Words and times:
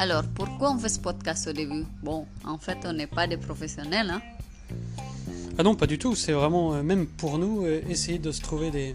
Alors, 0.00 0.22
pourquoi 0.34 0.70
on 0.72 0.78
fait 0.78 0.88
ce 0.88 1.00
podcast 1.00 1.48
au 1.48 1.52
début? 1.52 1.84
Bon, 2.04 2.24
en 2.44 2.56
fait, 2.56 2.78
on 2.84 2.92
n'est 2.92 3.08
pas 3.08 3.26
des 3.26 3.36
professionnels. 3.36 4.10
Hein? 4.10 4.22
Ah 5.58 5.64
non, 5.64 5.74
pas 5.74 5.88
du 5.88 5.98
tout. 5.98 6.14
C'est 6.14 6.32
vraiment, 6.32 6.74
euh, 6.74 6.82
même 6.84 7.06
pour 7.06 7.36
nous, 7.36 7.64
euh, 7.64 7.82
essayer 7.88 8.20
de 8.20 8.30
se 8.30 8.40
trouver 8.40 8.70
des, 8.70 8.94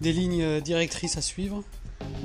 des 0.00 0.12
lignes 0.12 0.42
euh, 0.42 0.60
directrices 0.60 1.18
à 1.18 1.20
suivre. 1.20 1.62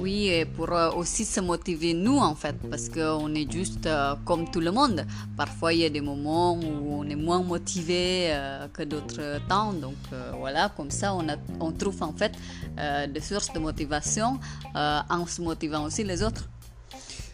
Oui, 0.01 0.29
et 0.29 0.45
pour 0.45 0.69
aussi 0.95 1.25
se 1.25 1.39
motiver 1.41 1.93
nous, 1.93 2.17
en 2.17 2.33
fait, 2.35 2.55
parce 2.69 2.89
qu'on 2.89 3.33
est 3.35 3.51
juste 3.51 3.87
comme 4.25 4.49
tout 4.49 4.59
le 4.59 4.71
monde. 4.71 5.05
Parfois, 5.37 5.73
il 5.73 5.79
y 5.81 5.85
a 5.85 5.89
des 5.89 6.01
moments 6.01 6.53
où 6.55 6.95
on 6.99 7.07
est 7.07 7.15
moins 7.15 7.43
motivé 7.43 8.35
que 8.73 8.81
d'autres 8.83 9.39
temps. 9.47 9.73
Donc 9.73 9.95
voilà, 10.39 10.69
comme 10.75 10.89
ça, 10.89 11.15
on, 11.59 11.71
trouve 11.71 12.01
en 12.01 12.13
fait 12.13 12.33
des 13.13 13.21
sources 13.21 13.53
de 13.53 13.59
motivation 13.59 14.39
en 14.73 15.25
se 15.27 15.41
motivant 15.41 15.83
aussi 15.85 16.03
les 16.03 16.23
autres. 16.23 16.49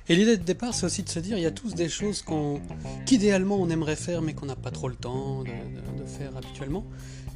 Et 0.10 0.16
l'idée 0.16 0.38
de 0.38 0.44
départ, 0.44 0.74
c'est 0.74 0.86
aussi 0.86 1.04
de 1.04 1.10
se 1.10 1.20
dire, 1.20 1.38
il 1.38 1.44
y 1.44 1.48
a 1.48 1.52
tous 1.52 1.74
des 1.74 1.90
choses 1.90 2.24
qu'idéalement 3.06 3.58
on 3.58 3.70
aimerait 3.70 3.98
faire, 3.98 4.22
mais 4.22 4.34
qu'on 4.34 4.46
n'a 4.46 4.56
pas 4.56 4.72
trop 4.72 4.88
le 4.88 4.96
temps 4.96 5.44
de, 5.44 6.06
faire 6.06 6.36
habituellement. 6.38 6.86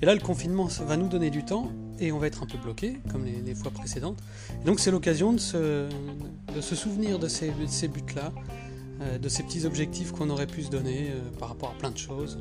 Et 0.02 0.05
là, 0.05 0.13
le 0.16 0.21
confinement 0.21 0.66
va 0.66 0.95
nous 0.95 1.09
donner 1.09 1.29
du 1.29 1.43
temps, 1.43 1.70
et 2.02 2.12
on 2.12 2.18
va 2.18 2.28
être 2.28 2.44
un 2.44 2.48
peu 2.48 2.58
bloqué, 2.58 2.98
comme 3.12 3.23
les, 3.23 3.55
fois 3.55 3.72
précédentes. 3.72 4.18
donc 4.66 4.80
c'est 4.80 4.91
l'occasion 4.91 5.34
de 5.34 5.40
se, 5.40 5.88
souvenir 6.60 7.20
de 7.20 7.27
ces, 7.27 7.52
buts-là, 7.88 8.34
euh, 9.02 9.18
de 9.18 9.30
ces 9.30 9.44
petits 9.44 9.66
objectifs 9.66 10.12
qu'on 10.12 10.30
aurait 10.30 10.48
pu 10.48 10.64
se 10.64 10.70
donner 10.70 11.12
euh, 11.12 11.40
par 11.40 11.50
rapport 11.50 11.70
à 11.70 11.74
plein 11.77 11.91
de 11.91 11.98
choses 11.98 12.40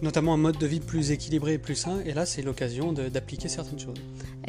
notamment 0.00 0.34
un 0.34 0.36
mode 0.36 0.58
de 0.58 0.66
vie 0.66 0.80
plus 0.80 1.12
équilibré 1.12 1.52
et 1.52 1.58
plus 1.58 1.76
sain. 1.76 2.00
Et 2.04 2.12
là, 2.12 2.26
c'est 2.26 2.42
l'occasion 2.42 2.92
d'appliquer 2.92 3.48
certaines 3.48 3.78
choses. 3.78 3.98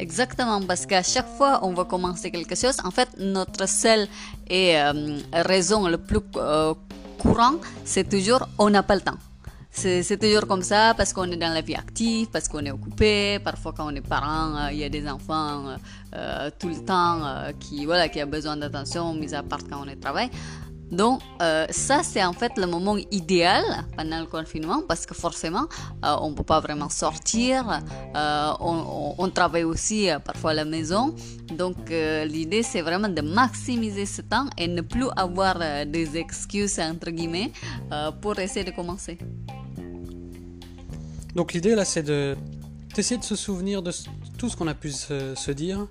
Exactement, 0.00 0.60
parce 0.60 0.84
qu'à 0.84 1.04
chaque 1.04 1.28
fois 1.38 1.60
on 1.62 1.72
va 1.72 1.84
commencer 1.84 2.32
quelque 2.32 2.56
chose, 2.56 2.76
en 2.82 2.90
fait, 2.90 3.08
notre 3.18 3.68
seule 3.68 4.08
et, 4.50 4.76
euh, 4.76 5.18
raison 5.32 5.86
le 5.86 5.98
plus 5.98 6.18
courant, 7.20 7.54
c'est 7.84 8.08
toujours 8.08 8.48
on 8.58 8.68
n'a 8.68 8.82
pas 8.82 8.96
le 8.96 9.00
temps. 9.00 9.18
C'est 9.74 10.18
toujours 10.20 10.46
comme 10.46 10.62
ça 10.62 10.94
parce 10.96 11.12
qu'on 11.12 11.30
est 11.30 11.36
dans 11.36 11.52
la 11.52 11.60
vie 11.60 11.74
active, 11.74 12.28
parce 12.30 12.48
qu'on 12.48 12.64
est 12.64 12.70
occupé. 12.70 13.38
Parfois, 13.40 13.74
quand 13.76 13.86
on 13.92 13.94
est 13.94 14.06
parent, 14.06 14.56
euh, 14.56 14.72
il 14.72 14.78
y 14.78 14.84
a 14.84 14.88
des 14.88 15.06
enfants 15.08 15.76
tout 16.60 16.68
le 16.68 16.84
temps 16.84 17.52
qui, 17.58 17.84
voilà, 17.84 18.08
qui 18.08 18.20
a 18.20 18.26
besoin 18.26 18.56
d'attention, 18.56 19.14
mis 19.14 19.34
à 19.34 19.42
part 19.42 19.58
quand 19.68 19.82
on 19.84 19.88
est 19.88 19.96
travail. 19.96 20.30
Donc 20.90 21.20
euh, 21.42 21.66
ça 21.70 22.02
c'est 22.02 22.22
en 22.24 22.32
fait 22.32 22.52
le 22.56 22.66
moment 22.66 22.96
idéal 23.10 23.64
pendant 23.96 24.20
le 24.20 24.26
confinement 24.26 24.82
parce 24.86 25.06
que 25.06 25.14
forcément 25.14 25.66
euh, 26.04 26.16
on 26.20 26.30
ne 26.30 26.34
peut 26.34 26.44
pas 26.44 26.60
vraiment 26.60 26.88
sortir, 26.88 27.80
euh, 28.14 28.52
on, 28.60 29.28
travaille 29.34 29.64
aussi 29.64 30.08
parfois 30.24 30.52
à 30.52 30.54
la 30.54 30.64
maison. 30.64 31.14
Donc 31.50 31.76
l'idée 31.90 32.62
c'est 32.62 32.82
vraiment 32.82 33.08
de 33.08 33.20
maximiser 33.22 34.06
ce 34.06 34.22
temps 34.22 34.46
et 34.56 34.68
ne 34.68 34.82
plus 34.82 35.08
avoir 35.16 35.58
des 35.86 36.16
excuses 36.16 36.78
entre 36.78 37.10
guillemets 37.10 37.50
pour 38.20 38.38
essayer 38.38 38.64
de 38.64 38.70
commencer. 38.70 39.18
Donc 41.34 41.52
l'idée 41.52 41.74
là 41.74 41.84
c'est 41.84 42.02
de 42.02 42.36
d'essayer 42.94 43.18
de 43.18 43.24
se 43.24 43.34
souvenir 43.34 43.82
de 43.82 43.92
tout 44.38 44.48
ce 44.48 44.56
qu'on 44.56 44.68
a 44.68 44.74
pu 44.74 44.92
se 44.92 45.50
dire 45.50 45.88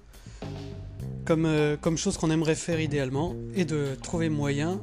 comme, 1.25 1.45
euh, 1.45 1.77
comme 1.79 1.97
chose 1.97 2.17
qu'on 2.17 2.31
aimerait 2.31 2.55
faire 2.55 2.79
idéalement 2.79 3.35
et 3.55 3.65
de 3.65 3.95
trouver 4.01 4.29
moyen 4.29 4.81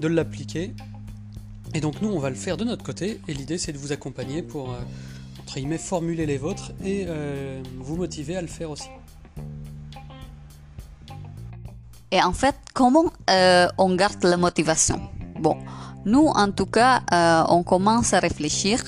de 0.00 0.08
l'appliquer. 0.08 0.74
Et 1.74 1.80
donc 1.80 2.00
nous, 2.00 2.08
on 2.08 2.18
va 2.18 2.30
le 2.30 2.36
faire 2.36 2.56
de 2.56 2.64
notre 2.64 2.84
côté 2.84 3.20
et 3.28 3.34
l'idée 3.34 3.58
c'est 3.58 3.72
de 3.72 3.78
vous 3.78 3.92
accompagner 3.92 4.42
pour, 4.42 4.70
euh, 4.70 4.78
entre 5.40 5.54
guillemets, 5.54 5.78
formuler 5.78 6.26
les 6.26 6.38
vôtres 6.38 6.72
et 6.84 7.04
euh, 7.06 7.62
vous 7.78 7.96
motiver 7.96 8.36
à 8.36 8.42
le 8.42 8.48
faire 8.48 8.70
aussi. 8.70 8.88
Et 12.10 12.22
en 12.22 12.32
fait, 12.32 12.54
comment 12.72 13.12
on 13.76 13.94
garde 13.94 14.24
la 14.24 14.38
motivation? 14.38 14.98
Bon, 15.38 15.58
nous, 16.04 16.26
en 16.26 16.50
tout 16.50 16.66
cas, 16.66 17.02
on 17.48 17.62
commence 17.62 18.12
à 18.14 18.20
réfléchir 18.20 18.82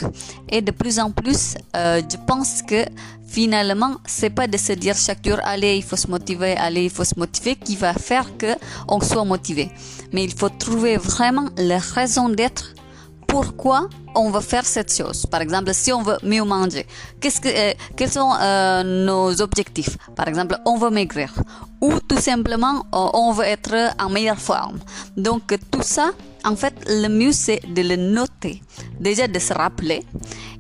et 0.49 0.63
de 0.63 0.71
plus 0.71 0.99
en 0.99 1.11
plus, 1.11 1.55
je 1.75 2.17
pense 2.27 2.63
que 2.63 2.85
finalement, 3.31 3.97
c'est 4.07 4.31
pas 4.31 4.47
de 4.47 4.57
se 4.57 4.73
dire 4.73 4.97
chaque 4.97 5.27
jour, 5.27 5.39
allez, 5.45 5.77
il 5.77 5.83
faut 5.85 5.97
se 5.97 6.09
motiver, 6.09 6.57
allez, 6.57 6.85
il 6.85 6.91
faut 6.91 7.05
se 7.05 7.19
motiver, 7.19 7.55
qui 7.57 7.77
va 7.77 7.95
faire 7.95 8.37
que 8.37 8.55
on 8.89 9.01
soit 9.01 9.25
motivé. 9.25 9.71
Mais 10.13 10.25
il 10.25 10.35
faut 10.35 10.49
trouver 10.49 10.97
vraiment 10.97 11.49
la 11.57 11.79
raison 11.79 12.29
d'être 12.29 12.75
pourquoi 13.31 13.89
on 14.17 14.31
veut 14.31 14.41
faire 14.41 14.67
cette 14.67 14.93
chose. 14.93 15.25
Par 15.27 15.41
exemple, 15.41 15.73
si 15.73 15.93
on 15.93 16.03
veut 16.03 16.19
mieux 16.25 16.43
manger, 16.43 16.85
qu'est-ce 17.21 17.41
que, 17.41 17.49
euh, 17.49 17.73
quels 17.97 18.11
sont 18.11 18.33
euh, 18.41 18.83
nos 18.83 19.41
objectifs? 19.41 19.97
Par 20.17 20.27
exemple, 20.27 20.59
on 20.67 20.77
veut 20.77 20.91
maigrir 20.91 21.33
ou 21.81 21.93
tout 22.01 22.19
simplement 22.19 22.81
euh, 22.93 23.09
on 23.15 23.31
veut 23.31 23.45
être 23.45 23.95
en 24.01 24.11
meilleure 24.11 24.41
forme. 24.41 24.81
Donc 25.17 25.57
tout 25.71 25.83
ça, 25.83 26.11
en 26.45 26.57
fait, 26.57 26.75
le 26.87 27.09
mieux 27.09 27.33
c'est 27.33 27.61
de 27.75 27.83
le 27.83 27.97
noter. 27.97 28.63
Déjà 28.99 29.27
de 29.29 29.39
se 29.39 29.53
rappeler 29.53 30.03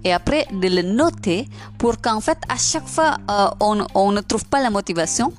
et 0.05 0.13
après 0.13 0.47
de 0.53 0.69
le 0.69 0.83
noter 0.83 1.47
pour 1.79 2.01
qu'en 2.01 2.21
fait 2.21 2.39
à 2.49 2.57
chaque 2.57 2.89
fois 2.89 3.17
on, 3.61 3.87
on 3.95 4.13
ne 4.13 4.21
trouve 4.21 4.45
pas 4.47 4.63
la 4.63 4.71
motivation, 4.71 5.33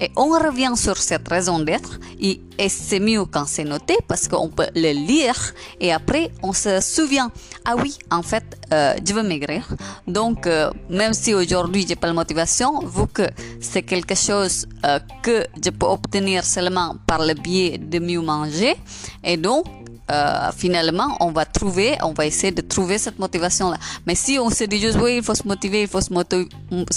et 0.00 0.10
on 0.16 0.28
revient 0.28 0.72
sur 0.76 0.96
cette 0.96 1.28
raison 1.28 1.58
d'être 1.58 1.98
et, 2.20 2.40
c'est 2.68 3.00
mieux 3.00 3.26
quand 3.26 3.44
c'est 3.46 3.64
noté 3.64 3.94
parce 4.08 4.28
qu'on 4.28 4.48
peut 4.48 4.68
le 4.74 4.92
lire 4.92 5.36
et 5.78 5.92
après 5.92 6.30
on 6.42 6.54
se 6.54 6.80
souvient, 6.80 7.30
ah 7.66 7.74
oui, 7.76 7.98
en 8.10 8.22
fait, 8.22 8.44
euh, 8.72 8.94
je 9.06 9.12
veux 9.12 9.22
maigrir. 9.22 9.68
Donc, 10.06 10.46
euh, 10.46 10.70
même 10.88 11.12
si 11.12 11.34
aujourd'hui 11.34 11.84
j'ai 11.86 11.96
pas 11.96 12.06
la 12.06 12.14
motivation, 12.14 12.80
vu 12.80 13.06
que 13.12 13.28
c'est 13.60 13.82
quelque 13.82 14.14
chose 14.14 14.66
euh, 14.86 14.98
que 15.22 15.44
je 15.62 15.68
peux 15.70 15.86
obtenir 15.86 16.44
seulement 16.44 16.96
par 17.06 17.24
le 17.24 17.34
biais 17.34 17.76
de 17.76 17.98
mieux 17.98 18.22
manger, 18.22 18.74
et 19.22 19.36
donc 19.36 19.66
euh, 20.10 20.52
finalement, 20.56 21.16
on 21.20 21.32
va 21.32 21.44
trouver, 21.44 21.96
on 22.02 22.12
va 22.12 22.26
essayer 22.26 22.52
de 22.52 22.62
trouver 22.62 22.98
cette 22.98 23.18
motivation-là. 23.18 23.76
Mais 24.06 24.14
si 24.14 24.38
on 24.38 24.50
se 24.50 24.64
dit 24.64 24.78
juste, 24.78 24.98
oui, 25.00 25.16
il 25.16 25.22
faut 25.22 25.34
se 25.34 25.46
motiver, 25.46 25.82
il 25.82 25.88
faut 25.88 26.00
se, 26.00 26.12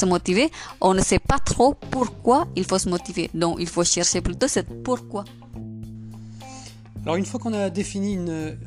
motiver, 0.06 0.52
on 0.80 0.94
ne 0.94 1.02
sait 1.02 1.20
pas 1.20 1.40
trop 1.40 1.74
pourquoi 1.74 2.47
il 2.56 2.64
faut 2.64 2.78
se 2.78 2.88
motiver. 2.88 3.30
Donc, 3.34 3.58
il 3.59 3.68
faut 3.68 3.84
chercher 3.84 4.22
plutôt 4.22 4.47
ce 4.47 4.59
pourquoi. 4.59 5.25
Alors, 7.03 7.16
une 7.16 7.25
fois 7.25 7.40
qu'on 7.40 7.53
a 7.53 7.70
défini 7.70 8.20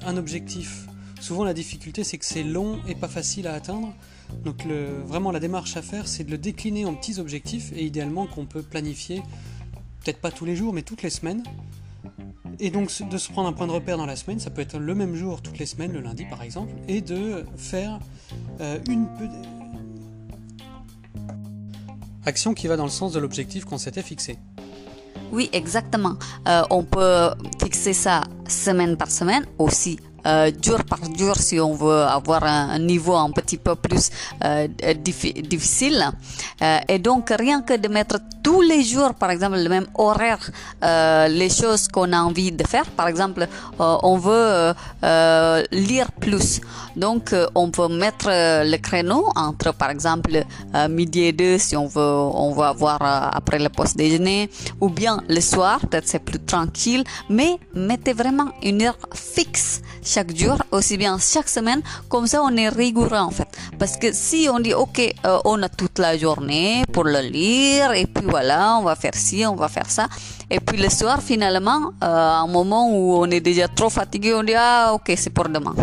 un 0.05 0.17
objectif, 0.17 0.87
souvent 1.21 1.45
la 1.45 1.55
difficulté, 1.55 2.03
c'est 2.03 2.19
que 2.19 2.25
c'est 2.25 2.43
long 2.43 2.81
et 2.89 2.97
pas 2.97 3.09
facile 3.09 3.47
à 3.47 3.55
atteindre. 3.55 3.93
Donc, 4.45 4.67
vraiment, 5.05 5.31
la 5.31 5.41
démarche 5.41 5.77
à 5.77 5.83
faire, 5.83 6.09
c'est 6.09 6.25
de 6.25 6.31
le 6.33 6.39
décliner 6.39 6.85
en 6.85 6.95
petits 6.95 7.21
objectifs 7.21 7.73
et 7.77 7.85
idéalement 7.85 8.27
qu'on 8.27 8.47
peut 8.47 8.63
planifier, 8.63 9.23
peut-être 10.03 10.21
pas 10.21 10.33
tous 10.33 10.47
les 10.47 10.57
jours, 10.57 10.73
mais 10.73 10.83
toutes 10.83 11.03
les 11.03 11.11
semaines. 11.11 11.45
Et 12.65 12.71
donc 12.71 12.91
de 13.11 13.19
se 13.19 13.28
prendre 13.33 13.49
un 13.49 13.53
point 13.53 13.67
de 13.67 13.73
repère 13.73 13.99
dans 13.99 14.06
la 14.06 14.15
semaine, 14.15 14.39
ça 14.39 14.49
peut 14.49 14.62
être 14.62 14.78
le 14.78 14.95
même 14.95 15.17
jour 15.17 15.43
toutes 15.43 15.59
les 15.59 15.67
semaines, 15.67 15.93
le 15.93 16.00
lundi 16.00 16.25
par 16.25 16.45
exemple, 16.45 16.73
et 16.87 17.00
de 17.00 17.45
faire 17.56 17.99
euh, 18.61 18.78
une 18.89 19.09
action 22.25 22.55
qui 22.55 22.69
va 22.69 22.77
dans 22.77 22.84
le 22.84 22.91
sens 22.91 23.12
de 23.12 23.19
l'objectif 23.19 23.65
qu'on 23.65 23.78
s'était 23.78 24.05
fixé. 24.05 24.39
Oui, 25.33 25.50
exactement. 25.53 26.15
Euh, 26.47 26.62
on 26.71 26.84
peut 26.84 27.31
fixer 27.61 27.95
ça 27.95 28.21
semaine 28.47 28.97
par 28.97 29.11
semaine 29.11 29.44
aussi 29.59 29.99
euh, 30.27 30.53
jour 30.62 30.84
par 30.84 31.00
jour 31.19 31.37
si 31.37 31.59
on 31.59 31.75
veut 31.75 32.03
avoir 32.03 32.44
un, 32.44 32.79
niveau 32.79 33.17
un 33.17 33.31
petit 33.31 33.56
peu 33.56 33.75
plus 33.75 34.11
euh, 34.44 34.69
difficile. 34.94 36.11
Euh, 36.62 36.79
et 36.89 36.99
donc 36.99 37.31
rien 37.31 37.62
que 37.62 37.77
de 37.77 37.89
mettre 37.89 38.19
tous 38.43 38.61
les 38.63 38.83
jours, 38.83 39.15
par 39.15 39.31
exemple, 39.31 39.57
le 39.57 39.69
même 39.69 39.87
horaire, 39.95 40.51
les 40.83 41.51
choses 41.51 41.89
qu'on 41.89 42.13
a 42.13 42.21
envie 42.21 42.53
de 42.53 42.67
faire. 42.67 42.87
Par 42.91 43.09
exemple, 43.09 43.47
on 43.79 44.19
veut 44.19 44.75
lire 45.71 46.11
plus. 46.13 46.61
Donc 46.97 47.35
on 47.55 47.71
peut 47.71 47.89
mettre 47.89 48.29
le 48.29 48.77
créneau 48.77 49.27
entre, 49.35 49.73
par 49.73 49.91
exemple, 49.91 50.45
midi 50.91 51.23
et 51.23 51.33
deux 51.33 51.59
si 51.59 51.77
on 51.77 51.87
veut, 51.87 52.01
on 52.03 52.53
veut 52.53 52.65
avoir 52.65 52.99
après 53.35 53.59
le 53.59 53.69
post 53.69 53.97
déjeuner, 53.97 54.50
ou 54.81 54.88
bien 54.88 55.23
le 55.29 55.41
soir, 55.41 55.81
peut-être 55.81 56.09
c'est 56.09 56.19
plus 56.19 56.41
tranquille, 56.41 57.05
mais 57.29 57.56
mettez 57.75 58.12
vraiment 58.12 58.49
une 58.62 58.83
heure 58.83 58.99
fixe 59.15 59.81
chaque 60.05 60.37
jour, 60.37 60.56
aussi 60.71 60.97
bien 60.97 61.17
chaque 61.19 61.49
semaine, 61.49 61.81
comme 62.09 62.27
ça 62.27 62.43
on 62.43 62.56
est 62.56 62.69
rigoureux 62.69 63.17
en 63.17 63.31
fait. 63.31 63.49
Parce 63.79 63.97
que 63.97 64.12
si 64.12 64.49
on 64.53 64.61
dit 64.61 64.75
ok, 64.75 65.15
euh, 65.25 65.38
on 65.45 65.62
a 65.62 65.69
toute 65.69 65.99
la 65.99 66.19
journée 66.19 66.83
pour 66.93 67.05
le 67.05 67.21
lire, 67.21 67.93
et 67.93 68.06
puis 68.06 68.27
voilà, 68.32 68.79
on 68.79 68.82
va 68.82 68.96
faire 68.96 69.14
ci, 69.14 69.44
on 69.44 69.55
va 69.55 69.69
faire 69.69 69.90
ça, 69.90 70.06
et 70.49 70.58
puis 70.58 70.79
le 70.79 70.88
soir 70.88 71.20
finalement, 71.20 71.93
euh, 72.02 72.06
à 72.06 72.38
un 72.40 72.46
moment 72.46 72.88
où 72.88 73.14
on 73.23 73.26
est 73.26 73.40
déjà 73.43 73.69
trop 73.69 73.90
fatigué, 73.90 74.32
on 74.32 74.43
dit 74.43 74.55
ah 74.56 74.93
ok, 74.94 75.12
c'est 75.17 75.29
pour 75.29 75.50
demain. 75.50 75.75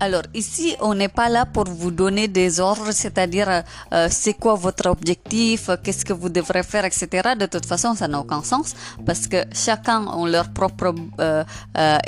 Alors 0.00 0.22
ici, 0.32 0.76
on 0.80 0.94
n'est 0.94 1.08
pas 1.08 1.28
là 1.28 1.44
pour 1.44 1.64
vous 1.64 1.90
donner 1.90 2.28
des 2.28 2.60
ordres, 2.60 2.92
c'est-à-dire 2.92 3.48
euh, 3.48 3.60
euh, 3.92 4.06
c'est 4.10 4.34
quoi 4.34 4.54
votre 4.54 4.88
objectif, 4.88 5.70
qu'est-ce 5.82 6.04
que 6.04 6.12
vous 6.12 6.28
devrez 6.28 6.62
faire, 6.62 6.84
etc. 6.84 7.30
De 7.36 7.46
toute 7.46 7.66
façon, 7.66 7.94
ça 7.96 8.06
n'a 8.06 8.20
aucun 8.20 8.42
sens 8.44 8.74
parce 9.04 9.26
que 9.26 9.38
chacun 9.52 10.06
a 10.06 10.28
leur 10.28 10.50
propre 10.50 10.94
euh, 11.20 11.42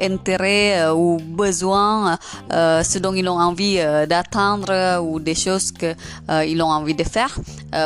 intérêt 0.00 0.88
ou 0.90 1.18
besoin, 1.18 2.16
ce 2.50 2.98
dont 2.98 3.14
ils 3.14 3.28
ont 3.28 3.40
envie 3.40 3.76
d'atteindre 4.08 5.00
ou 5.00 5.18
des 5.18 5.34
choses 5.34 5.72
qu'ils 5.72 6.62
ont 6.62 6.70
envie 6.70 6.94
de 6.94 7.04
faire. 7.04 7.36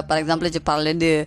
par 0.08 0.18
exemple, 0.18 0.48
je 0.52 0.58
parlais 0.58 0.94
de, 0.94 1.24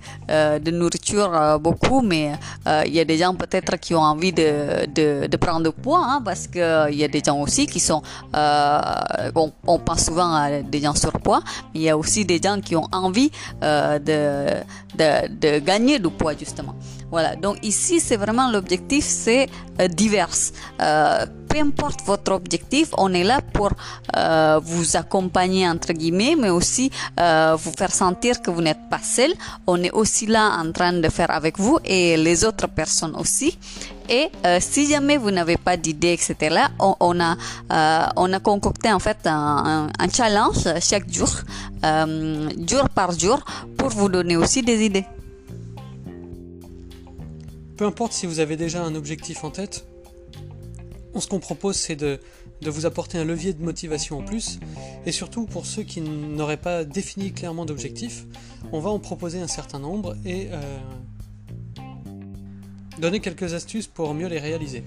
de 0.59 0.71
nourriture 0.71 1.31
euh, 1.33 1.57
beaucoup, 1.57 2.01
mais 2.01 2.33
euh, 2.67 2.83
il 2.85 2.93
y 2.93 2.99
a 2.99 3.05
des 3.05 3.17
gens 3.17 3.33
peut-être 3.33 3.77
qui 3.77 3.93
ont 3.95 4.01
envie 4.01 4.33
de, 4.33 4.85
de, 4.93 5.27
de 5.27 5.37
prendre 5.37 5.71
poids, 5.71 6.03
hein, 6.03 6.21
parce 6.23 6.47
que 6.47 6.91
il 6.91 6.97
y 6.97 7.03
a 7.03 7.07
des 7.07 7.21
gens 7.25 7.39
aussi 7.39 7.67
qui 7.67 7.79
sont, 7.79 8.01
bon, 8.33 8.66
on 9.65 9.79
pense 9.79 10.05
souvent 10.05 10.33
à 10.33 10.61
des 10.61 10.81
gens 10.81 10.95
surpoids, 10.95 11.41
mais 11.73 11.79
il 11.79 11.83
y 11.83 11.89
a 11.89 11.97
aussi 11.97 12.25
des 12.25 12.39
gens 12.43 12.59
qui 12.61 12.75
ont 12.75 12.87
envie 12.91 13.31
de, 13.61 14.63
de, 14.97 15.09
de 15.43 15.59
gagner 15.59 15.99
du 15.99 16.09
poids 16.09 16.33
justement. 16.37 16.75
Voilà, 17.09 17.35
donc 17.35 17.57
ici 17.63 17.99
c'est 17.99 18.17
vraiment 18.17 18.51
l'objectif, 18.51 19.05
c'est 19.05 19.47
divers 19.89 20.29
peu 21.47 21.59
importe 21.59 22.01
votre 22.05 22.31
objectif, 22.33 22.89
on 22.97 23.13
est 23.13 23.23
là 23.23 23.41
pour 23.53 23.71
euh, 24.15 24.59
vous 24.63 24.95
accompagner 24.95 25.67
entre 25.67 25.93
guillemets, 25.93 26.35
mais 26.37 26.49
aussi 26.49 26.91
euh, 27.19 27.55
vous 27.57 27.71
faire 27.77 27.93
sentir 27.93 28.41
que 28.41 28.51
vous 28.51 28.61
n'êtes 28.61 28.89
pas 28.89 28.99
seul. 29.01 29.31
On 29.65 29.81
est 29.83 29.91
aussi 29.91 30.25
là 30.25 30.57
en 30.59 30.71
train 30.71 30.93
de 30.93 31.09
faire 31.09 31.31
avec 31.31 31.57
vous 31.59 31.79
et 31.85 32.17
les 32.17 32.43
autres 32.43 32.67
personnes 32.67 33.15
aussi. 33.15 33.57
Et 34.09 34.29
euh, 34.45 34.57
si 34.61 34.87
jamais 34.89 35.17
vous 35.17 35.31
n'avez 35.31 35.57
pas 35.57 35.77
d'idée, 35.77 36.13
etc., 36.13 36.65
on, 36.79 36.95
on 36.99 37.19
a 37.19 37.37
on 38.15 38.33
a 38.33 38.39
concocté 38.39 38.91
en 38.91 38.99
fait 38.99 39.17
un, 39.25 39.89
challenge 40.13 40.67
chaque 40.81 41.11
jour, 41.11 41.29
jour 41.83 42.89
par 42.89 43.11
jour, 43.11 43.43
pour 43.77 43.89
vous 43.89 44.09
donner 44.09 44.37
aussi 44.37 44.61
des 44.61 44.83
idées. 44.85 45.05
Peu 47.75 47.85
importe 47.85 48.13
si 48.13 48.25
vous 48.25 48.39
avez 48.39 48.57
déjà 48.57 48.83
un 48.83 48.95
objectif 48.95 49.43
en 49.43 49.51
tête, 49.51 49.85
ce 51.19 51.27
qu'on 51.27 51.39
propose, 51.39 51.75
c'est 51.75 51.95
de, 51.95 52.19
vous 52.65 52.85
apporter 52.85 53.17
un 53.17 53.23
levier 53.23 53.53
de 53.53 53.63
motivation 53.63 54.19
en 54.19 54.23
plus. 54.23 54.59
Et 55.05 55.11
surtout, 55.11 55.45
pour 55.45 55.65
ceux 55.65 55.83
qui 55.83 56.01
n'auraient 56.01 56.57
pas 56.57 56.83
défini 56.83 57.31
clairement 57.31 57.65
d'objectif, 57.65 58.25
on 58.71 58.79
va 58.79 58.89
en 58.89 58.99
proposer 58.99 59.39
un 59.39 59.47
certain 59.47 59.79
nombre 59.79 60.15
et 60.25 60.47
euh, 60.51 60.77
donner 62.99 63.19
quelques 63.19 63.53
astuces 63.53 63.87
pour 63.87 64.13
mieux 64.13 64.27
les 64.27 64.39
réaliser. 64.39 64.83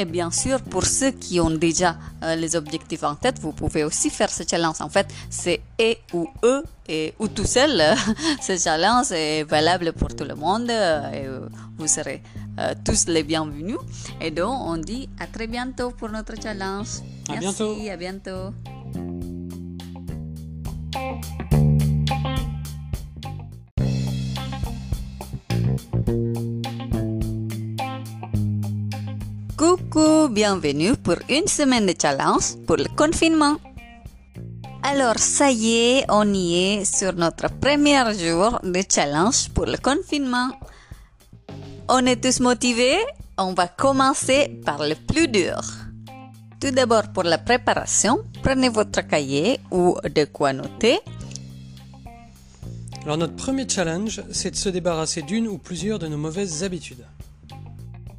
Et 0.00 0.06
bien 0.06 0.30
sûr, 0.30 0.62
pour 0.62 0.86
ceux 0.86 1.10
qui 1.10 1.40
ont 1.40 1.50
déjà 1.50 1.94
euh, 2.22 2.34
les 2.34 2.56
objectifs 2.56 3.02
en 3.02 3.14
tête, 3.14 3.38
vous 3.38 3.52
pouvez 3.52 3.84
aussi 3.84 4.08
faire 4.08 4.30
ce 4.30 4.44
challenge. 4.50 4.80
En 4.80 4.88
fait, 4.88 5.06
c'est 5.28 5.60
et 5.78 5.98
ou 6.14 6.26
eux 6.42 6.62
et 6.88 7.12
ou 7.18 7.28
tout 7.28 7.44
seul. 7.44 7.82
ce 8.40 8.56
challenge 8.56 9.12
est 9.12 9.44
valable 9.44 9.92
pour 9.92 10.16
tout 10.16 10.24
le 10.24 10.34
monde 10.34 10.70
euh, 10.70 11.12
et 11.12 11.26
vous 11.76 11.86
serez 11.86 12.22
euh, 12.58 12.74
tous 12.82 13.08
les 13.08 13.22
bienvenus. 13.22 13.76
Et 14.22 14.30
donc, 14.30 14.54
on 14.58 14.78
dit 14.78 15.10
à 15.18 15.26
très 15.26 15.46
bientôt 15.46 15.90
pour 15.90 16.08
notre 16.08 16.34
challenge. 16.40 16.88
À 17.28 17.36
bientôt. 17.36 17.76
À 17.90 17.96
bientôt. 17.98 18.54
Coucou, 29.60 30.30
bienvenue 30.30 30.96
pour 30.96 31.16
une 31.28 31.46
semaine 31.46 31.84
de 31.84 31.92
challenge 32.00 32.56
pour 32.66 32.78
le 32.78 32.86
confinement. 32.96 33.58
Alors, 34.82 35.18
ça 35.18 35.50
y 35.50 35.72
est, 35.72 36.06
on 36.08 36.32
y 36.32 36.54
est 36.54 36.84
sur 36.86 37.12
notre 37.12 37.50
premier 37.60 38.02
jour 38.18 38.58
de 38.64 38.82
challenge 38.88 39.50
pour 39.50 39.66
le 39.66 39.76
confinement. 39.76 40.48
On 41.90 42.06
est 42.06 42.24
tous 42.24 42.40
motivés 42.40 42.96
On 43.36 43.52
va 43.52 43.68
commencer 43.68 44.62
par 44.64 44.78
le 44.78 44.94
plus 44.94 45.28
dur. 45.28 45.60
Tout 46.58 46.70
d'abord, 46.70 47.12
pour 47.12 47.24
la 47.24 47.36
préparation, 47.36 48.20
prenez 48.42 48.70
votre 48.70 49.06
cahier 49.06 49.60
ou 49.70 49.94
de 50.02 50.24
quoi 50.24 50.54
noter. 50.54 51.00
Alors 53.02 53.18
notre 53.18 53.36
premier 53.36 53.68
challenge, 53.68 54.22
c'est 54.32 54.52
de 54.52 54.56
se 54.56 54.70
débarrasser 54.70 55.20
d'une 55.20 55.48
ou 55.48 55.58
plusieurs 55.58 55.98
de 55.98 56.06
nos 56.06 56.16
mauvaises 56.16 56.64
habitudes. 56.64 57.04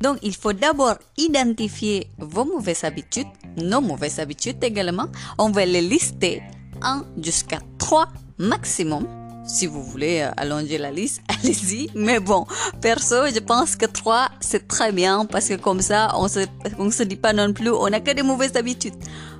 Donc 0.01 0.17
il 0.21 0.35
faut 0.35 0.53
d'abord 0.53 0.95
identifier 1.17 2.07
vos 2.17 2.45
mauvaises 2.45 2.83
habitudes, 2.83 3.27
nos 3.57 3.81
mauvaises 3.81 4.19
habitudes 4.19 4.63
également. 4.63 5.07
On 5.37 5.49
va 5.49 5.65
les 5.65 5.81
lister 5.81 6.41
1 6.81 7.05
jusqu'à 7.21 7.59
3 7.77 8.07
maximum 8.37 9.07
si 9.43 9.65
vous 9.65 9.83
voulez 9.83 10.21
euh, 10.21 10.31
allonger 10.37 10.77
la 10.77 10.91
liste, 10.91 11.21
allez-y. 11.27 11.89
Mais 11.95 12.19
bon, 12.19 12.45
perso, 12.81 13.27
je 13.33 13.39
pense 13.39 13.75
que 13.75 13.85
3, 13.85 14.29
c'est 14.39 14.67
très 14.67 14.91
bien 14.91 15.25
parce 15.25 15.47
que 15.47 15.55
comme 15.55 15.81
ça, 15.81 16.11
on 16.15 16.27
se, 16.27 16.41
se 16.91 17.03
dit 17.03 17.15
pas 17.15 17.33
non 17.33 17.53
plus, 17.53 17.69
on 17.69 17.89
n'a 17.89 17.99
que 17.99 18.11
des 18.11 18.23
mauvaises 18.23 18.55
habitudes. 18.55 18.95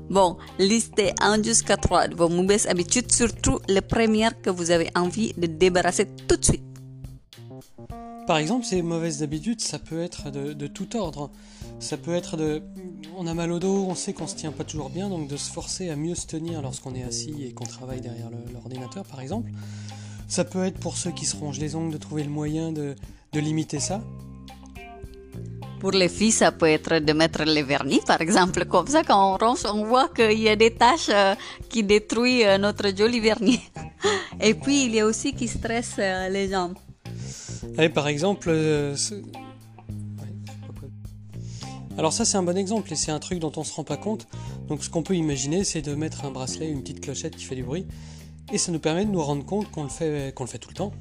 Bon, 0.09 0.37
listez 0.59 1.13
1 1.21 1.43
jusqu'à 1.43 1.77
3 1.77 2.09
de 2.09 2.15
vos 2.15 2.29
mauvaises 2.29 2.67
habitudes, 2.67 3.11
surtout 3.11 3.59
les 3.67 3.81
premières 3.81 4.41
que 4.41 4.49
vous 4.49 4.71
avez 4.71 4.89
envie 4.95 5.33
de 5.37 5.47
débarrasser 5.47 6.07
tout 6.27 6.35
de 6.35 6.43
suite. 6.43 6.70
Par 8.31 8.37
exemple, 8.37 8.65
ces 8.65 8.81
mauvaises 8.81 9.23
habitudes, 9.23 9.59
ça 9.59 9.77
peut 9.77 10.01
être 10.01 10.31
de, 10.31 10.67
tout 10.67 10.95
ordre. 10.95 11.29
Ça 11.81 11.97
peut 11.97 12.13
être 12.13 12.37
de. 12.37 12.63
On 13.17 13.27
a 13.27 13.33
mal 13.33 13.51
au 13.51 13.59
dos, 13.59 13.85
on 13.89 13.93
sait 13.93 14.13
qu'on 14.13 14.25
se 14.25 14.37
tient 14.37 14.53
pas 14.53 14.63
toujours 14.63 14.89
bien, 14.89 15.09
donc 15.09 15.27
de 15.27 15.35
se 15.35 15.51
forcer 15.51 15.89
à 15.89 15.97
mieux 15.97 16.15
se 16.15 16.27
tenir 16.27 16.61
lorsqu'on 16.61 16.95
est 16.95 17.03
assis 17.03 17.43
et 17.43 17.51
qu'on 17.51 17.65
travaille 17.65 17.99
derrière 17.99 18.29
l'ordinateur, 18.53 19.03
par 19.03 19.19
exemple. 19.19 19.51
Ça 20.29 20.45
peut 20.45 20.63
être 20.63 20.79
pour 20.79 20.95
ceux 20.95 21.11
qui 21.11 21.25
se 21.25 21.35
rongent 21.35 21.59
les 21.59 21.75
ongles 21.75 21.91
de 21.91 21.97
trouver 21.97 22.23
le 22.23 22.29
moyen 22.29 22.71
de, 22.71 22.95
limiter 23.33 23.81
ça. 23.81 23.99
Pour 25.81 25.91
les 25.91 26.07
filles, 26.07 26.31
ça 26.31 26.53
peut 26.53 26.69
être 26.69 26.99
de 26.99 27.11
mettre 27.11 27.43
les 27.43 27.63
vernis, 27.63 27.99
par 28.07 28.21
exemple. 28.21 28.63
Comme 28.63 28.87
ça, 28.87 29.03
quand 29.03 29.33
on 29.33 29.45
ronge, 29.45 29.65
on 29.65 29.83
voit 29.83 30.07
qu'il 30.07 30.39
y 30.39 30.47
a 30.47 30.55
des 30.55 30.73
taches 30.73 31.09
euh, 31.09 31.35
qui 31.67 31.83
détruisent 31.83 32.45
euh, 32.45 32.57
notre 32.57 32.95
joli 32.95 33.19
vernis. 33.19 33.59
Et 34.39 34.53
puis, 34.53 34.85
il 34.85 34.95
y 34.95 35.01
a 35.01 35.05
aussi 35.05 35.33
qui 35.33 35.49
stressent 35.49 35.99
euh, 35.99 36.29
les 36.29 36.47
jambes. 36.49 36.77
Allez, 37.77 37.89
par 37.89 38.07
exemple, 38.07 38.49
alors 41.97 42.13
ça 42.13 42.25
c'est 42.25 42.37
un 42.37 42.43
bon 42.43 42.57
exemple 42.57 42.91
et 42.91 42.95
c'est 42.95 43.11
un 43.11 43.19
truc 43.19 43.39
dont 43.39 43.51
on 43.57 43.63
se 43.63 43.73
rend 43.73 43.83
pas 43.83 43.97
compte. 43.97 44.27
Donc 44.67 44.83
ce 44.83 44.89
qu'on 44.89 45.03
peut 45.03 45.15
imaginer 45.15 45.63
c'est 45.63 45.81
de 45.81 45.93
mettre 45.93 46.25
un 46.25 46.31
bracelet, 46.31 46.69
une 46.69 46.81
petite 46.81 47.01
clochette 47.01 47.35
qui 47.35 47.45
fait 47.45 47.55
du 47.55 47.63
bruit 47.63 47.85
et 48.51 48.57
ça 48.57 48.71
nous 48.71 48.79
permet 48.79 49.05
de 49.05 49.11
nous 49.11 49.21
rendre 49.21 49.45
compte 49.45 49.69
qu'on 49.71 49.83
le 49.83 49.89
fait, 49.89 50.33
qu'on 50.33 50.43
le 50.43 50.49
fait 50.49 50.57
tout 50.57 50.69
le 50.69 50.75
temps. 50.75 50.93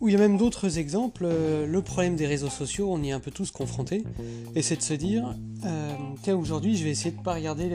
Ou 0.00 0.08
il 0.08 0.12
y 0.12 0.16
a 0.16 0.18
même 0.20 0.36
d'autres 0.36 0.78
exemples, 0.78 1.24
euh, 1.24 1.66
le 1.66 1.82
problème 1.82 2.14
des 2.14 2.26
réseaux 2.26 2.50
sociaux, 2.50 2.88
on 2.92 3.02
y 3.02 3.08
est 3.08 3.12
un 3.12 3.18
peu 3.18 3.32
tous 3.32 3.50
confrontés, 3.50 4.04
et 4.54 4.62
c'est 4.62 4.76
de 4.76 4.82
se 4.82 4.94
dire, 4.94 5.34
euh, 5.64 6.34
aujourd'hui 6.36 6.76
je 6.76 6.84
vais 6.84 6.90
essayer 6.90 7.10
de 7.10 7.20
pas 7.20 7.34
regarder, 7.34 7.70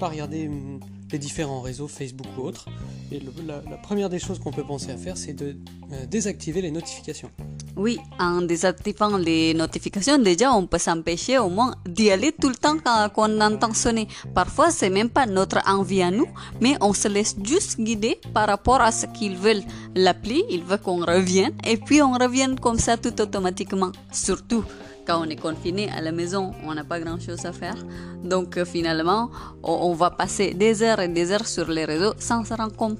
pas 0.00 0.08
regarder 0.08 0.48
hum, 0.48 0.80
les 1.12 1.18
différents 1.18 1.60
réseaux 1.60 1.88
Facebook 1.88 2.26
ou 2.38 2.42
autres. 2.42 2.68
Et 3.12 3.20
la, 3.46 3.60
première 3.76 4.08
des 4.08 4.18
choses 4.18 4.38
qu'on 4.38 4.52
peut 4.52 4.64
penser 4.64 4.90
à 4.90 4.96
faire, 4.96 5.18
c'est 5.18 5.34
de 5.34 5.56
euh, 5.92 6.06
désactiver 6.06 6.62
les 6.62 6.70
notifications. 6.70 7.30
Oui, 7.76 7.98
en 8.18 8.40
désactivant 8.40 9.18
les 9.18 9.52
notifications, 9.52 10.16
déjà 10.18 10.50
on 10.52 10.66
peut 10.66 10.78
s'empêcher 10.78 11.36
au 11.38 11.50
moins 11.50 11.74
d'y 11.86 12.10
aller 12.10 12.32
tout 12.32 12.48
le 12.48 12.54
temps 12.54 12.76
quand, 12.82 13.10
on 13.16 13.40
entend 13.40 13.74
sonner. 13.74 14.08
Parfois, 14.34 14.70
c'est 14.70 14.88
même 14.88 15.10
pas 15.10 15.26
notre 15.26 15.58
envie 15.68 16.00
à 16.00 16.10
nous, 16.10 16.26
mais 16.60 16.76
on 16.80 16.94
se 16.94 17.08
laisse 17.08 17.36
juste 17.44 17.78
guider 17.78 18.18
par 18.32 18.46
rapport 18.48 18.80
à 18.80 18.92
ce 18.92 19.04
qu'ils 19.06 19.36
veulent. 19.36 19.62
L'appli, 19.94 20.44
il 20.48 20.64
veut 20.64 20.78
qu'on 20.78 21.04
revienne, 21.04 21.52
et 21.66 21.76
puis 21.76 22.00
on 22.00 22.12
revient 22.14 22.54
comme 22.60 22.78
ça 22.78 22.96
tout 22.96 23.20
automatiquement. 23.20 23.92
Surtout 24.10 24.64
quand 25.06 25.20
on 25.20 25.28
est 25.28 25.36
confiné 25.36 25.88
à 25.90 26.00
la 26.00 26.12
maison, 26.12 26.52
on 26.64 26.74
n'a 26.74 26.82
pas 26.82 26.98
grand-chose 26.98 27.44
à 27.44 27.52
faire. 27.52 27.76
Donc 28.24 28.56
euh, 28.56 28.64
finalement, 28.64 29.30
on, 29.62 29.92
va 29.92 30.10
passer 30.10 30.52
des 30.52 30.82
heures 30.82 31.00
et 31.00 31.08
des 31.08 31.30
heures 31.30 31.46
sur 31.46 31.68
les 31.70 31.84
réseaux 31.84 32.14
sans 32.18 32.44
se 32.44 32.54
rendre 32.54 32.74
compte. 32.74 32.98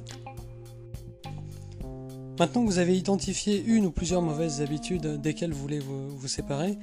Maintenant 2.39 2.65
que 2.65 2.67
vous 2.67 2.79
avez 2.79 2.97
identifié 2.97 3.65
une 3.65 3.87
ou 3.87 3.91
plusieurs 3.91 4.21
mauvaises 4.21 4.61
habitudes 4.61 5.21
desquelles 5.23 5.53
vous 5.53 5.61
voulez 5.61 5.79
vous, 5.79 6.29
séparer, 6.29 6.77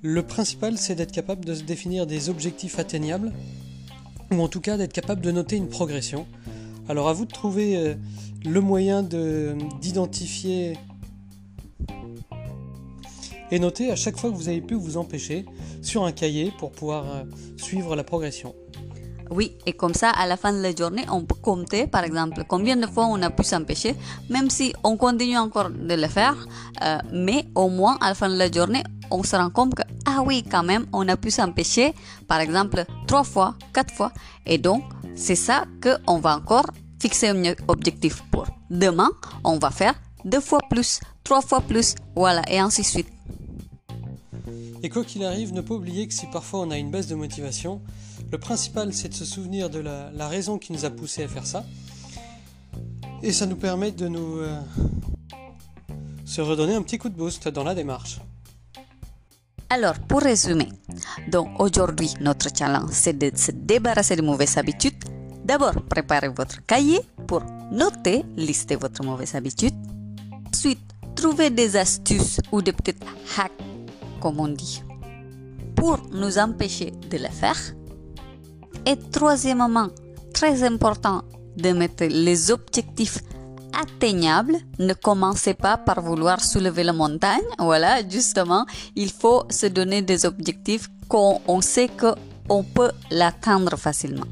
le 0.00 0.22
principal 0.22 0.78
c'est 0.78 0.94
d'être 0.94 1.12
capable 1.12 1.44
de 1.44 1.54
se 1.54 1.62
définir 1.62 2.06
des 2.06 2.30
objectifs 2.30 2.78
atteignables, 2.78 3.32
ou 4.30 4.40
en 4.40 4.48
tout 4.48 4.62
cas 4.62 4.78
d'être 4.78 4.94
capable 4.94 5.20
de 5.20 5.30
noter 5.30 5.56
une 5.56 5.68
progression. 5.68 6.26
Alors 6.88 7.08
à 7.08 7.12
vous 7.12 7.26
de 7.26 7.32
trouver 7.32 7.76
euh, 7.76 7.94
le 8.46 8.60
moyen 8.62 9.02
d'identifier 9.02 10.78
et 13.50 13.58
notez 13.58 13.90
à 13.90 13.96
chaque 13.96 14.16
fois 14.16 14.30
que 14.30 14.36
vous 14.36 14.48
avez 14.48 14.62
pu 14.62 14.74
vous 14.74 14.96
empêcher 14.96 15.44
sur 15.82 16.04
un 16.04 16.12
cahier 16.12 16.50
pour 16.58 16.72
pouvoir 16.72 17.04
euh, 17.10 17.24
suivre 17.58 17.94
la 17.94 18.04
progression. 18.04 18.54
Oui, 19.34 19.56
et 19.64 19.72
comme 19.72 19.94
ça, 19.94 20.10
à 20.10 20.26
la 20.26 20.36
fin 20.36 20.52
de 20.52 20.60
la 20.60 20.74
journée, 20.74 21.06
on 21.10 21.22
peut 21.22 21.34
compter, 21.40 21.86
par 21.86 22.04
exemple, 22.04 22.44
combien 22.46 22.76
de 22.76 22.86
fois 22.86 23.06
on 23.06 23.22
a 23.22 23.30
pu 23.30 23.44
s'empêcher, 23.44 23.94
même 24.28 24.50
si 24.50 24.74
on 24.84 24.98
continue 24.98 25.38
encore 25.38 25.70
de 25.70 25.94
le 25.94 26.06
faire, 26.06 26.36
euh, 26.82 26.98
mais 27.10 27.46
au 27.54 27.70
moins, 27.70 27.96
à 28.02 28.08
la 28.08 28.14
fin 28.14 28.28
de 28.28 28.36
la 28.36 28.52
journée, 28.52 28.82
on 29.10 29.22
se 29.22 29.34
rend 29.34 29.48
compte 29.48 29.74
que, 29.74 29.82
ah 30.04 30.22
oui, 30.26 30.44
quand 30.50 30.62
même, 30.62 30.84
on 30.92 31.08
a 31.08 31.16
pu 31.16 31.30
s'empêcher, 31.30 31.94
par 32.28 32.40
exemple, 32.40 32.84
trois 33.06 33.24
fois, 33.24 33.54
quatre 33.72 33.94
fois, 33.94 34.12
et 34.44 34.58
donc, 34.58 34.84
c'est 35.14 35.34
ça 35.34 35.64
qu'on 35.82 36.18
va 36.18 36.36
encore 36.36 36.66
fixer 37.00 37.28
un 37.28 37.42
objectif 37.68 38.22
pour. 38.30 38.46
Demain, 38.68 39.08
on 39.44 39.58
va 39.58 39.70
faire 39.70 39.94
deux 40.26 40.40
fois 40.40 40.60
plus, 40.68 41.00
trois 41.24 41.40
fois 41.40 41.62
plus, 41.62 41.94
voilà, 42.14 42.42
et 42.50 42.58
ainsi 42.58 42.82
de 42.82 42.86
suite. 42.86 43.08
Et 44.82 44.90
quoi 44.90 45.04
qu'il 45.04 45.24
arrive, 45.24 45.54
ne 45.54 45.62
pas 45.62 45.74
oublier 45.74 46.06
que 46.06 46.12
si 46.12 46.26
parfois 46.26 46.60
on 46.60 46.70
a 46.70 46.76
une 46.76 46.90
baisse 46.90 47.06
de 47.06 47.14
motivation, 47.14 47.80
le 48.32 48.38
principal 48.38 48.92
c'est 48.94 49.10
de 49.10 49.14
se 49.14 49.26
souvenir 49.26 49.68
de 49.68 49.78
la, 49.78 50.26
raison 50.28 50.58
qui 50.58 50.72
nous 50.72 50.86
a 50.86 50.90
poussé 50.90 51.22
à 51.22 51.28
faire 51.28 51.46
ça. 51.46 51.64
Et 53.22 53.30
ça 53.30 53.44
nous 53.46 53.56
permet 53.56 53.92
de 53.92 54.08
nous 54.08 54.38
euh, 54.38 54.58
se 56.24 56.40
redonner 56.40 56.74
un 56.74 56.82
petit 56.82 56.96
coup 56.98 57.10
de 57.10 57.14
boost 57.14 57.46
dans 57.48 57.62
la 57.62 57.74
démarche. 57.74 58.18
Alors, 59.68 59.98
pour 60.00 60.20
résumer, 60.20 60.68
donc 61.28 61.48
aujourd'hui, 61.60 62.14
notre 62.20 62.48
challenge, 62.56 62.90
c'est 62.90 63.16
de 63.16 63.30
se 63.36 63.52
débarrasser 63.52 64.16
de 64.16 64.22
mauvaises 64.22 64.56
habitudes. 64.56 65.04
D'abord, 65.44 65.74
préparez 65.88 66.28
votre 66.28 66.64
cahier 66.64 67.00
pour 67.26 67.42
noter, 67.70 68.24
lister 68.36 68.76
votre 68.76 69.04
mauvaise 69.04 69.34
habitude. 69.34 69.74
Ensuite, 70.48 70.80
trouvez 71.14 71.50
des 71.50 71.76
astuces 71.76 72.40
ou 72.50 72.60
des 72.62 72.72
petits 72.72 72.98
hacks, 73.38 73.52
comme 74.20 74.40
on 74.40 74.48
dit, 74.48 74.82
pour 75.76 75.98
nous 76.12 76.38
empêcher 76.38 76.92
de 77.10 77.18
le 77.18 77.28
faire. 77.28 77.58
Et 78.84 78.96
troisièmement, 78.96 79.88
très 80.34 80.62
important 80.64 81.22
de 81.56 81.70
mettre 81.72 82.04
les 82.04 82.50
objectifs 82.50 83.18
atteignables. 83.72 84.56
Ne 84.78 84.94
commencez 84.94 85.54
pas 85.54 85.76
par 85.76 86.00
vouloir 86.00 86.40
soulever 86.40 86.82
la 86.82 86.92
montagne. 86.92 87.42
Voilà, 87.58 88.06
justement, 88.06 88.66
il 88.96 89.10
faut 89.10 89.44
se 89.50 89.66
donner 89.66 90.02
des 90.02 90.26
objectifs 90.26 90.88
qu'on 91.08 91.60
sait 91.60 91.88
qu'on 91.88 92.64
peut 92.64 92.90
l'atteindre 93.10 93.76
facilement. 93.76 94.26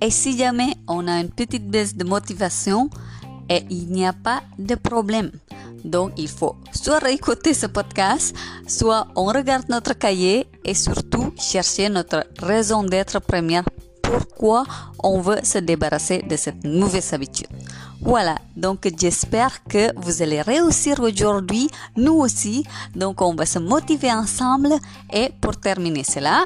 Et 0.00 0.10
si 0.10 0.36
jamais 0.36 0.74
on 0.88 1.06
a 1.06 1.20
une 1.20 1.30
petite 1.30 1.68
baisse 1.68 1.94
de 1.94 2.04
motivation, 2.04 2.88
et 3.48 3.64
il 3.68 3.90
n'y 3.90 4.06
a 4.06 4.12
pas 4.12 4.42
de 4.58 4.74
problème. 4.76 5.30
Donc, 5.84 6.12
il 6.16 6.28
faut 6.28 6.56
soit 6.72 6.98
réécouter 6.98 7.54
ce 7.54 7.66
podcast, 7.66 8.34
soit 8.66 9.06
on 9.16 9.26
regarde 9.26 9.68
notre 9.68 9.94
cahier 9.94 10.46
et 10.64 10.74
surtout 10.74 11.32
chercher 11.38 11.88
notre 11.88 12.26
raison 12.40 12.82
d'être 12.82 13.20
première. 13.20 13.64
Pourquoi 14.02 14.64
on 15.02 15.20
veut 15.20 15.38
se 15.42 15.58
débarrasser 15.58 16.22
de 16.22 16.36
cette 16.36 16.64
mauvaise 16.64 17.12
habitude. 17.12 17.46
Voilà, 18.00 18.36
donc 18.56 18.88
j'espère 18.98 19.62
que 19.64 19.92
vous 20.00 20.22
allez 20.22 20.40
réussir 20.40 21.00
aujourd'hui, 21.00 21.68
nous 21.96 22.14
aussi. 22.14 22.64
Donc 22.96 23.20
on 23.20 23.34
va 23.34 23.46
se 23.46 23.58
motiver 23.58 24.10
ensemble 24.10 24.72
et 25.12 25.30
pour 25.40 25.56
terminer 25.58 26.04
cela, 26.04 26.44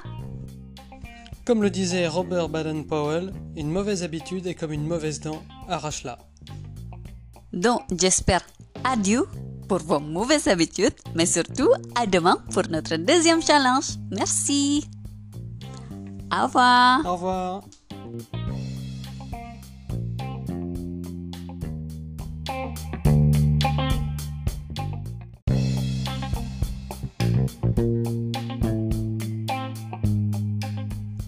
comme 1.45 1.63
le 1.63 1.69
disait 1.69 2.09
Robert 2.09 2.49
Baden-Powell, 2.49 3.33
une 3.55 3.71
mauvaise 3.71 4.03
habitude 4.03 4.47
est 4.47 4.55
comme 4.55 4.73
une 4.73 4.87
mauvaise 4.87 5.21
dent, 5.21 5.43
arrache-la. 5.69 6.19
Donc 7.53 7.83
j'espère 7.95 8.41
adieu 8.83 9.27
pour 9.69 9.79
vos 9.79 10.01
mauvaises 10.01 10.49
habitudes, 10.49 10.95
mais 11.15 11.27
surtout 11.27 11.71
à 11.95 12.07
demain 12.07 12.39
pour 12.53 12.65
notre 12.69 12.97
deuxième 12.97 13.43
challenge. 13.43 13.97
Merci. 14.11 14.85
Au 16.33 16.47
revoir. 16.47 17.01
Au 17.07 17.13
revoir. 17.13 17.63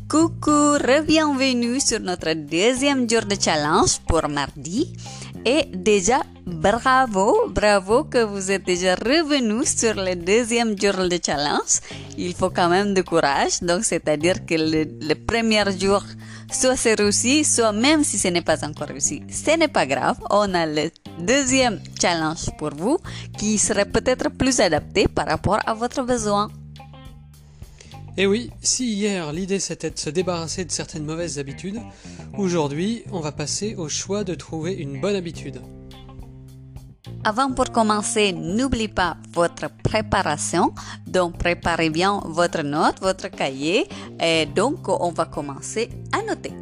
Coucou, 0.09 0.79
bienvenue 1.07 1.81
sur 1.81 2.01
notre 2.01 2.33
deuxième 2.33 3.09
jour 3.09 3.23
de 3.23 3.37
challenge 3.41 3.99
pour 4.07 4.29
mardi. 4.29 4.93
Et 5.49 5.65
déjà, 5.73 6.23
bravo, 6.45 7.47
bravo 7.55 8.03
que 8.03 8.25
vous 8.25 8.51
êtes 8.51 8.65
déjà 8.67 8.97
revenu 8.97 9.65
sur 9.65 9.95
le 9.95 10.17
deuxième 10.17 10.77
jour 10.77 11.09
de 11.09 11.21
challenge. 11.25 11.79
Il 12.19 12.35
faut 12.35 12.51
quand 12.51 12.69
même 12.69 12.95
de 12.95 13.03
courage. 13.03 13.61
Donc, 13.63 13.85
c'est-à-dire 13.85 14.45
que 14.45 14.55
le, 14.57 15.15
premier 15.15 15.63
jour, 15.79 16.03
soit 16.51 16.75
c'est 16.75 16.95
réussi, 16.95 17.45
soit 17.45 17.71
même 17.71 18.03
si 18.03 18.19
ce 18.19 18.27
n'est 18.27 18.43
pas 18.43 18.65
encore 18.67 18.89
réussi, 18.89 19.23
ce 19.31 19.57
n'est 19.57 19.69
pas 19.69 19.87
grave. 19.87 20.17
On 20.31 20.53
a 20.53 20.67
le 20.67 20.91
deuxième 21.21 21.79
challenge 22.03 22.51
pour 22.59 22.71
vous 22.75 22.99
qui 23.39 23.57
serait 23.57 23.85
peut-être 23.85 24.29
plus 24.31 24.59
adapté 24.59 25.07
par 25.07 25.29
rapport 25.29 25.61
à 25.65 25.75
votre 25.75 26.03
besoin. 26.03 26.49
Et 28.19 28.23
eh 28.23 28.27
oui, 28.27 28.51
si 28.63 28.95
hier 28.95 29.31
l'idée 29.31 29.61
c'était 29.61 29.91
de 29.91 29.99
se 29.99 30.09
débarrasser 30.09 30.65
de 30.65 30.73
certaines 30.73 31.05
mauvaises 31.05 31.39
habitudes, 31.39 31.81
aujourd'hui 32.39 33.03
on 33.13 33.21
va 33.21 33.31
passer 33.31 33.75
au 33.75 33.91
choix 33.91 34.25
de 34.25 34.35
trouver 34.35 34.73
une 34.73 35.03
bonne 35.03 35.17
habitude. 35.17 35.61
Avant 37.25 37.53
pour 37.53 37.71
commencer, 37.73 38.33
n'oubliez 38.33 38.89
pas 38.89 39.19
votre 39.35 39.69
préparation. 39.83 40.73
Donc 41.07 41.37
préparez 41.37 41.91
bien 41.91 42.23
votre 42.25 42.63
note, 42.63 43.01
votre 43.03 43.29
cahier. 43.29 43.87
Et 44.19 44.47
donc 44.47 44.89
on 44.89 45.11
va 45.11 45.27
commencer 45.27 45.91
à 46.13 46.23
noter. 46.23 46.53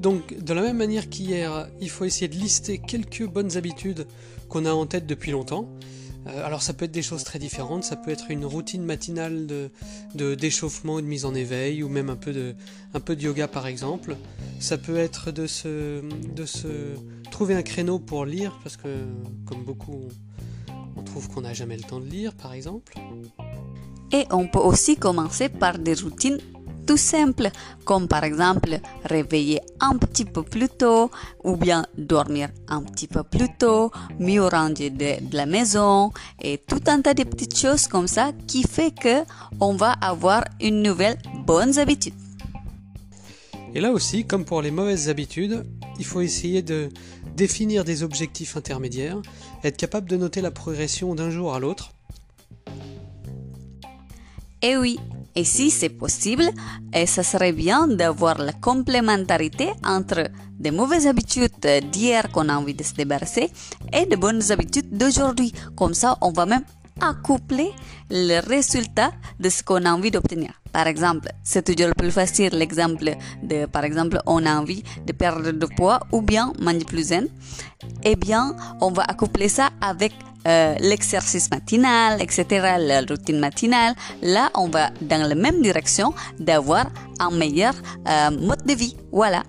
Donc 0.00 0.42
de 0.42 0.54
la 0.54 0.62
même 0.62 0.78
manière 0.78 1.08
qu'hier, 1.08 1.68
il 1.80 1.88
faut 1.88 2.04
essayer 2.04 2.26
de 2.26 2.34
lister 2.34 2.78
quelques 2.78 3.28
bonnes 3.28 3.56
habitudes 3.56 4.08
qu'on 4.48 4.64
a 4.64 4.72
en 4.72 4.86
tête 4.86 5.06
depuis 5.06 5.30
longtemps. 5.30 5.68
Euh, 6.28 6.44
alors 6.44 6.62
ça 6.62 6.72
peut 6.72 6.84
être 6.84 6.92
des 6.92 7.02
choses 7.02 7.24
très 7.24 7.38
différentes, 7.38 7.84
ça 7.84 7.96
peut 7.96 8.10
être 8.10 8.30
une 8.30 8.44
routine 8.44 8.84
matinale 8.84 9.46
de, 9.46 10.34
d'échauffement 10.34 10.98
et 10.98 11.02
de 11.02 11.06
mise 11.06 11.24
en 11.24 11.34
éveil, 11.34 11.82
ou 11.82 11.88
même 11.88 12.10
un 12.10 12.16
peu, 12.16 12.32
de, 12.32 12.54
un 12.94 13.00
peu 13.00 13.16
de 13.16 13.22
yoga 13.22 13.48
par 13.48 13.66
exemple. 13.66 14.16
Ça 14.60 14.78
peut 14.78 14.96
être 14.96 15.30
de 15.30 15.46
se, 15.46 16.02
de 16.34 16.46
se 16.46 16.94
trouver 17.30 17.54
un 17.54 17.62
créneau 17.62 17.98
pour 17.98 18.24
lire, 18.24 18.58
parce 18.62 18.76
que 18.76 18.88
comme 19.46 19.64
beaucoup, 19.64 20.08
on 20.96 21.02
trouve 21.02 21.28
qu'on 21.28 21.42
n'a 21.42 21.54
jamais 21.54 21.76
le 21.76 21.84
temps 21.84 22.00
de 22.00 22.08
lire 22.08 22.34
par 22.34 22.52
exemple. 22.52 22.94
Et 24.12 24.24
on 24.30 24.48
peut 24.48 24.58
aussi 24.58 24.96
commencer 24.96 25.48
par 25.48 25.78
des 25.78 25.94
routines 25.94 26.38
tout 26.88 26.96
simple, 26.96 27.50
comme 27.84 28.08
par 28.08 28.24
exemple 28.24 28.80
réveiller 29.04 29.60
un 29.78 29.98
petit 29.98 30.24
peu 30.24 30.42
plus 30.42 30.70
tôt 30.70 31.10
ou 31.44 31.54
bien 31.54 31.84
dormir 31.98 32.48
un 32.66 32.82
petit 32.82 33.06
peu 33.06 33.22
plus 33.22 33.50
tôt, 33.58 33.92
mieux 34.18 34.46
ranger 34.46 34.88
de, 34.88 35.16
la 35.36 35.44
maison 35.44 36.10
et 36.40 36.56
tout 36.56 36.80
un 36.86 37.02
tas 37.02 37.12
de 37.12 37.24
petites 37.24 37.58
choses 37.58 37.88
comme 37.88 38.08
ça 38.08 38.32
qui 38.46 38.62
fait 38.62 38.90
que 38.90 39.22
on 39.60 39.76
va 39.76 39.92
avoir 39.92 40.44
une 40.62 40.80
nouvelle 40.82 41.18
bonne 41.44 41.78
habitude. 41.78 42.14
Et 43.74 43.80
là 43.80 43.92
aussi, 43.92 44.24
comme 44.24 44.46
pour 44.46 44.62
les 44.62 44.70
mauvaises 44.70 45.10
habitudes, 45.10 45.66
il 45.98 46.06
faut 46.06 46.22
essayer 46.22 46.62
de 46.62 46.88
définir 47.36 47.84
des 47.84 48.02
objectifs 48.02 48.56
intermédiaires, 48.56 49.20
être 49.62 49.76
capable 49.76 50.08
de 50.08 50.16
noter 50.16 50.40
la 50.40 50.50
progression 50.50 51.14
d'un 51.14 51.28
jour 51.28 51.54
à 51.54 51.58
l'autre. 51.58 51.92
Et 54.62 54.76
oui, 54.76 54.98
et 55.34 55.44
si 55.44 55.70
c'est 55.70 55.88
possible, 55.88 56.48
et 56.92 57.06
ça 57.06 57.22
serait 57.22 57.52
bien 57.52 57.86
d'avoir 57.86 58.38
la 58.38 58.52
complémentarité 58.52 59.70
entre 59.84 60.28
des 60.58 60.70
mauvaises 60.70 61.06
habitudes 61.06 61.52
d'hier 61.92 62.30
qu'on 62.32 62.48
a 62.48 62.56
envie 62.56 62.74
de 62.74 62.82
se 62.82 62.94
débarrasser 62.94 63.50
et 63.92 64.06
de 64.06 64.16
bonnes 64.16 64.42
habitudes 64.50 64.96
d'aujourd'hui. 64.96 65.52
Comme 65.76 65.94
ça, 65.94 66.18
on 66.20 66.32
va 66.32 66.46
même 66.46 66.64
accoupler 67.00 67.70
le 68.10 68.40
résultat 68.40 69.12
de 69.38 69.48
ce 69.48 69.62
qu'on 69.62 69.84
a 69.84 69.92
envie 69.92 70.10
d'obtenir. 70.10 70.50
Par 70.72 70.86
exemple, 70.86 71.28
c'est 71.42 71.64
toujours 71.64 71.94
plus 71.94 72.10
facile 72.10 72.50
l'exemple 72.52 73.16
de, 73.42 73.66
par 73.66 73.84
exemple, 73.84 74.20
on 74.26 74.44
a 74.44 74.58
envie 74.58 74.82
de 75.06 75.12
perdre 75.12 75.52
de 75.52 75.66
poids 75.66 76.00
ou 76.12 76.22
bien 76.22 76.52
manger 76.60 76.84
plus 76.84 77.08
zen. 77.08 77.28
Eh 78.02 78.16
bien, 78.16 78.56
on 78.80 78.90
va 78.90 79.04
accoupler 79.04 79.48
ça 79.48 79.70
avec 79.80 80.12
euh, 80.48 80.74
l'exercice 80.80 81.50
matinal, 81.50 82.22
etc., 82.22 82.76
la 82.78 83.00
routine 83.00 83.38
matinale, 83.38 83.94
là, 84.22 84.50
on 84.54 84.68
va 84.68 84.90
dans 85.02 85.28
la 85.28 85.34
même 85.34 85.60
direction 85.62 86.14
d'avoir 86.38 86.90
un 87.20 87.30
meilleur 87.30 87.74
euh, 88.08 88.30
mode 88.30 88.64
de 88.64 88.72
vie. 88.72 88.96
Voilà. 89.12 89.42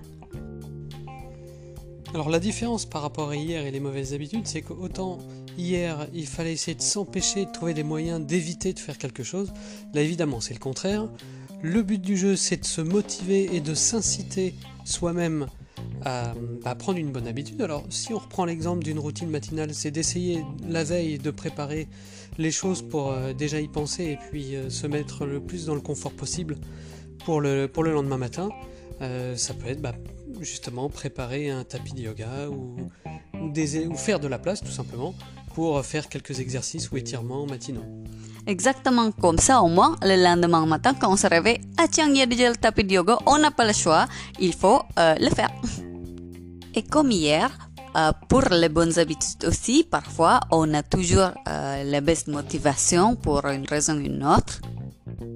Alors 2.12 2.28
la 2.28 2.40
différence 2.40 2.86
par 2.86 3.02
rapport 3.02 3.30
à 3.30 3.36
hier 3.36 3.64
et 3.64 3.70
les 3.70 3.78
mauvaises 3.78 4.14
habitudes, 4.14 4.46
c'est 4.46 4.62
qu'autant 4.62 5.18
hier 5.56 6.08
il 6.12 6.26
fallait 6.26 6.52
essayer 6.52 6.74
de 6.74 6.82
s'empêcher 6.82 7.44
de 7.44 7.52
trouver 7.52 7.72
des 7.72 7.84
moyens 7.84 8.20
d'éviter 8.20 8.72
de 8.72 8.80
faire 8.80 8.98
quelque 8.98 9.22
chose, 9.22 9.52
là 9.94 10.00
évidemment 10.02 10.40
c'est 10.40 10.54
le 10.54 10.58
contraire. 10.58 11.08
Le 11.62 11.82
but 11.82 12.00
du 12.00 12.16
jeu 12.16 12.34
c'est 12.34 12.56
de 12.56 12.64
se 12.64 12.80
motiver 12.80 13.54
et 13.54 13.60
de 13.60 13.74
s'inciter 13.74 14.54
soi-même 14.84 15.46
à, 16.04 16.34
prendre 16.74 16.98
une 16.98 17.12
bonne 17.12 17.26
habitude. 17.26 17.60
Alors 17.62 17.84
si 17.90 18.12
on 18.12 18.18
reprend 18.18 18.44
l'exemple 18.44 18.82
d'une 18.82 18.98
routine 18.98 19.28
matinale, 19.28 19.74
c'est 19.74 19.90
d'essayer 19.90 20.44
la 20.66 20.84
veille 20.84 21.18
de 21.18 21.30
préparer 21.30 21.88
les 22.38 22.50
choses 22.50 22.82
pour 22.82 23.12
euh, 23.12 23.32
déjà 23.32 23.60
y 23.60 23.68
penser 23.68 24.04
et 24.04 24.18
puis 24.30 24.56
euh, 24.56 24.70
se 24.70 24.86
mettre 24.86 25.26
le 25.26 25.40
plus 25.40 25.66
dans 25.66 25.74
le 25.74 25.80
confort 25.80 26.12
possible 26.12 26.56
pour 27.24 27.40
le, 27.40 27.66
pour 27.66 27.82
le 27.82 27.92
lendemain 27.92 28.16
matin. 28.16 28.48
Euh, 29.02 29.36
ça 29.36 29.52
peut 29.54 29.68
être 29.68 29.82
bah, 29.82 29.94
justement 30.40 30.88
préparer 30.88 31.50
un 31.50 31.64
tapis 31.64 31.92
de 31.92 32.02
yoga 32.02 32.48
ou, 32.48 32.76
ou 33.34 33.94
faire 33.96 34.20
de 34.20 34.28
la 34.28 34.38
place 34.38 34.60
tout 34.62 34.70
simplement 34.70 35.14
pour 35.54 35.84
faire 35.84 36.08
quelques 36.08 36.40
exercices 36.40 36.90
ou 36.90 36.96
étirements 36.96 37.46
matinaux. 37.46 37.84
Exactement 38.46 39.12
comme 39.12 39.38
ça, 39.38 39.60
au 39.62 39.68
moins, 39.68 39.96
le 40.02 40.16
lendemain 40.22 40.64
matin, 40.66 40.94
quand 40.98 41.12
on 41.12 41.16
se 41.16 41.26
réveille, 41.26 41.60
ah 41.78 41.86
tiens, 41.90 42.08
il 42.08 42.16
y 42.16 42.22
a 42.22 42.26
déjà 42.26 42.48
le 42.48 42.56
tapis 42.56 42.84
de 42.84 42.92
yoga, 42.94 43.18
on 43.26 43.38
n'a 43.38 43.50
pas 43.50 43.66
le 43.66 43.72
choix, 43.72 44.06
il 44.40 44.54
faut 44.54 44.82
euh, 44.98 45.14
le 45.20 45.28
faire. 45.30 45.50
Et 46.74 46.82
comme 46.82 47.10
hier, 47.10 47.50
euh, 47.96 48.12
pour 48.28 48.42
les 48.50 48.68
bonnes 48.68 48.98
habitudes 48.98 49.44
aussi, 49.44 49.84
parfois, 49.84 50.40
on 50.50 50.72
a 50.74 50.82
toujours 50.82 51.32
euh, 51.48 51.84
la 51.84 52.00
baisse 52.00 52.26
de 52.26 52.32
motivation 52.32 53.16
pour 53.16 53.44
une 53.46 53.66
raison 53.66 53.94
ou 53.96 54.00
une 54.00 54.24
autre. 54.24 54.60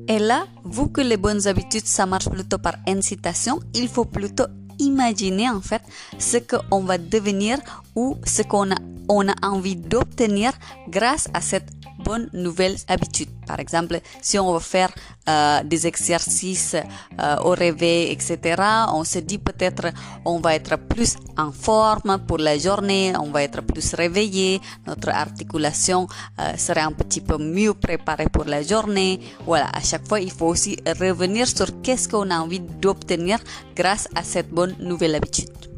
Et 0.09 0.19
là, 0.19 0.47
vu 0.65 0.91
que 0.91 1.01
les 1.01 1.17
bonnes 1.17 1.47
habitudes, 1.47 1.87
ça 1.87 2.07
marche 2.07 2.29
plutôt 2.29 2.59
par 2.59 2.77
incitation, 2.87 3.59
il 3.75 3.89
faut 3.89 4.05
plutôt 4.05 4.47
imaginer 4.79 5.49
en 5.51 5.61
fait 5.61 5.83
ce 6.19 6.39
qu'on 6.39 6.81
va 6.81 6.99
devenir 6.99 7.59
ou 7.95 8.17
ce 8.25 8.43
qu'on 8.43 8.71
a 8.71 8.77
on 9.09 9.29
a 9.29 9.35
envie 9.43 9.77
d'obtenir 9.77 10.53
grâce 10.89 11.29
à 11.35 11.41
cette 11.41 11.69
bonne 12.05 12.29
nouvelle 12.33 12.77
habitude. 12.89 13.29
Par 13.47 13.61
exemple, 13.61 14.01
si 14.21 14.39
on 14.39 14.53
veut 14.53 14.61
faire 14.61 14.91
euh, 15.29 15.63
des 15.63 15.87
exercices 15.87 16.77
euh, 17.21 17.37
au 17.45 17.51
réveil, 17.51 18.11
etc., 18.11 18.63
on 18.93 19.05
se 19.05 19.21
dit 19.21 19.39
peut-être 19.39 19.87
on 20.25 20.39
va 20.41 20.55
être 20.55 20.77
plus 20.77 21.17
en 21.39 21.53
forme 21.53 22.19
pour 22.27 22.39
la 22.39 22.59
journée, 22.59 23.13
on 23.19 23.31
va 23.31 23.43
être 23.43 23.63
plus 23.63 23.95
réveillé, 23.95 24.61
notre 24.87 25.11
articulation 25.11 26.07
euh, 26.41 26.57
serait 26.57 26.81
un 26.81 26.93
petit 26.93 27.21
peu 27.21 27.39
mieux 27.39 27.75
préparée 27.75 28.29
pour 28.31 28.45
la 28.45 28.63
journée. 28.63 29.21
Voilà, 29.47 29.69
à 29.73 29.81
chaque 29.81 30.07
fois, 30.07 30.21
il 30.21 30.31
faut 30.31 30.47
aussi 30.47 30.77
revenir 31.01 31.47
sur 31.47 31.67
qu'est-ce 31.83 32.09
qu'on 32.09 32.31
a 32.31 32.39
envie 32.39 32.61
d'obtenir 32.61 33.39
grâce 33.75 34.09
à 34.15 34.23
cette 34.23 34.51
bonne 34.51 34.75
nouvelle 34.81 35.15
habitude. 35.15 35.74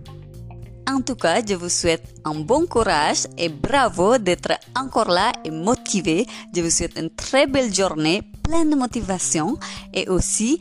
En 0.88 1.00
tout 1.00 1.16
cas, 1.16 1.42
je 1.44 1.54
vous 1.54 1.68
souhaite 1.68 2.14
un 2.24 2.34
bon 2.34 2.66
courage 2.66 3.26
et 3.36 3.48
bravo 3.48 4.18
d'être 4.18 4.52
encore 4.76 5.10
là 5.10 5.32
et 5.44 5.50
motivé. 5.50 6.26
Je 6.54 6.60
vous 6.62 6.70
souhaite 6.70 6.96
une 6.96 7.10
très 7.10 7.48
belle 7.48 7.74
journée 7.74 8.22
pleine 8.44 8.70
de 8.70 8.76
motivation 8.76 9.56
et 9.92 10.08
aussi 10.08 10.60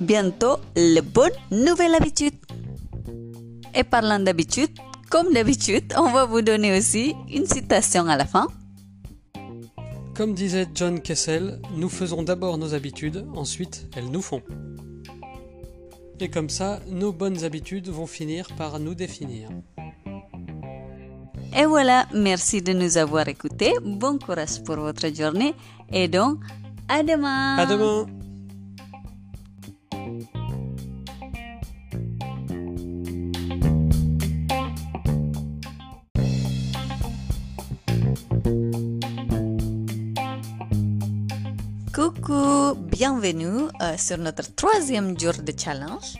bientôt 0.00 0.58
les 0.76 1.00
bonnes 1.00 1.32
nouvelles 1.50 1.94
habitudes. 1.96 2.38
Et 3.74 3.82
parlant 3.82 4.20
d'habitude, 4.20 4.70
comme 5.10 5.32
d'habitude, 5.32 5.92
on 5.96 6.10
va 6.12 6.24
vous 6.24 6.42
donner 6.42 6.78
aussi 6.78 7.14
une 7.28 7.46
citation 7.46 8.06
à 8.06 8.16
la 8.16 8.26
fin. 8.26 8.46
Comme 10.14 10.34
disait 10.34 10.66
John 10.74 11.00
Kessel, 11.00 11.60
nous 11.76 11.88
faisons 11.88 12.22
d'abord 12.22 12.58
nos 12.58 12.74
habitudes, 12.74 13.26
ensuite 13.34 13.86
elles 13.96 14.10
nous 14.10 14.22
font. 14.22 14.42
Et 16.20 16.30
comme 16.30 16.48
ça, 16.48 16.80
nos 16.90 17.12
bonnes 17.12 17.44
habitudes 17.44 17.88
vont 17.88 18.06
finir 18.06 18.48
par 18.56 18.80
nous 18.80 18.94
définir. 18.94 19.48
Et 21.56 21.64
voilà, 21.64 22.06
merci 22.12 22.60
de 22.60 22.72
nous 22.72 22.98
avoir 22.98 23.28
écoutés. 23.28 23.72
Bon 23.84 24.18
courage 24.18 24.62
pour 24.64 24.76
votre 24.76 25.14
journée. 25.14 25.54
Et 25.92 26.08
donc, 26.08 26.40
à 26.88 27.02
demain. 27.02 27.56
À 27.56 27.66
demain. 27.66 28.06
Coucou, 41.94 42.67
bienvenue 42.98 43.70
euh, 43.80 43.96
sur 43.96 44.18
notre 44.18 44.52
troisième 44.56 45.16
jour 45.16 45.34
de 45.34 45.52
challenge. 45.56 46.18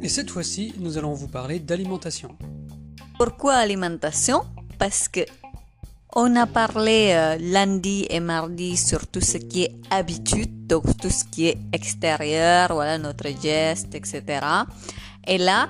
Et 0.00 0.08
cette 0.08 0.30
fois-ci, 0.30 0.72
nous 0.78 0.96
allons 0.96 1.12
vous 1.12 1.28
parler 1.28 1.58
d'alimentation. 1.58 2.30
Pourquoi 3.18 3.56
alimentation? 3.56 4.44
Parce 4.78 5.08
que 5.08 5.20
on 6.16 6.36
a 6.36 6.46
parlé 6.46 7.10
euh, 7.12 7.36
lundi 7.38 8.06
et 8.08 8.20
mardi 8.20 8.78
sur 8.78 9.06
tout 9.06 9.20
ce 9.20 9.36
qui 9.36 9.64
est 9.64 9.74
habitude, 9.90 10.66
donc 10.66 10.84
tout 10.96 11.10
ce 11.10 11.24
qui 11.24 11.48
est 11.48 11.58
extérieur, 11.74 12.72
voilà 12.72 12.96
notre 12.96 13.28
geste, 13.42 13.94
etc. 13.94 14.22
Et 15.26 15.36
là, 15.36 15.68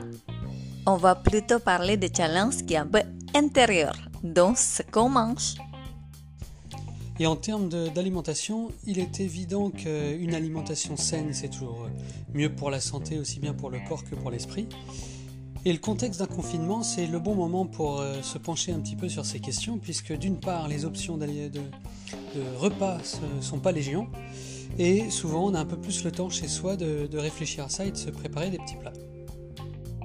on 0.86 0.96
va 0.96 1.16
plutôt 1.16 1.58
parler 1.58 1.96
de 1.96 2.08
challenge 2.16 2.64
qui 2.66 2.74
est 2.74 2.76
un 2.76 2.86
peu 2.86 3.02
intérieur, 3.34 3.96
donc 4.22 4.58
ce 4.58 4.84
qu'on 4.84 5.08
mange. 5.08 5.56
Et 7.22 7.26
en 7.28 7.36
termes 7.36 7.68
d'alimentation, 7.68 8.72
il 8.84 8.98
est 8.98 9.20
évident 9.20 9.70
qu'une 9.70 10.34
alimentation 10.34 10.96
saine, 10.96 11.32
c'est 11.32 11.50
toujours 11.50 11.86
mieux 12.34 12.52
pour 12.52 12.68
la 12.68 12.80
santé, 12.80 13.16
aussi 13.16 13.38
bien 13.38 13.54
pour 13.54 13.70
le 13.70 13.78
corps 13.88 14.02
que 14.02 14.16
pour 14.16 14.32
l'esprit. 14.32 14.66
Et 15.64 15.72
le 15.72 15.78
contexte 15.78 16.18
d'un 16.18 16.26
confinement, 16.26 16.82
c'est 16.82 17.06
le 17.06 17.20
bon 17.20 17.36
moment 17.36 17.64
pour 17.64 18.00
euh, 18.00 18.20
se 18.22 18.38
pencher 18.38 18.72
un 18.72 18.80
petit 18.80 18.96
peu 18.96 19.08
sur 19.08 19.24
ces 19.24 19.38
questions, 19.38 19.78
puisque 19.78 20.12
d'une 20.12 20.40
part, 20.40 20.66
les 20.66 20.84
options 20.84 21.16
de, 21.16 21.28
repas 22.58 22.98
ne 23.36 23.40
sont 23.40 23.60
pas 23.60 23.70
légion, 23.70 24.08
et 24.80 25.08
souvent 25.08 25.48
on 25.48 25.54
a 25.54 25.60
un 25.60 25.64
peu 25.64 25.76
plus 25.76 26.02
le 26.02 26.10
temps 26.10 26.28
chez 26.28 26.48
soi 26.48 26.74
de 26.74 27.18
réfléchir 27.18 27.66
à 27.66 27.68
ça 27.68 27.84
et 27.84 27.92
de 27.92 27.96
se 27.96 28.10
préparer 28.10 28.50
des 28.50 28.58
petits 28.58 28.74
plats. 28.74 29.11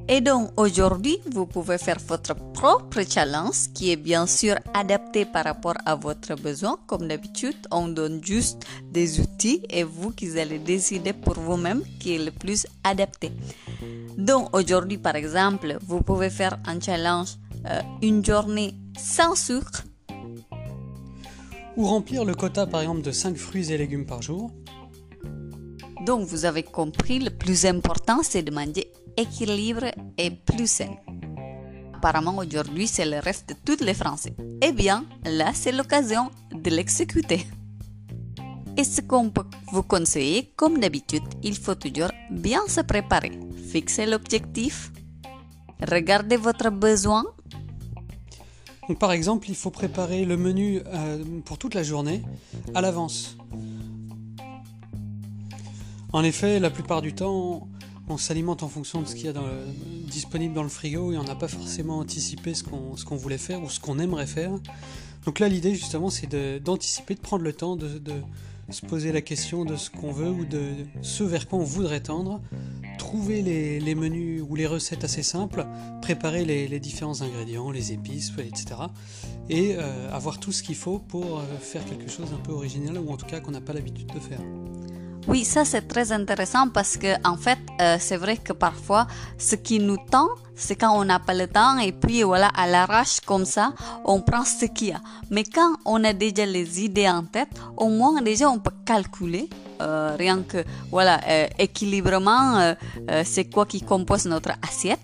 Et 0.10 0.22
donc 0.22 0.52
aujourd'hui, 0.56 1.18
vous 1.34 1.46
pouvez 1.46 1.78
faire 1.78 1.98
votre 2.08 2.34
propre 2.54 3.02
challenge 3.08 3.74
qui 3.74 3.92
est 3.92 3.98
bien 3.98 4.26
sûr 4.26 4.56
adapté 4.74 5.26
par 5.26 5.44
rapport 5.44 5.76
à 5.86 5.96
votre 5.96 6.36
besoin. 6.36 6.80
Comme 6.88 7.10
d'habitude, 7.10 7.58
on 7.72 7.90
donne 7.90 8.24
juste 8.24 8.66
des 8.90 9.20
outils 9.20 9.64
et 9.70 9.84
vous 9.84 10.12
qui 10.12 10.40
allez 10.40 10.60
décider 10.60 11.12
pour 11.12 11.34
vous-même 11.34 11.84
qui 12.00 12.16
est 12.16 12.24
le 12.24 12.32
plus 12.32 12.66
adapté. 12.86 13.34
Donc 14.18 14.56
aujourd'hui, 14.56 14.98
par 14.98 15.18
exemple, 15.18 15.78
vous 15.86 16.02
pouvez 16.02 16.30
faire 16.30 16.58
un 16.66 16.80
challenge 16.80 17.36
euh, 17.66 17.82
une 18.02 18.24
journée 18.24 18.76
sans 18.98 19.36
sucre. 19.36 19.84
Ou 21.76 21.86
remplir 21.86 22.24
le 22.24 22.34
quota 22.34 22.66
par 22.66 22.80
exemple 22.82 23.02
de 23.02 23.12
5 23.12 23.36
fruits 23.36 23.74
et 23.74 23.78
légumes 23.78 24.06
par 24.06 24.22
jour. 24.22 24.52
Donc 26.06 26.26
vous 26.26 26.46
avez 26.46 26.64
compris, 26.64 27.20
le 27.20 27.30
plus 27.30 27.66
important 27.66 28.22
c'est 28.24 28.42
de 28.42 28.52
manger 28.52 28.90
équilibre 29.18 29.86
et 30.18 30.32
plus 30.32 30.68
sain. 30.68 30.96
Apparemment 31.96 32.38
aujourd'hui 32.38 32.88
c'est 32.88 33.06
le 33.06 33.20
rêve 33.20 33.44
de 33.48 33.56
tous 33.66 33.84
les 33.84 33.94
Français. 33.94 34.36
Eh 34.62 34.72
bien, 34.72 35.06
là 35.26 35.52
c'est 35.54 35.72
l'occasion 35.72 36.30
de 36.54 36.70
l'exécuter. 36.70 37.46
Et 38.78 38.84
ce 38.84 39.02
qu'on 39.02 39.32
peut 39.32 39.48
vous 39.72 39.82
conseiller, 39.82 40.54
comme 40.56 40.80
d'habitude, 40.80 41.24
il 41.42 41.58
faut 41.58 41.74
toujours 41.74 42.12
bien 42.30 42.62
se 42.68 42.82
préparer. 42.82 43.32
Fixez 43.72 44.06
l'objectif. 44.06 44.92
Regardez 45.82 46.38
votre 46.38 46.70
besoin? 46.70 47.26
par 48.96 49.12
exemple, 49.12 49.50
il 49.50 49.56
faut 49.56 49.72
préparer 49.72 50.24
le 50.26 50.38
menu 50.38 50.82
euh, 50.86 51.24
pour 51.44 51.58
toute 51.58 51.74
la 51.74 51.84
journée 51.84 52.22
à 52.74 52.82
l'avance. 52.82 53.38
En 56.14 56.24
effet, 56.24 56.60
la 56.60 56.70
plupart 56.70 57.02
du 57.02 57.14
temps, 57.14 57.68
on 58.10 58.18
s'alimente 58.18 58.64
en 58.64 58.70
fonction 58.70 59.02
de 59.02 59.08
ce 59.08 59.16
qu'il 59.16 59.26
y 59.26 59.30
a 59.30 59.34
disponible 60.10 60.54
dans 60.54 60.64
le 60.64 60.70
frigo 60.70 61.12
et 61.12 61.18
on 61.18 61.24
n'a 61.24 61.36
pas 61.36 61.48
forcément 61.48 62.00
anticipé 62.00 62.54
ce 62.54 62.64
qu'on 62.64 63.16
voulait 63.16 63.38
faire 63.38 63.62
ou 63.62 63.70
ce 63.70 63.80
qu'on 63.80 64.00
aimerait 64.00 64.28
faire. 64.28 64.52
Donc 65.26 65.40
là, 65.40 65.50
l'idée 65.50 65.76
justement, 65.76 66.10
c'est 66.10 66.34
d'anticiper, 66.64 67.14
de, 67.14 67.20
prendre 67.20 67.44
le 67.44 67.52
temps 67.52 67.76
de, 67.76 68.00
se 68.70 68.86
poser 68.86 69.12
la 69.12 69.22
question 69.22 69.66
de 69.66 69.76
ce 69.76 69.90
qu'on 69.90 70.12
veut 70.12 70.30
ou 70.30 70.46
de 70.46 70.72
ce 71.02 71.24
vers 71.24 71.48
quoi 71.48 71.60
on 71.60 71.64
voudrait 71.64 72.00
tendre, 72.00 72.42
trouver 72.98 73.42
les, 73.42 73.96
menus 73.96 74.42
ou 74.48 74.56
les 74.56 74.68
recettes 74.68 75.04
assez 75.04 75.24
simples, 75.24 75.66
préparer 76.02 76.46
les, 76.46 76.80
différents 76.80 77.22
ingrédients, 77.22 77.72
les 77.72 77.92
épices, 77.92 78.32
etc. 78.40 78.76
Et 79.50 79.76
euh, 79.78 80.10
avoir 80.14 80.40
tout 80.40 80.54
ce 80.54 80.64
qu'il 80.64 80.76
faut 80.76 81.00
pour 81.00 81.40
euh, 81.40 81.44
faire 81.60 81.84
quelque 81.86 82.10
chose 82.10 82.28
un 82.34 82.42
peu 82.42 82.54
original 82.54 82.98
ou 82.98 83.12
en 83.12 83.18
tout 83.18 83.26
cas 83.26 83.42
qu'on 83.42 83.52
n'a 83.52 83.62
pas 83.62 83.74
l'habitude 83.74 84.08
de 84.14 84.20
faire. 84.20 84.40
Oui, 85.28 85.44
ça 85.44 85.66
c'est 85.66 85.90
très 85.90 86.14
intéressant 86.14 86.70
parce 86.70 86.96
que 86.96 87.16
en 87.28 87.36
fait, 87.36 87.60
euh, 87.82 87.98
c'est 88.00 88.18
vrai 88.18 88.38
que 88.38 88.54
parfois, 88.54 89.08
ce 89.38 89.56
qui 89.56 89.80
nous 89.80 89.98
tend, 90.10 90.28
c'est 90.56 90.76
quand 90.76 90.98
on 90.98 91.06
n'a 91.06 91.20
pas 91.20 91.34
le 91.34 91.48
temps 91.48 91.78
et 91.78 91.92
puis 91.92 92.24
voilà, 92.24 92.48
à 92.48 92.68
l'arrache 92.68 93.20
comme 93.22 93.46
ça, 93.46 93.74
on 94.06 94.22
prend 94.22 94.44
ce 94.44 94.66
qu'il 94.66 94.90
y 94.90 94.92
a. 94.92 95.02
Mais 95.30 95.44
quand 95.44 95.76
on 95.86 96.04
a 96.04 96.14
déjà 96.14 96.46
les 96.46 96.84
idées 96.84 97.08
en 97.08 97.24
tête, 97.24 97.50
au 97.78 97.90
moins 97.90 98.22
déjà 98.22 98.50
on 98.50 98.60
peut 98.60 98.72
calculer. 98.86 99.50
Euh, 99.80 100.16
rien 100.18 100.42
que 100.42 100.66
voilà 100.90 101.20
euh, 101.30 101.46
équilibrement 101.60 102.74
c'est 103.24 103.46
quoi 103.46 103.68
qui 103.68 103.80
compose 103.80 104.26
notre 104.26 104.54
assiette 104.68 105.00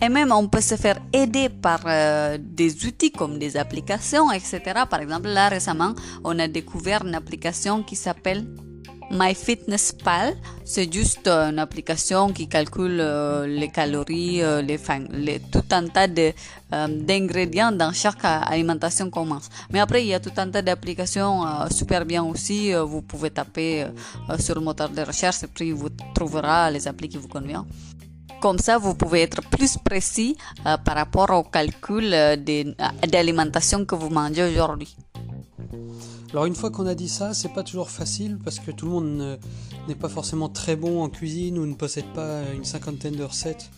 et 0.00 0.08
même 0.08 0.32
on 0.32 0.48
peut 0.48 0.62
se 0.62 0.76
faire 0.76 0.98
aider 1.12 1.50
par 1.50 1.80
des 2.38 2.86
outils 2.86 3.12
comme 3.12 3.38
des 3.38 3.58
applications, 3.58 4.32
etc. 4.32 4.60
Par 4.88 5.00
exemple, 5.00 5.28
là 5.28 5.50
récemment, 5.50 5.92
on 6.24 6.38
a 6.38 6.48
découvert 6.48 7.04
une 7.04 7.14
application 7.14 7.82
qui 7.82 7.96
s'appelle 7.96 8.46
MyFitnessPal, 9.10 10.36
c'est 10.64 10.92
juste 10.92 11.26
une 11.28 11.58
application 11.58 12.30
qui 12.30 12.46
calcule 12.46 12.98
euh, 13.00 13.46
les 13.46 13.68
calories, 13.68 14.42
euh, 14.42 14.60
les, 14.60 15.40
tout 15.40 15.64
un 15.70 15.86
tas 15.88 16.06
euh, 16.08 16.32
d'ingrédients 16.88 17.72
dans 17.72 17.92
chaque 17.92 18.24
alimentation 18.24 19.10
qu'on 19.10 19.24
mange. 19.24 19.48
Mais 19.70 19.80
après, 19.80 20.02
il 20.02 20.08
y 20.08 20.14
a 20.14 20.20
tout 20.20 20.32
un 20.36 20.50
tas 20.50 20.62
d'applications 20.62 21.42
super 21.70 22.04
bien 22.04 22.22
aussi. 22.22 22.72
vous 22.72 23.02
pouvez 23.02 23.30
taper 23.30 23.86
sur 24.38 24.54
le 24.54 24.60
moteur 24.60 24.90
de 24.90 25.02
recherche 25.02 25.42
et 25.42 25.46
puis 25.46 25.72
vous 25.72 25.88
trouverez 26.14 26.70
les 26.72 26.86
applis 26.86 27.08
qui 27.08 27.16
vous 27.16 27.28
conviennent. 27.28 27.64
Comme 28.40 28.58
ça, 28.58 28.78
vous 28.78 28.94
pouvez 28.94 29.22
être 29.22 29.40
plus 29.48 29.78
précis 29.78 30.36
par 30.62 30.94
rapport 30.94 31.30
au 31.30 31.42
calcul 31.42 32.10
d'alimentation 33.06 33.84
que 33.84 33.94
vous 33.94 34.10
mangez 34.10 34.44
aujourd'hui. 34.44 34.94
Alors 36.30 36.44
une 36.44 36.54
fois 36.54 36.70
qu'on 36.70 36.86
a 36.86 36.94
dit 36.94 37.08
ça, 37.08 37.32
c'est 37.32 37.52
pas 37.52 37.62
toujours 37.62 37.90
facile 37.90 38.38
parce 38.44 38.58
que 38.58 38.70
tout 38.70 38.86
le 38.86 38.92
monde 38.92 39.38
n'est 39.88 39.94
pas 39.94 40.10
forcément 40.10 40.48
très 40.48 40.76
bon 40.76 41.02
en 41.02 41.08
cuisine 41.08 41.58
ou 41.58 41.64
ne 41.64 41.74
possède 41.74 42.04
pas 42.14 42.42
une 42.54 42.64
cinquantaine 42.64 43.16
de 43.16 43.24
recettes 43.24 43.70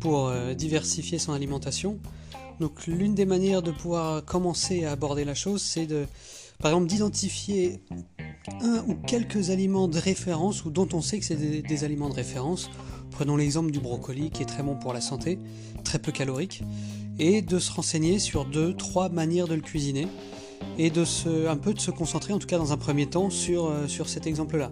pour 0.00 0.28
euh, 0.28 0.52
diversifier 0.54 1.18
son 1.18 1.32
alimentation. 1.32 1.98
Donc 2.60 2.86
l'une 2.86 3.14
des 3.14 3.24
manières 3.24 3.62
de 3.62 3.70
pouvoir 3.70 4.24
commencer 4.24 4.84
à 4.84 4.92
aborder 4.92 5.24
la 5.24 5.34
chose, 5.34 5.62
c'est 5.62 5.88
par 6.60 6.70
exemple, 6.70 6.86
d'identifier 6.86 7.80
un 8.60 8.84
ou 8.86 8.94
quelques 8.94 9.50
aliments 9.50 9.88
de 9.88 9.98
référence 9.98 10.64
ou 10.64 10.70
dont 10.70 10.88
on 10.92 11.00
sait 11.00 11.18
que 11.18 11.24
c'est 11.24 11.36
des, 11.36 11.62
des, 11.62 11.84
aliments 11.84 12.08
de 12.08 12.14
référence. 12.14 12.70
Prenons 13.10 13.36
l'exemple 13.36 13.70
du 13.70 13.80
brocoli 13.80 14.30
qui 14.30 14.42
est 14.42 14.46
très 14.46 14.62
bon 14.62 14.76
pour 14.76 14.92
la 14.92 15.00
santé, 15.00 15.38
très 15.84 15.98
peu 15.98 16.12
calorique. 16.12 16.62
et 17.18 17.42
de 17.42 17.58
se 17.58 17.72
renseigner 17.72 18.18
sur 18.18 18.44
deux, 18.44 18.74
trois 18.74 19.08
manières 19.08 19.48
de 19.48 19.54
le 19.54 19.60
cuisiner 19.60 20.06
et 20.78 20.90
de 20.90 21.04
se, 21.04 21.48
un 21.48 21.56
peu 21.56 21.74
de 21.74 21.80
se 21.80 21.90
concentrer, 21.90 22.32
en 22.32 22.38
tout 22.38 22.46
cas 22.46 22.58
dans 22.58 22.72
un 22.72 22.76
premier 22.76 23.06
temps, 23.06 23.30
sur, 23.30 23.66
euh, 23.66 23.86
sur 23.86 24.08
cet 24.08 24.26
exemple-là. 24.26 24.70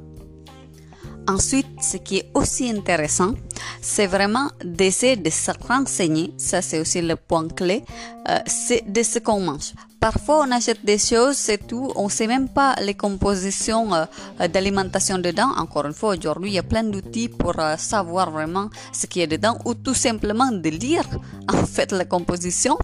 Ensuite, 1.29 1.69
ce 1.81 1.97
qui 1.99 2.19
est 2.19 2.31
aussi 2.35 2.69
intéressant, 2.69 3.35
c'est 3.81 4.09
vraiment 4.09 4.51
d'essayer 4.65 5.17
de 5.17 5.31
se 5.31 5.53
renseigner, 5.69 6.33
ça 6.37 6.63
c'est 6.63 6.81
aussi 6.81 7.01
le 7.01 7.17
point 7.17 7.47
clé, 7.47 7.85
euh, 8.29 8.39
c'est 8.47 8.91
de 8.91 9.03
ce 9.03 9.21
qu'on 9.21 9.41
mange. 9.41 9.73
Parfois, 10.03 10.45
on 10.45 10.51
achète 10.51 10.85
des 10.85 10.99
choses, 10.99 11.37
c'est 11.37 11.65
tout. 11.65 11.93
On 11.95 12.09
sait 12.09 12.27
même 12.27 12.49
pas 12.49 12.75
les 12.83 12.95
compositions 12.95 13.95
euh, 13.95 14.49
d'alimentation 14.49 15.17
dedans. 15.17 15.51
Encore 15.57 15.87
une 15.87 15.93
fois, 15.93 16.17
aujourd'hui, 16.17 16.51
il 16.51 16.55
y 16.55 16.59
a 16.59 16.65
plein 16.65 16.83
d'outils 16.83 17.29
pour 17.29 17.57
euh, 17.61 17.77
savoir 17.77 18.33
vraiment 18.33 18.69
ce 18.93 19.07
qu'il 19.07 19.21
y 19.21 19.23
a 19.23 19.29
dedans 19.29 19.57
ou 19.65 19.75
tout 19.75 19.95
simplement 19.95 20.51
de 20.51 20.69
lire 20.71 21.05
en 21.53 21.65
fait 21.67 21.93
la 21.93 22.05
composition, 22.05 22.77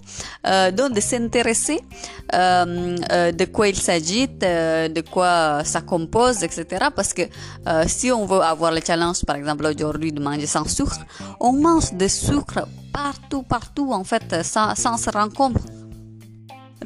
euh, 0.47 0.71
donc 0.71 0.93
de 0.93 1.01
s'intéresser 1.01 1.81
de 2.33 3.45
quoi 3.47 3.67
il 3.67 3.77
s'agit, 3.77 4.29
de 4.29 5.01
quoi 5.01 5.65
ça 5.65 5.81
compose, 5.81 6.45
etc. 6.45 6.87
Parce 6.95 7.13
que 7.13 7.23
si 7.87 8.13
on 8.13 8.27
veut 8.27 8.43
avoir 8.43 8.71
le 8.71 8.81
challenge, 8.87 9.25
par 9.25 9.35
exemple 9.35 9.67
aujourd'hui, 9.67 10.13
de 10.13 10.23
manger 10.23 10.47
sans 10.47 10.69
sucre, 10.69 11.01
on 11.41 11.53
mange 11.53 11.93
de 11.95 12.07
sucre 12.07 12.69
partout, 12.93 13.43
partout 13.43 13.93
en 13.93 14.05
fait, 14.05 14.37
sans 14.45 14.75
se 14.77 15.11
rendre 15.11 15.33
compte. 15.33 15.57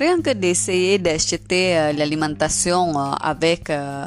Rien 0.02 0.20
que 0.20 0.30
d'essayer 0.30 0.98
d'acheter 0.98 1.78
euh, 1.78 1.92
l'alimentation 1.92 2.98
euh, 2.98 3.12
avec, 3.20 3.70
euh, 3.70 4.04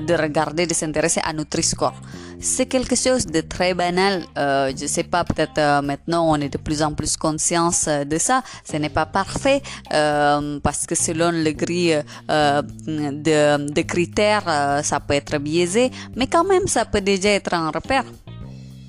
de 0.00 0.14
regarder, 0.14 0.66
de 0.66 0.74
s'intéresser 0.74 1.20
à 1.22 1.32
Nutri-Score. 1.32 1.94
C'est 2.40 2.66
quelque 2.66 2.96
chose 2.96 3.24
de 3.24 3.40
très 3.42 3.72
banal. 3.72 4.24
je 4.36 4.86
sais 4.88 5.04
pas, 5.04 5.22
peut-être 5.22 5.60
maintenant 5.82 6.22
on 6.28 6.36
est 6.36 6.48
de 6.48 6.58
plus 6.58 6.82
en 6.82 6.92
plus 6.92 7.16
conscience 7.16 7.88
de 7.88 8.18
ça. 8.18 8.42
Ce 8.68 8.76
n'est 8.76 8.94
pas 9.00 9.06
parfait 9.06 9.60
parce 9.90 10.86
que 10.88 10.96
selon 10.96 11.30
le 11.32 11.52
de, 13.26 13.72
de 13.78 13.82
critères, 13.82 14.80
ça 14.82 15.00
peut 15.00 15.14
être 15.14 15.38
biaisé, 15.38 15.90
mais 16.16 16.26
quand 16.28 16.44
même 16.44 16.66
ça 16.66 16.84
peut 16.84 17.00
déjà 17.00 17.30
être 17.30 17.54
un 17.54 17.70
repère. 17.70 18.04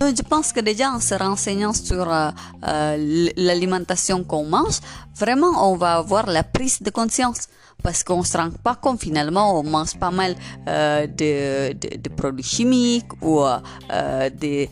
Je 0.01 0.21
pense 0.21 0.53
que 0.53 0.61
déjà 0.61 0.91
en 0.91 0.99
se 1.01 1.13
renseignant 1.13 1.73
sur 1.73 2.11
euh, 2.11 2.29
euh, 2.65 3.29
l'alimentation 3.35 4.23
qu'on 4.23 4.45
mange, 4.45 4.79
vraiment 5.15 5.71
on 5.71 5.75
va 5.75 5.95
avoir 5.97 6.25
la 6.25 6.43
prise 6.43 6.81
de 6.81 6.89
conscience. 6.89 7.47
Parce 7.83 8.03
qu'on 8.03 8.23
se 8.23 8.37
rend 8.37 8.49
pas 8.63 8.75
compte 8.75 8.99
finalement 8.99 9.57
on 9.57 9.63
mange 9.63 9.97
pas 9.97 10.11
mal 10.11 10.35
euh, 10.67 11.07
de, 11.07 11.73
de, 11.73 12.09
produits 12.09 12.43
chimiques 12.43 13.11
ou 13.21 13.39
de 13.41 14.67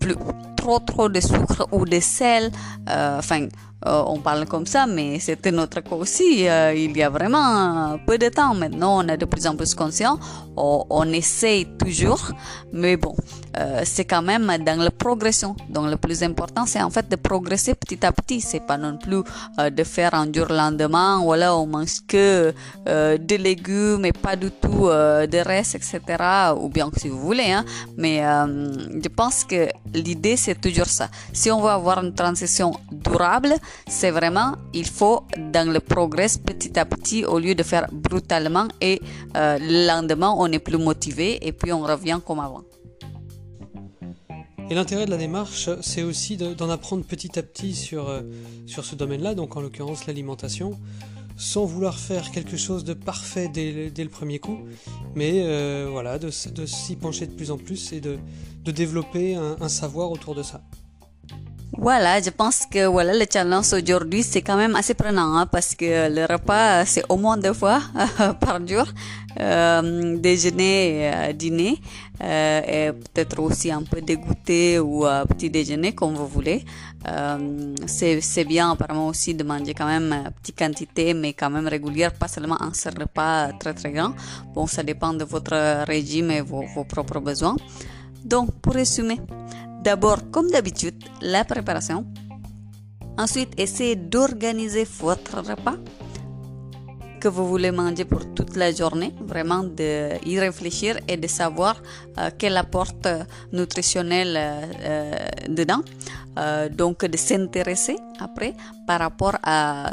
plus, 0.00 0.16
trop 0.62 0.78
trop 0.78 1.08
de 1.08 1.20
sucre 1.20 1.66
ou 1.72 1.84
de 1.84 2.00
sel. 2.00 2.50
Enfin, 2.88 3.48
on 3.84 4.18
parle 4.20 4.46
comme 4.46 4.66
ça, 4.66 4.86
mais 4.86 5.18
c'était 5.18 5.50
notre 5.50 5.80
cas 5.80 5.96
aussi. 5.96 6.44
il 6.84 6.96
y 6.96 7.02
a 7.02 7.10
vraiment 7.10 7.98
peu 8.06 8.16
de 8.16 8.28
temps 8.28 8.54
maintenant, 8.54 9.02
on 9.02 9.08
est 9.08 9.16
de 9.16 9.24
plus 9.24 9.46
en 9.46 9.56
plus 9.56 9.74
conscient. 9.74 10.18
On, 10.56 10.84
on 10.88 11.06
essaye 11.12 11.66
toujours, 11.78 12.30
mais 12.72 12.96
bon, 12.96 13.14
euh, 13.58 13.82
c'est 13.84 14.04
quand 14.04 14.22
même 14.22 14.46
dans 14.64 14.82
la 14.82 14.90
progression. 14.90 15.54
Donc 15.68 15.90
le 15.90 15.96
plus 15.96 16.22
important, 16.22 16.64
c'est 16.66 16.82
en 16.82 16.90
fait 16.90 17.08
de 17.08 17.16
progresser 17.16 17.74
petit 17.74 18.04
à 18.04 18.12
petit. 18.12 18.40
C'est 18.40 18.60
pas 18.60 18.78
non 18.78 18.96
plus 18.96 19.22
euh, 19.58 19.70
de 19.70 19.84
faire 19.84 20.14
un 20.14 20.32
jour 20.32 20.46
lendemain, 20.48 21.20
voilà, 21.22 21.54
on 21.56 21.66
mange 21.66 22.00
que 22.06 22.54
euh, 22.88 23.18
des 23.18 23.38
légumes 23.38 24.04
et 24.04 24.12
pas 24.12 24.36
du 24.36 24.50
tout 24.50 24.88
de 24.88 25.38
reste, 25.44 25.74
etc. 25.74 26.00
Ou 26.56 26.68
bien 26.68 26.90
si 26.96 27.08
vous 27.08 27.20
voulez, 27.20 27.52
hein. 27.52 27.64
Mais 27.96 28.20
je 28.20 29.08
pense 29.08 29.44
que 29.44 29.68
l'idée, 29.92 30.36
c'est 30.36 30.51
toujours 30.54 30.86
ça. 30.86 31.08
Si 31.32 31.50
on 31.50 31.60
veut 31.60 31.70
avoir 31.70 32.02
une 32.02 32.14
transition 32.14 32.72
durable, 32.90 33.54
c'est 33.88 34.10
vraiment, 34.10 34.56
il 34.72 34.86
faut 34.86 35.24
dans 35.52 35.70
le 35.70 35.80
progrès 35.80 36.28
petit 36.44 36.78
à 36.78 36.84
petit 36.84 37.24
au 37.24 37.38
lieu 37.38 37.54
de 37.54 37.62
faire 37.62 37.88
brutalement 37.92 38.68
et 38.80 39.00
le 39.34 39.86
lendemain, 39.86 40.34
on 40.36 40.50
est 40.52 40.58
plus 40.58 40.78
motivé 40.78 41.46
et 41.46 41.52
puis 41.52 41.72
on 41.72 41.82
revient 41.82 42.20
comme 42.24 42.40
avant. 42.40 42.62
Et 44.72 44.74
l'intérêt 44.74 45.04
de 45.04 45.10
la 45.10 45.18
démarche, 45.18 45.68
c'est 45.82 46.02
aussi 46.02 46.38
d'en 46.38 46.70
apprendre 46.70 47.04
petit 47.04 47.38
à 47.38 47.42
petit 47.42 47.74
sur, 47.74 48.08
euh, 48.08 48.22
sur 48.66 48.86
ce 48.86 48.94
domaine-là, 48.94 49.34
donc 49.34 49.54
en 49.54 49.60
l'occurrence 49.60 50.06
l'alimentation, 50.06 50.78
sans 51.42 51.64
vouloir 51.64 51.98
faire 51.98 52.30
quelque 52.30 52.56
chose 52.56 52.84
de 52.84 52.94
parfait 52.94 53.48
dès, 53.52 53.90
dès 53.90 54.04
le 54.04 54.10
premier 54.10 54.38
coup, 54.38 54.60
mais 55.16 55.42
euh, 55.42 55.88
voilà, 55.90 56.16
de, 56.18 56.30
de 56.50 56.66
s'y 56.66 56.94
pencher 56.94 57.26
de 57.26 57.32
plus 57.32 57.50
en 57.50 57.58
plus 57.58 57.92
et 57.92 58.00
de, 58.00 58.16
de 58.64 58.70
développer 58.70 59.34
un, 59.34 59.68
savoir 59.68 60.12
autour 60.12 60.36
de 60.36 60.44
ça. 60.44 60.60
Voilà, 61.76 62.20
je 62.20 62.30
pense 62.30 62.60
que 62.70 62.86
voilà 62.86 63.12
le 63.14 63.24
challenge 63.32 63.72
aujourd'hui 63.72 64.22
c'est 64.22 64.42
quand 64.42 64.58
même 64.58 64.76
assez 64.76 64.94
prenant 64.94 65.34
hein, 65.36 65.46
parce 65.46 65.74
que 65.74 66.08
le 66.14 66.26
repas 66.32 66.84
c'est 66.84 67.02
au 67.08 67.16
moins 67.16 67.38
deux 67.38 67.54
fois 67.54 67.80
par 68.40 68.64
jour. 68.64 68.86
Euh, 69.40 70.18
déjeuner, 70.18 71.10
euh, 71.10 71.32
dîner, 71.32 71.80
et 72.20 72.90
peut-être 72.92 73.40
aussi 73.40 73.70
un 73.70 73.82
peu 73.82 74.02
dégoûter 74.02 74.78
ou 74.78 75.06
petit 75.30 75.48
déjeuner 75.48 75.92
comme 75.94 76.14
vous 76.14 76.26
voulez. 76.26 76.66
C'est 77.86 78.44
bien 78.44 78.70
apparemment 78.72 79.08
aussi 79.08 79.34
de 79.34 79.44
manger 79.44 79.74
quand 79.74 79.86
même 79.86 80.30
petite 80.40 80.58
quantité 80.58 81.14
mais 81.14 81.32
quand 81.32 81.50
même 81.50 81.68
régulière, 81.68 82.12
pas 82.12 82.28
seulement 82.28 82.60
un 82.62 82.72
seul 82.74 82.94
repas 82.98 83.52
très 83.58 83.74
très 83.74 83.90
grand. 83.90 84.14
Bon, 84.54 84.66
ça 84.66 84.82
dépend 84.82 85.12
de 85.12 85.24
votre 85.24 85.84
régime 85.84 86.30
et 86.30 86.40
vos, 86.40 86.64
vos 86.74 86.84
propres 86.84 87.20
besoins. 87.20 87.56
Donc, 88.24 88.52
pour 88.60 88.74
résumer, 88.74 89.20
d'abord, 89.82 90.30
comme 90.30 90.48
d'habitude, 90.50 90.94
la 91.20 91.44
préparation. 91.44 92.06
Ensuite, 93.18 93.52
essayez 93.58 93.96
d'organiser 93.96 94.86
votre 95.00 95.38
repas 95.38 95.76
que 97.22 97.28
vous 97.28 97.46
voulez 97.46 97.70
manger 97.70 98.04
pour 98.04 98.34
toute 98.34 98.56
la 98.56 98.72
journée, 98.72 99.12
vraiment 99.20 99.62
de 99.62 99.90
y 100.26 100.40
réfléchir 100.40 100.98
et 101.06 101.16
de 101.16 101.28
savoir 101.28 101.80
euh, 102.18 102.30
quel 102.36 102.56
apport 102.56 102.94
nutritionnel 103.52 104.34
euh, 104.36 105.12
dedans. 105.48 105.82
Euh, 106.38 106.68
donc 106.68 107.04
de 107.04 107.16
s'intéresser 107.16 107.96
après 108.18 108.54
par 108.88 108.98
rapport 109.00 109.36
à, 109.44 109.92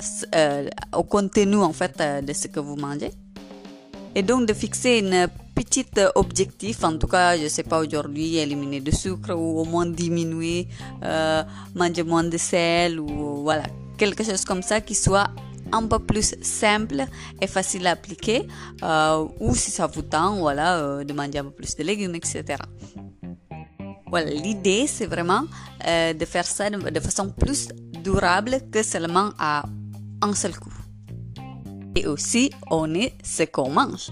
au 0.97 1.03
contenu 1.03 1.57
en 1.57 1.73
fait 1.73 1.95
de 2.27 2.33
ce 2.33 2.47
que 2.47 2.59
vous 2.59 2.77
mangez. 2.77 3.11
Et 4.15 4.23
donc 4.23 4.47
de 4.47 4.53
fixer 4.53 4.97
une 5.03 5.27
petite 5.53 6.01
objectif, 6.15 6.83
en 6.83 6.97
tout 6.97 7.07
cas, 7.07 7.37
je 7.37 7.47
sais 7.47 7.67
pas 7.71 7.79
aujourd'hui, 7.79 8.37
éliminer 8.37 8.79
du 8.79 8.91
sucre 8.91 9.33
ou 9.35 9.59
au 9.59 9.65
moins 9.65 9.85
diminuer, 9.85 10.67
manger 11.75 12.03
moins 12.03 12.23
de 12.23 12.37
sel 12.37 12.99
ou 12.99 13.43
voilà, 13.43 13.65
quelque 13.97 14.23
chose 14.23 14.43
comme 14.45 14.63
ça 14.63 14.81
qui 14.81 14.95
soit 14.95 15.29
un 15.71 15.87
peu 15.87 15.99
plus 15.99 16.35
simple 16.41 17.05
et 17.41 17.47
facile 17.47 17.87
à 17.87 17.91
appliquer 17.91 18.47
euh, 18.83 19.27
ou 19.39 19.55
si 19.55 19.71
ça 19.71 19.87
vous 19.87 20.01
tente 20.01 20.39
voilà, 20.39 20.77
euh, 20.77 21.03
de 21.03 21.13
manger 21.13 21.39
un 21.39 21.45
peu 21.45 21.51
plus 21.51 21.75
de 21.75 21.83
légumes, 21.83 22.15
etc. 22.15 22.57
Voilà, 24.07 24.29
l'idée 24.31 24.87
c'est 24.87 25.05
vraiment 25.05 25.43
euh, 25.87 26.13
de 26.13 26.25
faire 26.25 26.45
ça 26.45 26.69
de, 26.69 26.99
façon 26.99 27.29
plus 27.29 27.69
durable 28.03 28.57
que 28.71 28.81
seulement 28.83 29.29
à 29.37 29.63
un 30.21 30.33
seul 30.33 30.57
coup. 30.57 30.73
Et 31.95 32.07
aussi, 32.07 32.51
on 32.69 32.93
est 32.93 33.13
ce 33.23 33.43
qu'on 33.43 33.69
mange. 33.69 34.11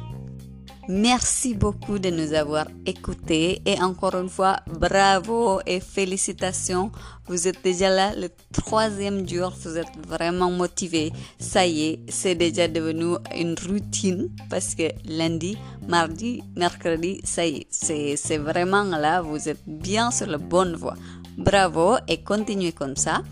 Merci 0.89 1.53
beaucoup 1.53 1.99
de 1.99 2.09
nous 2.09 2.31
avoir 2.31 2.65
écoutés 2.85 3.61
et 3.65 3.81
encore 3.81 4.15
une 4.15 4.29
fois, 4.29 4.57
bravo 4.67 5.59
et 5.65 5.81
félicitations. 5.81 6.91
Vous 7.27 7.49
êtes 7.49 7.61
déjà 7.61 7.89
là 7.89 8.15
le 8.15 8.29
troisième 8.53 9.27
jour, 9.27 9.53
vous 9.65 9.77
êtes 9.77 10.07
vraiment 10.07 10.49
motivé. 10.49 11.11
Ça 11.39 11.67
y 11.67 11.83
est, 11.83 11.99
c'est 12.09 12.35
déjà 12.35 12.69
devenu 12.69 13.17
une 13.35 13.55
routine 13.67 14.29
parce 14.49 14.75
que 14.75 14.83
lundi, 15.03 15.57
mardi, 15.89 16.41
mercredi, 16.55 17.19
ça 17.25 17.45
y 17.45 17.57
est, 17.57 18.15
c'est 18.15 18.37
vraiment 18.37 18.83
là, 18.83 19.21
vous 19.21 19.49
êtes 19.49 19.67
bien 19.67 20.09
sur 20.09 20.27
la 20.27 20.37
bonne 20.37 20.75
voie. 20.75 20.95
Bravo 21.37 21.97
et 22.07 22.23
continuez 22.23 22.71
comme 22.71 22.95
ça. 22.95 23.23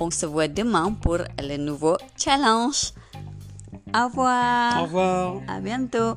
On 0.00 0.10
se 0.10 0.24
voit 0.24 0.48
demain 0.48 0.96
pour 1.02 1.18
le 1.38 1.56
nouveau 1.58 1.98
challenge. 2.16 2.92
Au 3.94 4.06
revoir. 4.06 4.80
Au 4.80 4.84
revoir. 4.84 5.34
À 5.48 5.60
bientôt. 5.60 6.14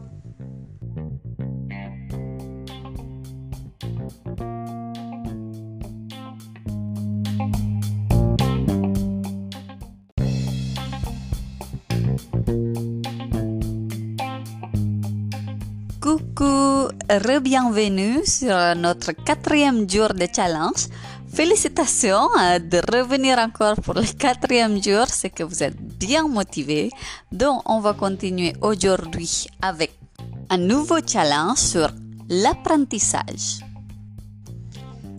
Re-bienvenue 17.09 18.25
sur 18.25 18.75
notre 18.75 19.13
quatrième 19.13 19.89
jour 19.89 20.13
de 20.13 20.27
challenge. 20.33 20.87
Félicitations 21.33 22.27
euh, 22.39 22.59
de 22.59 22.81
revenir 22.91 23.37
encore 23.37 23.75
pour 23.75 23.93
le 23.93 24.03
quatrième 24.17 24.81
jour, 24.83 25.05
c'est 25.07 25.29
que 25.29 25.43
vous 25.43 25.63
êtes 25.63 25.79
bien 25.79 26.27
motivé. 26.27 26.89
Donc, 27.31 27.61
on 27.65 27.79
va 27.79 27.93
continuer 27.93 28.53
aujourd'hui 28.61 29.47
avec 29.61 29.97
un 30.49 30.57
nouveau 30.57 30.97
challenge 31.05 31.57
sur 31.57 31.89
l'apprentissage. 32.29 33.61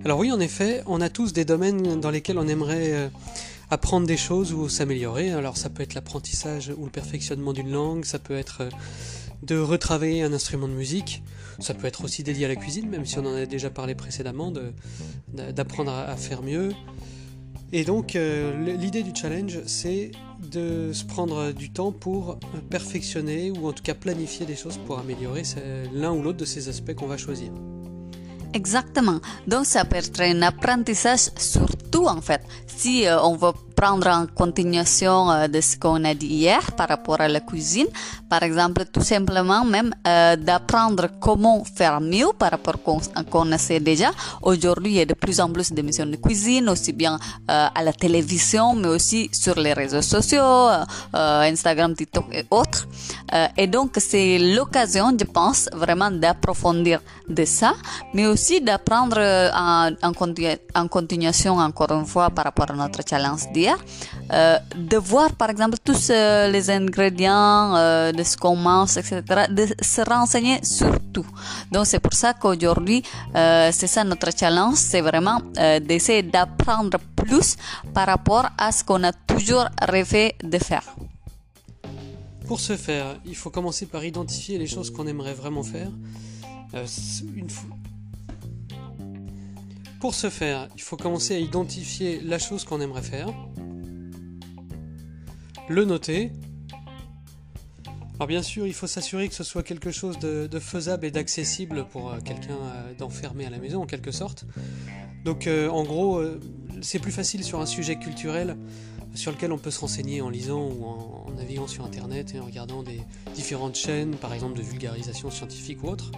Alors 0.04 0.18
oui, 0.18 0.30
en 0.30 0.40
effet, 0.40 0.82
on 0.86 1.00
a 1.00 1.08
tous 1.08 1.32
des 1.32 1.44
domaines 1.44 2.00
dans 2.00 2.10
lesquels 2.10 2.38
on 2.38 2.48
aimerait 2.48 2.92
euh, 2.92 3.08
apprendre 3.70 4.06
des 4.06 4.16
choses 4.16 4.52
ou 4.52 4.68
s'améliorer. 4.68 5.32
Alors 5.32 5.56
ça 5.56 5.70
peut 5.70 5.82
être 5.82 5.94
l'apprentissage 5.94 6.72
ou 6.76 6.84
le 6.84 6.90
perfectionnement 6.90 7.52
d'une 7.52 7.70
langue, 7.70 8.04
ça 8.04 8.18
peut 8.18 8.36
être 8.36 8.62
euh, 8.62 8.70
de 9.42 9.58
retravailler 9.58 10.22
un 10.22 10.32
instrument 10.32 10.68
de 10.68 10.72
musique, 10.72 11.22
ça 11.60 11.74
peut 11.74 11.86
être 11.86 12.04
aussi 12.04 12.22
dédié 12.22 12.44
à 12.44 12.48
la 12.48 12.56
cuisine, 12.56 12.88
même 12.88 13.04
si 13.06 13.18
on 13.18 13.26
en 13.26 13.34
a 13.34 13.46
déjà 13.46 13.70
parlé 13.70 13.94
précédemment, 13.94 14.52
d'apprendre 15.32 15.92
à, 15.92 16.16
faire 16.16 16.42
mieux. 16.42 16.72
Et 17.72 17.84
donc 17.84 18.16
euh, 18.16 18.76
l'idée 18.76 19.02
du 19.02 19.14
challenge, 19.14 19.60
c'est 19.66 20.12
de 20.50 20.92
se 20.92 21.04
prendre 21.04 21.52
du 21.52 21.70
temps 21.70 21.92
pour 21.92 22.38
perfectionner 22.70 23.50
ou 23.50 23.68
en 23.68 23.72
tout 23.72 23.82
cas 23.82 23.94
planifier 23.94 24.46
des 24.46 24.56
choses 24.56 24.78
pour 24.86 24.98
améliorer 24.98 25.42
l'un 25.92 26.12
ou 26.12 26.22
l'autre 26.22 26.38
de 26.38 26.46
ces 26.46 26.68
aspects 26.68 26.94
qu'on 26.94 27.08
va 27.08 27.18
choisir. 27.18 27.50
Exactement. 28.54 29.20
Donc 29.46 29.66
ça 29.66 29.84
peut 29.84 29.96
être 29.96 30.20
un 30.20 30.42
apprentissage 30.42 31.30
sur 31.36 31.66
tout 31.90 32.06
en 32.06 32.20
fait. 32.20 32.40
Si 32.66 33.06
euh, 33.06 33.20
on 33.22 33.36
veut 33.36 33.52
prendre 33.78 34.08
en 34.08 34.26
continuation 34.26 35.30
euh, 35.30 35.46
de 35.46 35.60
ce 35.60 35.76
qu'on 35.76 36.02
a 36.04 36.12
dit 36.12 36.26
hier 36.26 36.72
par 36.72 36.88
rapport 36.88 37.20
à 37.20 37.28
la 37.28 37.38
cuisine. 37.38 37.86
Par 38.28 38.42
exemple, 38.42 38.82
tout 38.92 39.04
simplement 39.04 39.64
même 39.64 39.94
euh, 40.06 40.34
d'apprendre 40.34 41.06
comment 41.20 41.62
faire 41.62 42.00
mieux 42.00 42.30
par 42.36 42.50
rapport 42.50 42.74
à 43.14 43.22
qu'on 43.22 43.56
sait 43.56 43.78
déjà. 43.78 44.10
Aujourd'hui, 44.42 44.90
il 44.92 44.96
y 44.96 45.00
a 45.00 45.04
de 45.04 45.14
plus 45.14 45.40
en 45.40 45.48
plus 45.48 45.70
d'émissions 45.70 46.06
de 46.06 46.16
cuisine, 46.16 46.68
aussi 46.68 46.92
bien 46.92 47.14
euh, 47.14 47.68
à 47.78 47.82
la 47.84 47.92
télévision, 47.92 48.74
mais 48.74 48.88
aussi 48.88 49.30
sur 49.32 49.54
les 49.60 49.74
réseaux 49.74 50.02
sociaux, 50.02 50.68
Instagram, 51.12 51.94
TikTok 51.94 52.26
et 52.32 52.44
autres. 52.50 52.88
et 53.56 53.66
donc, 53.66 53.90
c'est 53.98 54.38
l'occasion, 54.56 55.16
je 55.18 55.24
pense, 55.24 55.68
vraiment 55.72 56.10
d'approfondir 56.10 57.00
de 57.28 57.44
ça, 57.44 57.72
mais 58.14 58.26
aussi 58.26 58.60
d'apprendre 58.60 59.18
en, 59.54 59.90
en, 60.02 60.88
continuation, 60.88 61.58
encore 61.58 61.92
une 61.92 62.06
fois, 62.06 62.30
par 62.30 62.44
rapport 62.44 62.70
à 62.70 62.74
notre 62.74 63.00
challenge 63.08 63.44
d'hier 63.52 63.67
euh, 64.32 64.58
de 64.76 64.96
voir 64.96 65.34
par 65.34 65.48
exemple 65.50 65.78
tous 65.82 66.10
euh, 66.10 66.48
les 66.48 66.70
ingrédients 66.70 67.74
euh, 67.76 68.12
de 68.12 68.22
ce 68.22 68.36
qu'on 68.36 68.56
mange, 68.56 68.96
etc., 68.96 69.22
de 69.48 69.66
se 69.80 70.02
renseigner 70.02 70.62
sur 70.62 70.92
tout. 71.12 71.26
Donc 71.72 71.86
c'est 71.86 72.00
pour 72.00 72.12
ça 72.12 72.34
qu'aujourd'hui, 72.34 73.02
c'est 73.34 73.86
ça 73.86 74.04
notre 74.04 74.30
challenge, 74.38 74.76
c'est 74.76 75.00
vraiment 75.00 75.40
d'essayer 75.80 76.22
d'apprendre 76.22 76.98
plus 77.16 77.56
par 77.94 78.06
rapport 78.06 78.46
à 78.58 78.72
ce 78.72 78.84
qu'on 78.84 79.02
a 79.04 79.12
toujours 79.12 79.66
rêvé 79.80 80.34
de 80.42 80.58
faire. 80.58 80.84
Pour 82.46 82.60
ce 82.60 82.76
faire, 82.76 83.16
il 83.26 83.36
faut 83.36 83.50
commencer 83.50 83.86
par 83.86 84.04
identifier 84.04 84.58
les 84.58 84.66
choses 84.66 84.90
qu'on 84.90 85.06
aimerait 85.06 85.34
vraiment 85.34 85.62
faire. 85.62 85.90
une 87.36 87.50
Pour 90.00 90.14
ce 90.14 90.30
faire, 90.30 90.68
il 90.76 90.80
faut 90.80 90.96
commencer 90.96 91.34
à 91.34 91.38
identifier 91.38 92.20
la 92.20 92.38
chose 92.38 92.64
qu'on 92.64 92.80
aimerait 92.80 93.02
faire 93.02 93.32
le 95.68 95.84
noter. 95.84 96.32
Alors 98.14 98.28
bien 98.28 98.42
sûr, 98.42 98.66
il 98.66 98.74
faut 98.74 98.86
s'assurer 98.86 99.28
que 99.28 99.34
ce 99.34 99.44
soit 99.44 99.62
quelque 99.62 99.90
chose 99.90 100.18
de, 100.18 100.58
faisable 100.58 101.04
et 101.04 101.10
d'accessible 101.10 101.86
pour 101.90 102.10
euh, 102.10 102.18
quelqu'un 102.24 102.56
euh, 102.56 102.94
d'enfermé 102.94 103.44
à 103.44 103.50
la 103.50 103.58
maison 103.58 103.82
en 103.82 103.86
quelque 103.86 104.10
sorte. 104.10 104.44
Donc 105.24 105.46
euh, 105.46 105.68
en 105.68 105.84
gros, 105.84 106.22
c'est 106.80 107.00
plus 107.00 107.12
facile 107.12 107.44
sur 107.44 107.60
un 107.60 107.66
sujet 107.66 107.98
culturel 107.98 108.56
sur 109.14 109.32
lequel 109.32 109.52
on 109.52 109.58
peut 109.58 109.70
se 109.70 109.80
renseigner 109.80 110.20
en 110.20 110.30
lisant 110.30 110.68
ou 110.68 110.84
en, 110.84 111.26
en 111.26 111.32
naviguant 111.32 111.66
sur 111.66 111.84
Internet 111.84 112.34
et 112.34 112.40
en 112.40 112.44
regardant 112.44 112.82
des 112.82 113.00
différentes 113.34 113.74
chaînes, 113.74 114.14
par 114.14 114.32
exemple 114.32 114.56
de 114.56 114.62
vulgarisation 114.62 115.30
scientifique 115.30 115.82
ou 115.82 115.88
autre 115.88 116.12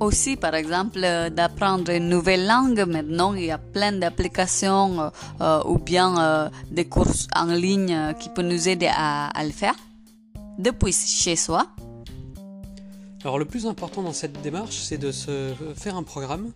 aussi, 0.00 0.36
par 0.36 0.54
exemple, 0.54 1.00
euh, 1.04 1.30
d'apprendre 1.30 1.92
une 1.92 2.08
nouvelle 2.08 2.46
langue. 2.46 2.80
Maintenant, 2.80 3.34
il 3.34 3.44
y 3.44 3.50
a 3.50 3.58
plein 3.58 3.92
d'applications 3.92 5.00
euh, 5.00 5.10
euh, 5.40 5.62
ou 5.66 5.78
bien 5.78 6.50
des 6.70 6.86
courses 6.86 7.28
en 7.34 7.46
ligne 7.46 8.14
qui 8.18 8.28
peuvent 8.30 8.46
nous 8.46 8.68
aider 8.68 8.90
à, 8.90 9.30
le 9.44 9.50
faire 9.50 9.74
depuis 10.58 10.92
chez 10.92 11.36
soi. 11.36 11.66
Alors 13.22 13.38
le 13.38 13.44
plus 13.44 13.66
important 13.66 14.02
dans 14.02 14.14
cette 14.14 14.40
démarche, 14.40 14.78
c'est 14.78 14.96
de 14.96 15.12
se 15.12 15.52
faire 15.76 15.96
un 15.96 16.02
programme 16.02 16.52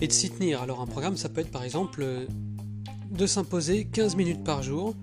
et 0.00 0.06
de 0.06 0.12
s'y 0.12 0.30
tenir. 0.30 0.62
Alors 0.62 0.80
un 0.80 0.86
programme, 0.86 1.16
ça 1.16 1.28
peut 1.28 1.42
être 1.42 1.50
par 1.50 1.62
exemple 1.62 2.06
de 3.10 3.26
s'imposer 3.26 3.84
15 3.84 4.16
minutes 4.16 4.42
par 4.42 4.62
jour. 4.62 4.94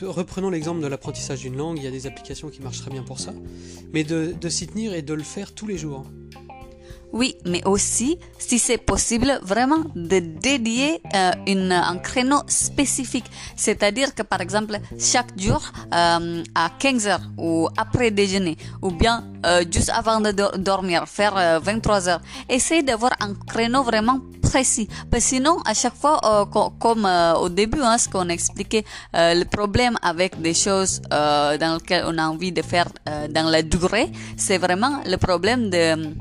Reprenons 0.00 0.48
l'exemple 0.48 0.80
de 0.80 0.86
l'apprentissage 0.86 1.40
d'une 1.40 1.56
langue, 1.56 1.76
il 1.76 1.84
y 1.84 1.88
a 1.88 1.90
des 1.90 2.06
applications 2.06 2.48
qui 2.48 2.62
marchent 2.62 2.80
très 2.80 2.90
bien 2.90 3.02
pour 3.02 3.20
ça. 3.20 3.34
Mais 3.92 4.04
de, 4.04 4.34
de 4.38 4.48
s'y 4.48 4.66
tenir 4.66 4.94
et 4.94 5.02
de 5.02 5.12
le 5.12 5.22
faire 5.22 5.54
tous 5.54 5.66
les 5.66 5.76
jours. 5.76 6.06
Oui, 7.12 7.36
mais 7.44 7.62
aussi, 7.66 8.18
si 8.38 8.58
c'est 8.58 8.78
possible, 8.78 9.38
vraiment 9.42 9.84
de 9.94 10.18
dédier 10.18 11.02
euh, 11.14 11.32
un 11.46 11.98
créneau 11.98 12.40
spécifique. 12.46 13.26
C'est-à-dire 13.54 14.14
que, 14.14 14.22
par 14.22 14.40
exemple, 14.40 14.78
chaque 14.98 15.38
jour, 15.38 15.60
euh, 15.92 16.42
à 16.54 16.70
15 16.78 17.06
heures 17.06 17.20
ou 17.36 17.68
après 17.76 18.10
déjeuner, 18.10 18.56
ou 18.80 18.90
bien 18.90 19.24
euh, 19.44 19.62
juste 19.70 19.90
avant 19.90 20.20
de 20.20 20.32
dormir, 20.56 21.06
faire 21.06 21.60
23 21.60 22.08
heures, 22.08 22.22
essayez 22.48 22.82
d'avoir 22.82 23.12
un 23.20 23.34
créneau 23.46 23.82
vraiment 23.82 24.20
précis. 24.40 24.88
Parce 25.10 25.24
sinon, 25.24 25.58
à 25.66 25.74
chaque 25.74 25.94
fois, 25.96 26.48
comme 26.78 27.08
au 27.40 27.48
début, 27.50 27.80
hein, 27.82 27.98
ce 27.98 28.08
qu'on 28.08 28.28
expliquait, 28.28 28.84
le 29.14 29.44
problème 29.44 29.98
avec 30.02 30.40
des 30.40 30.54
choses 30.54 31.00
dans 31.10 31.78
lesquelles 31.78 32.04
on 32.06 32.18
a 32.18 32.26
envie 32.26 32.52
de 32.52 32.62
faire 32.62 32.86
dans 33.30 33.48
la 33.48 33.62
durée, 33.62 34.10
c'est 34.36 34.58
vraiment 34.58 35.00
le 35.06 35.16
problème 35.16 35.70
de 35.70 36.12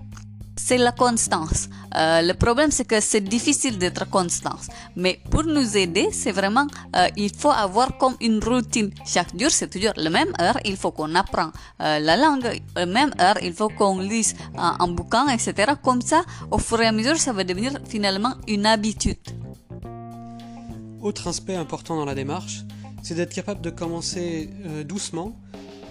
c'est 0.71 0.77
la 0.77 0.93
constance. 0.93 1.67
Euh, 1.97 2.21
le 2.21 2.33
problème, 2.33 2.71
c'est 2.71 2.85
que 2.85 3.01
c'est 3.01 3.19
difficile 3.19 3.77
d'être 3.77 4.09
constance. 4.09 4.67
Mais 4.95 5.19
pour 5.29 5.43
nous 5.43 5.75
aider, 5.75 6.07
c'est 6.13 6.31
vraiment, 6.31 6.65
euh, 6.95 7.09
il 7.17 7.35
faut 7.35 7.51
avoir 7.51 7.97
comme 7.97 8.15
une 8.21 8.39
routine. 8.41 8.89
Chaque 9.05 9.37
jour, 9.37 9.51
c'est 9.51 9.69
toujours 9.69 9.91
la 9.97 10.09
même 10.09 10.31
heure, 10.39 10.57
il 10.63 10.77
faut 10.77 10.91
qu'on 10.91 11.13
apprend 11.13 11.49
euh, 11.81 11.99
la 11.99 12.15
langue. 12.15 12.47
La 12.77 12.85
même 12.85 13.11
heure, 13.19 13.37
il 13.43 13.51
faut 13.51 13.67
qu'on 13.67 13.99
lise 13.99 14.33
un 14.57 14.87
bouquin, 14.87 15.27
etc. 15.27 15.73
Comme 15.83 16.01
ça, 16.01 16.21
au 16.51 16.57
fur 16.57 16.79
et 16.81 16.87
à 16.87 16.93
mesure, 16.93 17.17
ça 17.17 17.33
va 17.33 17.43
devenir 17.43 17.73
finalement 17.93 18.35
une 18.47 18.65
habitude. 18.65 19.25
Autre 21.01 21.27
aspect 21.27 21.55
important 21.55 21.97
dans 21.97 22.05
la 22.05 22.15
démarche, 22.15 22.63
c'est 23.03 23.15
d'être 23.15 23.33
capable 23.33 23.59
de 23.59 23.71
commencer 23.71 24.49
doucement 24.85 25.35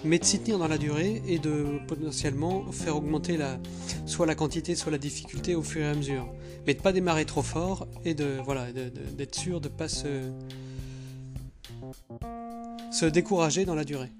mais 0.03 0.19
de 0.19 0.25
s'y 0.25 0.39
tenir 0.39 0.57
dans 0.57 0.67
la 0.67 0.77
durée 0.77 1.21
et 1.27 1.39
de 1.39 1.79
potentiellement 1.87 2.71
faire 2.71 2.95
augmenter 2.95 3.37
la, 3.37 3.59
soit 4.05 4.25
la 4.25 4.35
quantité, 4.35 4.75
soit 4.75 4.91
la 4.91 4.97
difficulté 4.97 5.55
au 5.55 5.61
fur 5.61 5.81
et 5.81 5.87
à 5.87 5.93
mesure. 5.93 6.27
Mais 6.65 6.73
de 6.73 6.79
ne 6.79 6.83
pas 6.83 6.91
démarrer 6.91 7.25
trop 7.25 7.41
fort 7.41 7.87
et 8.05 8.13
de 8.13 8.37
voilà 8.43 8.71
d'être 8.71 9.35
sûr 9.35 9.61
de 9.61 9.67
ne 9.67 9.73
pas 9.73 9.87
se, 9.87 10.07
se 12.91 13.05
décourager 13.05 13.65
dans 13.65 13.75
la 13.75 13.83
durée. 13.83 14.11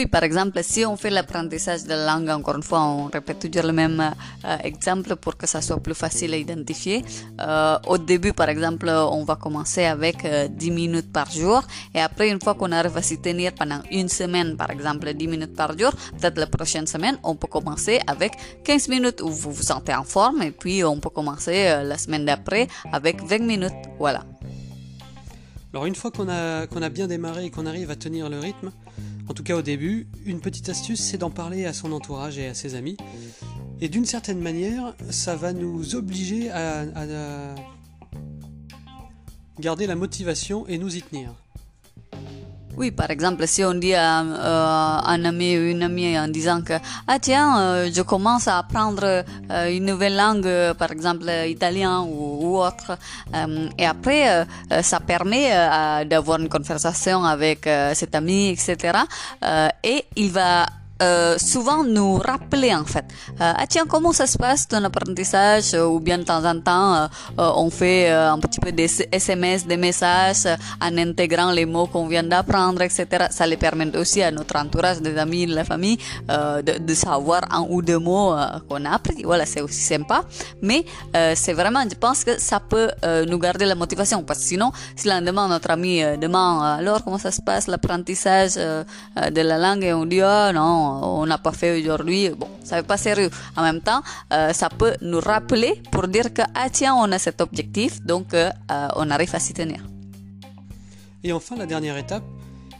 Oui, 0.00 0.06
par 0.06 0.22
exemple, 0.22 0.60
si 0.62 0.86
on 0.86 0.96
fait 0.96 1.10
l'apprentissage 1.10 1.82
de 1.82 1.88
la 1.88 2.06
langue, 2.06 2.28
encore 2.28 2.54
une 2.54 2.62
fois, 2.62 2.82
on 2.84 3.06
répète 3.06 3.40
toujours 3.40 3.66
le 3.66 3.72
même 3.72 3.98
euh, 4.44 4.56
exemple 4.62 5.16
pour 5.16 5.36
que 5.36 5.44
ça 5.48 5.60
soit 5.60 5.82
plus 5.82 5.94
facile 5.96 6.34
à 6.34 6.36
identifier. 6.36 7.04
Euh, 7.40 7.76
au 7.88 7.98
début, 7.98 8.32
par 8.32 8.48
exemple, 8.48 8.88
on 8.88 9.24
va 9.24 9.34
commencer 9.34 9.86
avec 9.86 10.18
10 10.22 10.26
euh, 10.70 10.72
minutes 10.72 11.12
par 11.12 11.28
jour 11.32 11.62
et 11.96 12.00
après, 12.00 12.30
une 12.30 12.40
fois 12.40 12.54
qu'on 12.54 12.70
arrive 12.70 12.96
à 12.96 13.02
s'y 13.02 13.20
tenir 13.20 13.52
pendant 13.54 13.80
une 13.90 14.08
semaine, 14.08 14.56
par 14.56 14.70
exemple, 14.70 15.12
10 15.12 15.26
minutes 15.26 15.56
par 15.56 15.76
jour, 15.76 15.90
peut-être 16.16 16.38
la 16.38 16.46
prochaine 16.46 16.86
semaine, 16.86 17.18
on 17.24 17.34
peut 17.34 17.48
commencer 17.48 17.98
avec 18.06 18.34
15 18.62 18.88
minutes 18.90 19.20
où 19.20 19.28
vous 19.30 19.50
vous 19.50 19.64
sentez 19.64 19.96
en 19.96 20.04
forme 20.04 20.42
et 20.42 20.52
puis 20.52 20.84
on 20.84 21.00
peut 21.00 21.10
commencer 21.10 21.82
la 21.82 21.98
semaine 21.98 22.24
d'après 22.24 22.68
avec 22.92 23.20
20 23.24 23.40
minutes. 23.40 23.72
Voilà. 23.98 24.22
Alors 25.72 25.86
une 25.86 25.96
fois 25.96 26.12
qu'on 26.12 26.28
a 26.28 26.88
bien 26.88 27.08
démarré 27.08 27.46
et 27.46 27.50
qu'on 27.50 27.66
arrive 27.66 27.90
à 27.90 27.96
tenir 27.96 28.28
le 28.30 28.38
rythme, 28.38 28.70
en 29.28 29.34
tout 29.34 29.42
cas 29.42 29.56
au 29.56 29.62
début, 29.62 30.08
une 30.24 30.40
petite 30.40 30.68
astuce, 30.68 31.00
c'est 31.00 31.18
d'en 31.18 31.30
parler 31.30 31.66
à 31.66 31.72
son 31.72 31.92
entourage 31.92 32.38
et 32.38 32.46
à 32.46 32.54
ses 32.54 32.74
amis. 32.74 32.96
Et 33.80 33.88
d'une 33.88 34.06
certaine 34.06 34.40
manière, 34.40 34.94
ça 35.10 35.36
va 35.36 35.52
nous 35.52 35.94
obliger 35.94 36.50
à, 36.50 36.84
garder 39.60 39.86
la 39.86 39.96
motivation 39.96 40.66
et 40.66 40.78
nous 40.78 40.96
y 40.96 41.02
tenir. 41.02 41.34
Oui, 42.78 42.92
par 42.92 43.10
exemple, 43.10 43.44
si 43.48 43.64
on 43.64 43.74
dit 43.74 43.92
à 43.92 44.20
euh, 44.20 44.98
un 45.04 45.24
ami 45.24 45.58
ou 45.58 45.62
une 45.62 45.82
amie 45.82 46.16
en 46.16 46.28
disant 46.28 46.62
que 46.62 46.74
ah 47.08 47.18
tiens, 47.18 47.58
euh, 47.58 47.90
je 47.92 48.02
commence 48.02 48.46
à 48.46 48.58
apprendre 48.58 49.02
euh, 49.50 49.76
une 49.76 49.86
nouvelle 49.86 50.14
langue, 50.14 50.48
par 50.78 50.92
exemple 50.92 51.28
italien 51.48 52.02
ou, 52.08 52.56
autre, 52.56 52.96
et 53.76 53.84
après 53.84 54.46
ça 54.82 55.00
permet 55.00 55.50
d'avoir 56.06 56.38
une 56.40 56.48
conversation 56.48 57.24
avec 57.24 57.68
cet 57.94 58.14
ami, 58.14 58.50
etc. 58.50 58.98
et 59.82 60.04
il 60.16 60.30
va 60.30 60.66
euh, 61.00 61.38
souvent 61.38 61.84
nous 61.84 62.16
rappeler 62.16 62.74
en 62.74 62.84
fait. 62.84 63.04
Euh, 63.40 63.52
ah 63.56 63.66
tiens, 63.68 63.84
comment 63.86 64.12
ça 64.12 64.26
se 64.26 64.36
passe 64.36 64.66
ton 64.66 64.82
apprentissage? 64.82 65.74
Ou 65.74 66.00
bien 66.00 66.18
de 66.18 66.24
temps 66.24 66.44
en 66.44 66.60
temps, 66.60 66.94
euh, 66.94 67.06
on 67.36 67.70
fait 67.70 68.10
un 68.10 68.38
petit 68.38 68.58
peu 68.58 68.72
des 68.72 68.90
SMS, 69.12 69.66
des 69.66 69.76
messages 69.76 70.46
en 70.80 70.98
intégrant 70.98 71.52
les 71.52 71.66
mots 71.66 71.86
qu'on 71.86 72.06
vient 72.08 72.24
d'apprendre, 72.24 72.82
etc. 72.82 73.06
Ça 73.30 73.46
les 73.46 73.56
permet 73.56 73.96
aussi 73.96 74.22
à 74.22 74.30
notre 74.30 74.56
entourage, 74.56 75.00
des 75.00 75.16
amis, 75.16 75.46
de 75.46 75.54
la 75.54 75.64
famille, 75.64 75.98
de, 76.28 76.78
de, 76.78 76.94
savoir 76.94 77.42
un 77.50 77.64
ou 77.68 77.80
deux 77.80 77.98
mots 77.98 78.34
qu'on 78.68 78.84
a 78.84 78.90
appris. 78.90 79.22
Voilà, 79.22 79.46
c'est 79.46 79.60
aussi 79.60 79.80
sympa. 79.80 80.22
Mais 80.62 80.84
c'est 81.34 81.52
vraiment, 81.52 81.82
je 81.88 81.94
pense 81.94 82.24
que 82.24 82.40
ça 82.40 82.60
peut 82.60 82.90
nous 83.28 83.38
garder 83.38 83.66
la 83.66 83.74
motivation. 83.74 84.22
Parce 84.22 84.40
que 84.40 84.46
sinon, 84.46 84.72
si 84.96 85.08
lendemain 85.08 85.48
notre 85.48 85.70
ami 85.70 86.02
demande 86.18 86.62
alors 86.64 87.04
comment 87.04 87.18
ça 87.18 87.30
se 87.30 87.42
passe 87.42 87.68
l'apprentissage 87.68 88.54
de 88.54 89.40
la 89.40 89.58
langue? 89.58 89.84
et 89.84 89.92
on 89.92 90.06
dit 90.06 90.22
oh 90.22 90.52
non, 90.52 90.87
on 90.88 91.26
n'a 91.26 91.38
pas 91.38 91.52
fait 91.52 91.80
aujourd'hui, 91.80 92.30
bon, 92.30 92.48
ça 92.64 92.76
n'est 92.76 92.86
pas 92.86 92.96
sérieux. 92.96 93.30
En 93.56 93.62
même 93.62 93.80
temps, 93.80 94.02
euh, 94.32 94.52
ça 94.52 94.68
peut 94.68 94.94
nous 95.02 95.20
rappeler 95.20 95.80
pour 95.90 96.08
dire 96.08 96.32
que, 96.32 96.42
ah 96.54 96.68
tiens, 96.70 96.94
on 96.94 97.10
a 97.12 97.18
cet 97.18 97.40
objectif, 97.40 98.02
donc 98.02 98.34
euh, 98.34 98.50
on 98.96 99.10
arrive 99.10 99.34
à 99.34 99.38
s'y 99.38 99.54
tenir. 99.54 99.84
Et 101.24 101.32
enfin, 101.32 101.56
la 101.56 101.66
dernière 101.66 101.96
étape, 101.96 102.22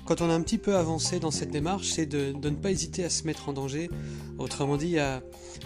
quand 0.05 0.21
on 0.23 0.31
a 0.31 0.33
un 0.33 0.41
petit 0.41 0.59
peu 0.59 0.77
avancé 0.77 1.19
dans 1.19 1.31
cette 1.31 1.51
démarche, 1.51 1.89
c'est 1.89 2.07
de, 2.07 2.33
ne 2.33 2.51
pas 2.51 2.71
hésiter 2.71 3.05
à 3.05 3.11
se 3.11 3.25
mettre 3.25 3.49
en 3.49 3.53
danger, 3.53 3.91
autrement 4.39 4.77
dit, 4.77 4.99
à, 4.99 5.21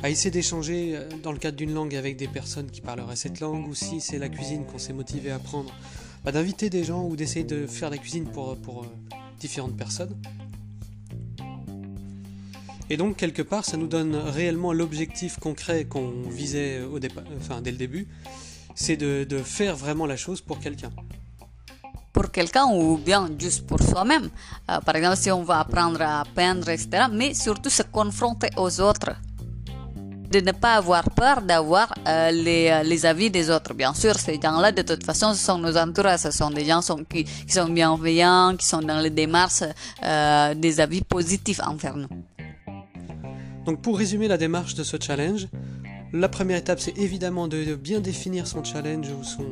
essayer 0.05 0.31
d'échanger 0.31 0.97
euh, 0.97 1.09
dans 1.23 1.33
le 1.33 1.39
cadre 1.39 1.57
d'une 1.57 1.75
langue 1.75 1.95
avec 1.95 2.17
des 2.17 2.29
personnes 2.29 2.71
qui 2.71 2.81
parleraient 2.81 3.17
cette 3.17 3.41
langue, 3.41 3.69
ou 3.69 3.75
si 3.75 4.01
c'est 4.01 4.19
la 4.19 4.29
cuisine 4.29 4.65
qu'on 4.65 4.79
s'est 4.79 4.93
motivé 4.93 5.31
à 5.31 5.37
apprendre, 5.37 5.73
bah, 6.25 6.33
d'inviter 6.33 6.71
des 6.71 6.85
gens 6.85 7.05
ou 7.05 7.15
d'essayer 7.17 7.45
de 7.45 7.67
faire 7.67 7.91
la 7.91 7.99
cuisine 7.99 8.27
pour 8.27 8.57
différentes 9.39 9.77
personnes. 9.77 10.17
Et 12.91 12.97
donc, 12.97 13.17
quelque 13.17 13.43
part, 13.43 13.65
ça 13.65 13.77
nous 13.77 13.87
donne 13.87 14.15
réellement 14.15 14.73
l'objectif 14.73 15.39
concret 15.39 15.85
qu'on 15.85 16.13
visait 16.29 16.83
au 16.83 16.99
enfin, 17.39 17.61
dès 17.63 17.71
le 17.71 17.79
début, 17.79 18.09
c'est 18.75 18.97
de, 18.97 19.39
faire 19.45 19.77
vraiment 19.77 20.07
la 20.07 20.17
chose 20.17 20.41
pour 20.41 20.59
quelqu'un. 20.59 20.91
Pour 22.13 22.31
quelqu'un 22.31 22.67
ou 22.67 22.99
bien 22.99 23.29
juste 23.39 23.67
pour 23.67 23.81
soi-même. 23.83 24.29
Euh, 24.71 24.81
par 24.81 24.97
exemple, 24.97 25.17
si 25.17 25.31
on 25.31 25.43
va 25.43 25.61
apprendre 25.61 26.03
à 26.03 26.25
peindre, 26.35 26.69
etc. 26.69 27.05
Mais 27.11 27.33
surtout 27.33 27.71
se 27.71 27.83
confronter 27.83 28.51
aux 28.57 28.81
autres. 28.81 29.13
De 30.31 30.41
ne 30.41 30.53
pas 30.53 30.75
avoir 30.77 31.05
peur 31.11 31.43
d'avoir 31.43 31.93
euh, 32.09 32.31
les, 32.31 32.69
euh, 32.71 32.83
les, 32.83 33.05
avis 33.05 33.31
des 33.31 33.51
autres. 33.51 33.75
Bien 33.75 33.93
sûr, 33.93 34.15
ces 34.19 34.41
gens-là, 34.41 34.73
de 34.73 34.81
toute 34.81 35.05
façon, 35.05 35.35
ce 35.35 35.45
sont 35.45 35.59
nos 35.59 35.77
entourages. 35.77 36.21
Ce 36.21 36.31
sont 36.31 36.51
des 36.51 36.65
gens 36.65 36.81
qui, 37.09 37.27
sont 37.47 37.69
bienveillants, 37.69 38.57
qui 38.57 38.67
sont 38.67 38.81
dans 38.81 38.99
les 38.99 39.11
démarches 39.11 39.65
des 40.57 40.81
avis 40.81 41.03
positifs 41.03 41.61
envers 41.61 41.97
nous. 41.97 42.09
Donc 43.67 43.81
pour 43.81 43.99
résumer 43.99 44.29
la 44.29 44.39
démarche 44.39 44.75
de 44.75 44.83
ce 44.83 44.97
challenge, 45.01 45.49
la 46.13 46.29
première 46.29 46.59
étape 46.59 46.81
c'est 46.81 46.99
évidemment 46.99 47.49
de 47.49 47.75
bien 47.75 48.01
définir 48.01 48.47
son 48.47 48.65
challenge 48.65 49.09
ou 49.11 49.25
son, 49.25 49.47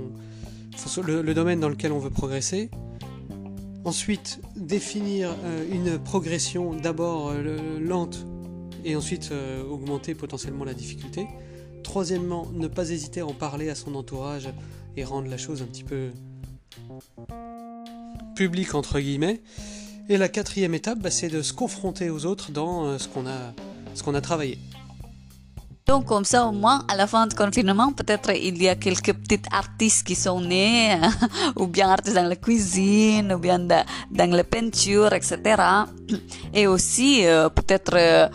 le, 1.03 1.35
domaine 1.35 1.61
dans 1.61 1.68
lequel 1.68 1.92
on 1.92 1.99
veut 1.99 2.11
progresser. 2.11 2.70
Ensuite, 3.85 4.40
définir 4.57 5.35
euh, 5.44 5.64
une 5.73 5.99
progression 5.99 6.75
d'abord 6.75 7.31
euh, 7.31 7.79
lente 7.81 8.27
et 8.85 8.94
ensuite 8.94 9.31
euh, 9.33 9.64
augmenter 9.64 10.14
potentiellement 10.14 10.64
la 10.64 10.75
difficulté. 10.75 11.27
Troisièmement, 11.83 12.46
ne 12.53 12.68
pas 12.68 12.90
hésiter 12.90 13.20
à 13.20 13.27
en 13.27 13.33
parler 13.33 13.70
à 13.70 13.75
son 13.75 13.94
entourage 13.94 14.49
et 14.96 15.05
rendre 15.05 15.29
la 15.29 15.38
chose 15.38 15.62
un 15.62 15.66
petit 15.66 15.85
peu 15.85 16.11
publique 18.35 18.75
entre 18.75 19.01
guillemets. 19.01 19.40
Et 20.09 20.18
la 20.18 20.29
quatrième 20.29 20.75
étape, 20.75 20.99
bah, 20.99 21.11
c'est 21.11 21.29
de 21.29 21.40
se 21.40 21.53
confronter 21.53 22.11
aux 22.11 22.27
autres 22.27 22.51
dans 22.53 22.99
ce 22.99 23.09
qu'on 23.09 23.27
a 23.27 23.55
ce 23.94 24.03
qu'on 24.03 24.14
a 24.14 24.20
travaillé. 24.20 24.59
Donc 25.90 26.05
comme 26.07 26.24
ça 26.24 26.46
au 26.46 26.53
moins 26.53 26.85
à 26.87 26.94
la 26.94 27.09
fin 27.09 27.26
du 27.26 27.35
confinement 27.35 27.92
peut-être 27.92 28.31
il 28.31 28.62
y 28.62 28.68
a 28.68 28.76
quelques 28.76 29.12
petits 29.12 29.42
artistes 29.50 30.07
qui 30.07 30.14
sont 30.14 30.40
nés 30.40 30.94
ou 31.57 31.66
bien 31.66 31.90
artistes 31.90 32.14
dans 32.14 32.29
la 32.29 32.37
cuisine 32.37 33.33
ou 33.33 33.38
bien 33.38 33.59
dans 33.59 34.31
la 34.40 34.44
peinture 34.44 35.12
etc. 35.12 35.61
Et 36.55 36.68
aussi 36.68 37.26
euh, 37.26 37.48
peut-être 37.48 37.96
euh, 37.96 38.29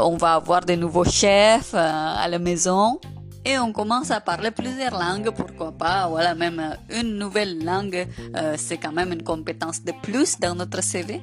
on 0.00 0.16
va 0.16 0.34
avoir 0.34 0.62
des 0.62 0.76
nouveaux 0.76 1.04
chefs 1.04 1.74
euh, 1.74 2.24
à 2.24 2.26
la 2.26 2.40
maison 2.40 2.98
et 3.44 3.56
on 3.56 3.72
commence 3.72 4.10
à 4.10 4.20
parler 4.20 4.50
plusieurs 4.50 4.98
langues, 4.98 5.30
pourquoi 5.30 5.70
pas, 5.70 6.08
voilà, 6.08 6.34
même 6.34 6.60
une 6.90 7.16
nouvelle 7.16 7.64
langue, 7.64 8.04
c'est 8.56 8.76
quand 8.76 8.90
même 8.90 9.12
une 9.12 9.22
compétence 9.22 9.84
de 9.84 9.92
plus 10.02 10.40
dans 10.40 10.56
notre 10.56 10.82
CV. 10.82 11.22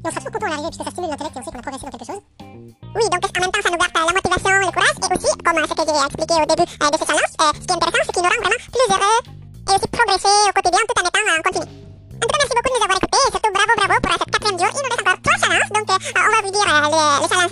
Et 0.00 0.08
on 0.08 0.10
sera 0.10 0.20
toujours 0.20 0.32
content 0.32 0.48
d'arriver 0.48 0.70
puisque 0.72 0.84
ça 0.84 0.90
stimule 0.96 1.10
l'intellect 1.12 1.36
et 1.36 1.40
on 1.40 1.44
sait 1.44 1.50
qu'on 1.52 1.60
a 1.60 1.66
progressé 1.68 1.84
dans 1.84 1.92
quelque 1.92 2.08
chose. 2.08 2.22
Oui, 2.40 3.04
donc 3.12 3.20
en 3.20 3.40
même 3.40 3.52
temps, 3.52 3.60
ça 3.60 3.68
nous 3.68 3.76
garde 3.76 3.92
la 4.00 4.16
motivation, 4.16 4.50
le 4.50 4.72
courage 4.72 4.96
et 4.96 5.12
aussi, 5.12 5.30
comme 5.44 5.56
ce 5.60 5.74
que 5.76 5.84
expliqué 5.84 6.34
au 6.40 6.46
début 6.48 6.68
euh, 6.80 6.88
de 6.88 6.96
ce 6.96 7.04
challenge, 7.04 7.32
euh, 7.36 7.52
ce 7.52 7.60
qui 7.60 7.68
est 7.68 7.76
intéressant, 7.76 8.04
c'est 8.08 8.14
qu'il 8.16 8.24
nous 8.24 8.32
rend 8.32 8.40
vraiment 8.40 8.64
plus 8.72 8.88
heureux 8.96 9.18
et 9.20 9.72
aussi 9.76 9.88
progresser 9.92 10.36
au 10.48 10.52
quotidien 10.56 10.80
tout 10.88 10.96
en 10.96 11.04
étant 11.04 11.20
en 11.20 11.42
continu. 11.44 11.68
En 11.68 12.24
tout 12.24 12.32
cas, 12.32 12.38
merci 12.40 12.54
beaucoup 12.56 12.70
de 12.70 12.76
nous 12.80 12.84
avoir 12.88 12.96
écoutés 12.96 13.20
et 13.20 13.30
surtout 13.30 13.52
bravo, 13.52 13.72
bravo 13.76 13.96
pour 14.00 14.12
cette 14.16 14.32
quatrième 14.32 14.58
jour. 14.60 14.70
Il 14.72 14.80
nous 14.80 14.88
reste 14.88 15.04
encore 15.04 15.20
trois 15.20 15.36
challenges, 15.36 15.70
donc 15.76 15.86
euh, 15.92 16.00
on 16.16 16.32
va 16.32 16.40
vous 16.40 16.54
dire 16.56 16.64
les, 16.64 17.04
les 17.20 17.28
challenges 17.28 17.49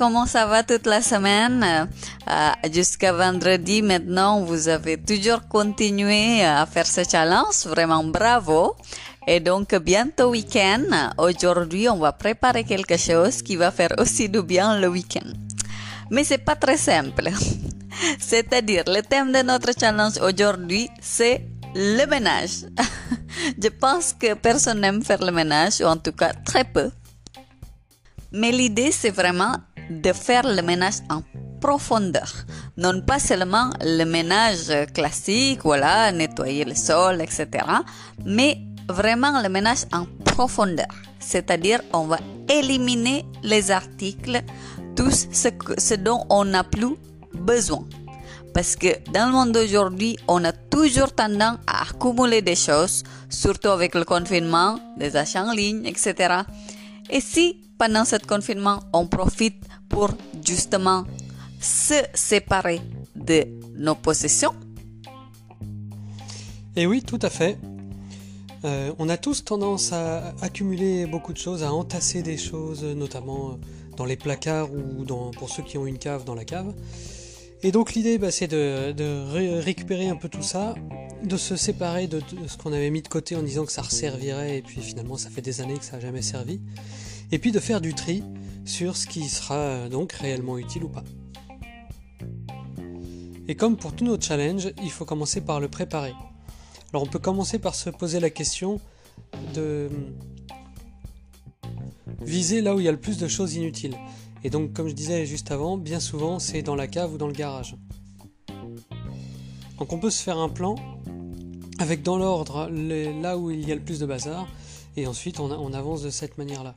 comment 0.00 0.24
ça 0.24 0.46
va 0.46 0.62
toute 0.62 0.86
la 0.86 1.02
semaine? 1.02 1.62
Euh, 1.62 2.70
Jusqu'à 2.72 3.12
vendredi 3.12 3.82
maintenant, 3.82 4.40
vous 4.40 4.68
avez 4.68 4.96
toujours 4.96 5.46
continué 5.46 6.42
à 6.42 6.64
faire 6.64 6.86
ce 6.86 7.02
challenge, 7.04 7.66
vraiment 7.66 8.02
bravo. 8.02 8.76
Et 9.26 9.40
donc 9.40 9.74
bientôt 9.74 10.30
week-end, 10.30 10.86
aujourd'hui 11.18 11.86
on 11.90 11.98
va 11.98 12.12
préparer 12.12 12.64
quelque 12.64 12.96
chose 12.96 13.42
qui 13.42 13.56
va 13.56 13.70
faire 13.70 13.90
aussi 13.98 14.30
du 14.30 14.42
bien 14.42 14.80
le 14.80 14.88
week-end. 14.88 15.28
Mais 16.10 16.24
c'est 16.24 16.44
pas 16.50 16.56
très 16.56 16.78
simple. 16.78 17.28
C'est-à-dire, 18.18 18.84
le 18.86 19.02
thème 19.02 19.30
de 19.32 19.42
notre 19.42 19.72
challenge 19.78 20.16
aujourd'hui, 20.22 20.88
c'est 21.02 21.44
le 21.74 22.06
ménage. 22.06 22.64
Je 23.62 23.68
pense 23.68 24.14
que 24.18 24.32
personne 24.32 24.80
n'aime 24.80 25.02
faire 25.02 25.22
le 25.22 25.30
ménage, 25.30 25.82
ou 25.82 25.84
en 25.84 25.98
tout 25.98 26.12
cas 26.12 26.32
très 26.32 26.64
peu. 26.64 26.90
Mais 28.32 28.52
l'idée, 28.52 28.92
c'est 28.92 29.10
vraiment 29.10 29.56
de 29.90 30.12
faire 30.12 30.46
le 30.46 30.62
ménage 30.62 31.00
en 31.10 31.22
profondeur. 31.60 32.32
Non 32.76 33.02
pas 33.02 33.18
seulement 33.18 33.70
le 33.80 34.04
ménage 34.04 34.72
classique, 34.94 35.60
voilà, 35.64 36.10
nettoyer 36.12 36.64
le 36.64 36.74
sol, 36.74 37.20
etc. 37.20 37.48
Mais 38.24 38.58
vraiment 38.88 39.40
le 39.42 39.48
ménage 39.48 39.84
en 39.92 40.06
profondeur. 40.24 40.88
C'est-à-dire, 41.18 41.80
on 41.92 42.06
va 42.06 42.18
éliminer 42.48 43.24
les 43.42 43.70
articles, 43.70 44.40
tout 44.96 45.10
ce, 45.10 45.94
dont 45.94 46.24
on 46.30 46.44
n'a 46.44 46.64
plus 46.64 46.96
besoin. 47.34 47.84
Parce 48.54 48.74
que 48.74 48.88
dans 49.12 49.26
le 49.26 49.32
monde 49.32 49.52
d'aujourd'hui, 49.52 50.16
on 50.26 50.42
a 50.44 50.52
toujours 50.52 51.12
tendance 51.12 51.58
à 51.66 51.82
accumuler 51.82 52.42
des 52.42 52.56
choses, 52.56 53.04
surtout 53.28 53.68
avec 53.68 53.94
le 53.94 54.04
confinement, 54.04 54.80
les 54.98 55.14
achats 55.16 55.44
en 55.44 55.52
ligne, 55.52 55.86
etc. 55.86 56.42
Et 57.10 57.20
si 57.20 57.69
pendant 57.80 58.04
ce 58.04 58.16
confinement, 58.16 58.80
on 58.92 59.06
profite 59.06 59.64
pour 59.88 60.10
justement 60.44 61.06
se 61.58 61.94
séparer 62.12 62.78
de 63.16 63.46
nos 63.74 63.94
possessions, 63.94 64.52
Et 66.76 66.86
oui, 66.86 67.02
tout 67.02 67.18
à 67.22 67.30
fait. 67.30 67.56
Euh, 68.66 68.92
on 68.98 69.08
a 69.08 69.16
tous 69.16 69.44
tendance 69.44 69.94
à 69.94 70.34
accumuler 70.42 71.06
beaucoup 71.06 71.32
de 71.32 71.38
choses, 71.38 71.62
à 71.62 71.72
entasser 71.72 72.20
des 72.22 72.36
choses, 72.36 72.84
notamment 72.84 73.58
dans 73.96 74.04
les 74.04 74.16
placards 74.16 74.68
ou 74.70 75.06
pour 75.32 75.48
ceux 75.48 75.62
qui 75.62 75.78
ont 75.78 75.86
une 75.86 75.98
cave 75.98 76.24
dans 76.24 76.34
la 76.34 76.44
cave. 76.44 76.74
Et 77.62 77.72
donc 77.72 77.94
l'idée, 77.94 78.18
bah, 78.18 78.30
c'est 78.30 78.46
de, 78.46 79.58
récupérer 79.60 80.08
un 80.08 80.16
peu 80.16 80.28
tout 80.28 80.42
ça, 80.42 80.74
de 81.24 81.36
se 81.38 81.56
séparer 81.56 82.08
de, 82.08 82.20
ce 82.46 82.58
qu'on 82.58 82.74
avait 82.74 82.90
mis 82.90 83.00
de 83.00 83.08
côté 83.08 83.36
en 83.36 83.42
disant 83.42 83.64
que 83.64 83.72
ça 83.72 83.80
resservirait, 83.80 84.58
et 84.58 84.62
puis 84.62 84.82
finalement 84.82 85.16
ça 85.16 85.30
fait 85.30 85.42
des 85.42 85.62
années 85.62 85.78
que 85.78 85.84
ça 85.84 85.96
n'a 85.96 86.00
jamais 86.00 86.22
servi, 86.22 86.60
et 87.32 87.38
puis 87.38 87.52
de 87.52 87.60
faire 87.60 87.80
du 87.80 87.94
tri 87.94 88.22
sur 88.64 88.96
ce 88.96 89.06
qui 89.06 89.28
sera 89.28 89.88
donc 89.88 90.12
réellement 90.12 90.58
utile 90.58 90.84
ou 90.84 90.88
pas. 90.88 91.04
Et 93.48 93.56
comme 93.56 93.76
pour 93.76 93.92
tous 93.94 94.04
nos 94.04 94.20
challenges, 94.20 94.72
il 94.82 94.90
faut 94.90 95.04
commencer 95.04 95.40
par 95.40 95.60
le 95.60 95.68
préparer. 95.68 96.12
Alors 96.92 97.02
on 97.02 97.06
peut 97.06 97.18
commencer 97.18 97.58
par 97.58 97.74
se 97.74 97.90
poser 97.90 98.20
la 98.20 98.30
question 98.30 98.80
de 99.54 99.88
viser 102.20 102.60
là 102.60 102.74
où 102.74 102.80
il 102.80 102.84
y 102.84 102.88
a 102.88 102.92
le 102.92 103.00
plus 103.00 103.18
de 103.18 103.28
choses 103.28 103.54
inutiles. 103.54 103.96
Et 104.42 104.50
donc, 104.50 104.72
comme 104.72 104.88
je 104.88 104.94
disais 104.94 105.26
juste 105.26 105.50
avant, 105.50 105.76
bien 105.76 106.00
souvent, 106.00 106.38
c'est 106.38 106.62
dans 106.62 106.74
la 106.74 106.86
cave 106.86 107.14
ou 107.14 107.18
dans 107.18 107.26
le 107.26 107.32
garage. 107.32 107.76
Donc, 109.78 109.92
on 109.92 109.98
peut 109.98 110.10
se 110.10 110.22
faire 110.22 110.38
un 110.38 110.48
plan 110.48 110.76
avec 111.78 112.02
dans 112.02 112.18
l'ordre 112.18 112.68
là 112.70 113.38
où 113.38 113.50
il 113.50 113.66
y 113.66 113.72
a 113.72 113.74
le 113.74 113.80
plus 113.80 113.98
de 113.98 114.06
bazar, 114.06 114.46
et 114.96 115.06
ensuite 115.06 115.40
on, 115.40 115.72
avance 115.72 116.02
de 116.02 116.10
cette 116.10 116.36
manière-là. 116.36 116.74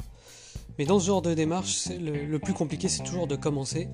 Mais 0.78 0.86
dans 0.86 1.00
ce 1.00 1.08
genre 1.08 1.22
de 1.22 1.34
démarche, 1.34 1.88
le 2.00 2.38
plus 2.40 2.54
compliqué, 2.54 2.90
c'est 2.90 3.04
toujours 3.04 3.28
de 3.28 3.36
commencer 3.36 3.90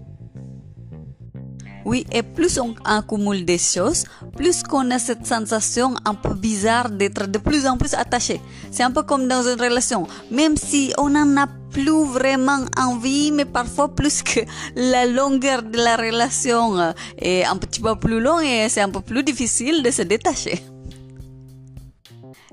oui, 1.85 2.05
et 2.11 2.23
plus 2.23 2.59
on 2.59 2.75
accumule 2.83 3.45
des 3.45 3.57
choses, 3.57 4.03
plus 4.35 4.63
qu'on 4.63 4.91
a 4.91 4.99
cette 4.99 5.25
sensation 5.25 5.95
un 6.05 6.13
peu 6.13 6.33
bizarre 6.33 6.89
d'être 6.89 7.25
de 7.27 7.37
plus 7.39 7.65
en 7.65 7.77
plus 7.77 7.93
attaché. 7.93 8.41
C'est 8.69 8.83
un 8.83 8.91
peu 8.91 9.03
comme 9.03 9.27
dans 9.27 9.43
une 9.43 9.59
relation. 9.59 10.05
Même 10.29 10.57
si 10.57 10.93
on 10.97 11.09
n'en 11.09 11.37
a 11.37 11.47
plus 11.71 12.05
vraiment 12.05 12.59
envie, 12.77 13.31
mais 13.31 13.45
parfois 13.45 13.87
plus 13.95 14.21
que 14.29 14.41
la 14.75 15.05
longueur 15.05 15.63
de 15.63 15.77
la 15.77 15.95
relation 15.95 16.77
euh, 16.77 16.91
est 17.17 17.45
un 17.45 17.55
petit 17.55 17.79
peu 17.79 17.95
plus 17.95 18.19
longue 18.19 18.43
et 18.43 18.67
c'est 18.69 18.81
un 18.81 18.89
peu 18.89 19.01
plus 19.01 19.23
difficile 19.23 19.81
de 19.81 19.91
se 19.91 20.01
détacher. 20.01 20.61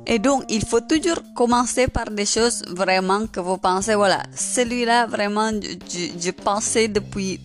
Et 0.06 0.18
donc, 0.20 0.44
il 0.48 0.64
faut 0.64 0.80
toujours 0.80 1.20
commencer 1.34 1.88
par 1.88 2.10
des 2.10 2.26
choses 2.26 2.62
vraiment 2.68 3.26
que 3.26 3.40
vous 3.40 3.58
pensez, 3.58 3.94
voilà, 3.96 4.22
celui-là, 4.34 5.06
vraiment, 5.06 5.50
je, 5.50 6.30
pensais 6.30 6.86
depuis 6.86 7.40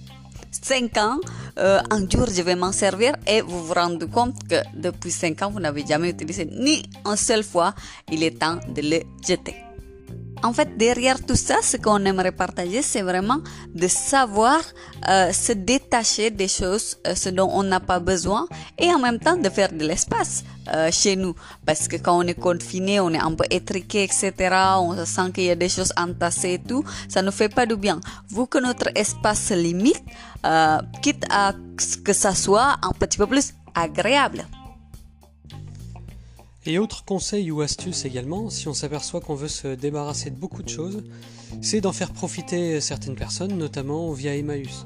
5 0.52 0.98
ans, 0.98 1.18
euh, 1.58 1.82
un 1.90 2.08
jour 2.08 2.28
je 2.28 2.42
vais 2.44 2.56
m'en 2.56 2.72
servir. 2.72 3.14
Et 3.26 3.42
vous 3.42 3.66
vous 3.66 3.74
rendez 3.74 4.08
compte 4.08 4.36
que 4.48 4.58
depuis 4.76 5.12
5 5.12 5.42
ans, 5.42 5.50
vous 5.50 5.60
n'avez 5.60 5.86
jamais 5.86 6.12
utilisé 6.12 6.46
ni 6.46 6.84
une 7.04 7.16
seule 7.16 7.44
fois, 7.44 7.74
il 8.12 8.24
est 8.24 8.40
temps 8.40 8.60
de 8.76 8.82
le 8.82 9.00
jeter. 9.28 9.71
En 10.44 10.54
fait, 10.54 10.76
derrière 10.76 11.24
tout 11.24 11.36
ça, 11.36 11.58
ce 11.62 11.78
qu'on 11.78 12.04
aimerait 12.06 12.32
partager, 12.32 12.82
c'est 12.82 13.04
vraiment 13.04 13.42
de 13.76 13.88
savoir 13.88 14.62
euh, 15.08 15.32
se 15.32 15.52
détacher 15.52 16.32
des 16.32 16.48
choses, 16.48 16.98
euh, 17.06 17.14
ce 17.14 17.30
dont 17.30 17.50
on 17.52 17.62
n'a 17.62 17.80
pas 17.80 18.00
besoin, 18.00 18.48
et 18.80 18.92
en 18.92 18.98
même 18.98 19.20
temps 19.20 19.38
de 19.38 19.50
faire 19.50 19.72
de 19.72 19.86
l'espace 19.86 20.44
euh, 20.74 20.90
chez 20.92 21.16
nous. 21.16 21.36
Parce 21.66 21.88
que 21.88 21.98
quand 21.98 22.18
on 22.18 22.24
est 22.24 22.40
confiné, 22.40 23.00
on 23.00 23.12
est 23.12 23.20
un 23.20 23.34
peu 23.36 23.46
étriqué, 23.52 24.04
etc. 24.04 24.34
On 24.78 24.96
se 24.96 25.06
sent 25.06 25.32
qu'il 25.34 25.44
y 25.44 25.52
a 25.52 25.56
des 25.56 25.70
choses 25.70 25.94
entassées 25.96 26.54
et 26.54 26.60
tout. 26.60 26.84
Ça 27.08 27.22
ne 27.22 27.30
fait 27.30 27.50
pas 27.50 27.68
du 27.68 27.76
bien. 27.76 28.00
Vu 28.30 28.48
que 28.48 28.58
notre 28.58 28.90
espace 28.96 29.42
se 29.50 29.54
limite, 29.54 30.04
quitte 31.04 31.24
à 31.30 31.54
ce 31.80 31.98
que 31.98 32.14
ça 32.14 32.34
soit 32.34 32.78
un 32.82 32.92
petit 32.98 33.18
peu 33.18 33.28
plus 33.28 33.54
agréable. 33.76 34.46
Et 36.66 36.78
autre 36.78 37.04
conseil 37.06 37.50
ou 37.50 37.62
astuce 37.62 38.06
également, 38.06 38.52
si 38.52 38.68
on 38.68 38.74
s'aperçoit 38.74 39.20
qu'on 39.20 39.34
veut 39.34 39.48
se 39.48 39.68
débarrasser 39.70 40.30
de 40.30 40.36
beaucoup 40.36 40.62
de 40.62 40.70
choses, 40.70 41.04
c'est 41.62 41.82
d'en 41.82 41.92
faire 41.92 42.12
profiter 42.12 42.80
certaines 42.82 43.16
personnes, 43.16 43.58
notamment 43.58 44.12
via 44.12 44.36
Emmaüs. 44.36 44.86